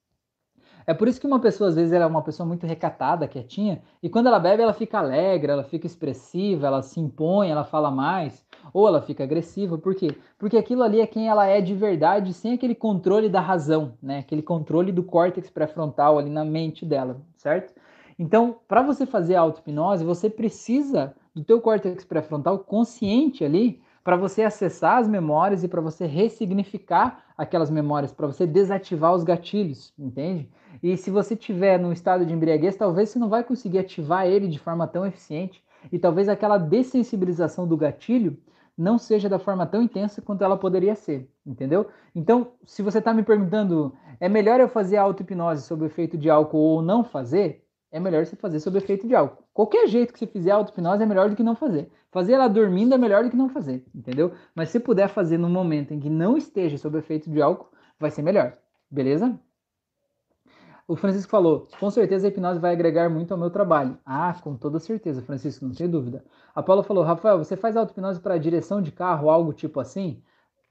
[0.88, 3.82] É por isso que uma pessoa, às vezes, ela é uma pessoa muito recatada, quietinha,
[4.04, 7.90] e quando ela bebe, ela fica alegre, ela fica expressiva, ela se impõe, ela fala
[7.90, 9.80] mais, ou ela fica agressiva.
[9.80, 10.16] Por quê?
[10.38, 14.20] Porque aquilo ali é quem ela é de verdade, sem aquele controle da razão, né?
[14.20, 17.74] Aquele controle do córtex pré-frontal ali na mente dela, certo?
[18.18, 24.16] Então, para você fazer a auto-hipnose, você precisa do teu córtex pré-frontal consciente ali para
[24.16, 29.92] você acessar as memórias e para você ressignificar aquelas memórias, para você desativar os gatilhos,
[29.98, 30.48] entende?
[30.84, 34.48] E se você tiver no estado de embriaguez, talvez você não vai conseguir ativar ele
[34.48, 38.38] de forma tão eficiente e talvez aquela dessensibilização do gatilho
[38.78, 41.88] não seja da forma tão intensa quanto ela poderia ser, entendeu?
[42.14, 46.30] Então, se você está me perguntando, é melhor eu fazer auto-hipnose sob o efeito de
[46.30, 47.65] álcool ou não fazer?
[47.96, 49.42] É melhor você fazer sob efeito de álcool.
[49.54, 51.90] Qualquer jeito que você fizer auto-hipnose é melhor do que não fazer.
[52.12, 54.34] Fazer ela dormindo é melhor do que não fazer, entendeu?
[54.54, 58.12] Mas se puder fazer no momento em que não esteja sob efeito de álcool, vai
[58.12, 58.58] ser melhor,
[58.92, 59.40] beleza?
[60.86, 63.98] O Francisco falou: com certeza a hipnose vai agregar muito ao meu trabalho.
[64.06, 66.22] Ah, com toda certeza, Francisco, não tem dúvida.
[66.54, 70.22] A Paula falou: Rafael, você faz auto-hipnose para direção de carro, algo tipo assim?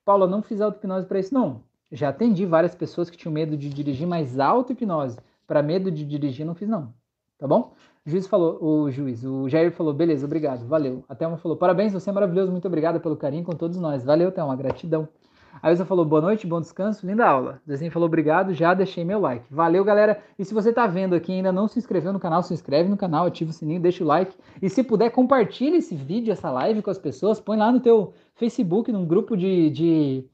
[0.05, 1.63] Paula, não fiz auto-hipnose para isso, não.
[1.91, 6.45] Já atendi várias pessoas que tinham medo de dirigir, mas auto-hipnose para medo de dirigir
[6.45, 6.93] não fiz, não
[7.39, 7.73] tá bom?
[8.06, 11.02] O juiz falou, o juiz, o Jair falou, beleza, obrigado, valeu.
[11.09, 14.05] A Thelma falou, parabéns, você é maravilhoso, muito obrigada pelo carinho com todos nós.
[14.05, 15.09] Valeu, Thelma, gratidão.
[15.62, 17.62] A Ilza falou, boa noite, bom descanso, linda aula.
[17.66, 19.47] Desenho falou, obrigado, já deixei meu like.
[19.51, 20.20] Valeu, galera.
[20.39, 22.89] E se você tá vendo aqui e ainda não se inscreveu no canal, se inscreve
[22.89, 24.36] no canal, ativa o sininho, deixa o like.
[24.61, 28.12] E se puder, compartilhe esse vídeo, essa live com as pessoas, põe lá no teu
[28.35, 30.24] Facebook, num grupo de, de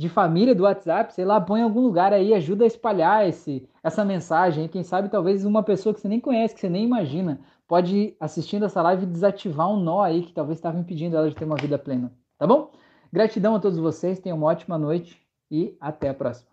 [0.00, 3.68] de família do WhatsApp, sei lá, põe em algum lugar aí, ajuda a espalhar esse,
[3.82, 4.66] essa mensagem.
[4.66, 8.64] Quem sabe talvez uma pessoa que você nem conhece, que você nem imagina, pode, assistindo
[8.64, 11.78] essa live, desativar um nó aí que talvez estava impedindo ela de ter uma vida
[11.78, 12.10] plena.
[12.38, 12.72] Tá bom?
[13.12, 15.20] Gratidão a todos vocês, tenham uma ótima noite
[15.50, 16.49] e até a próxima.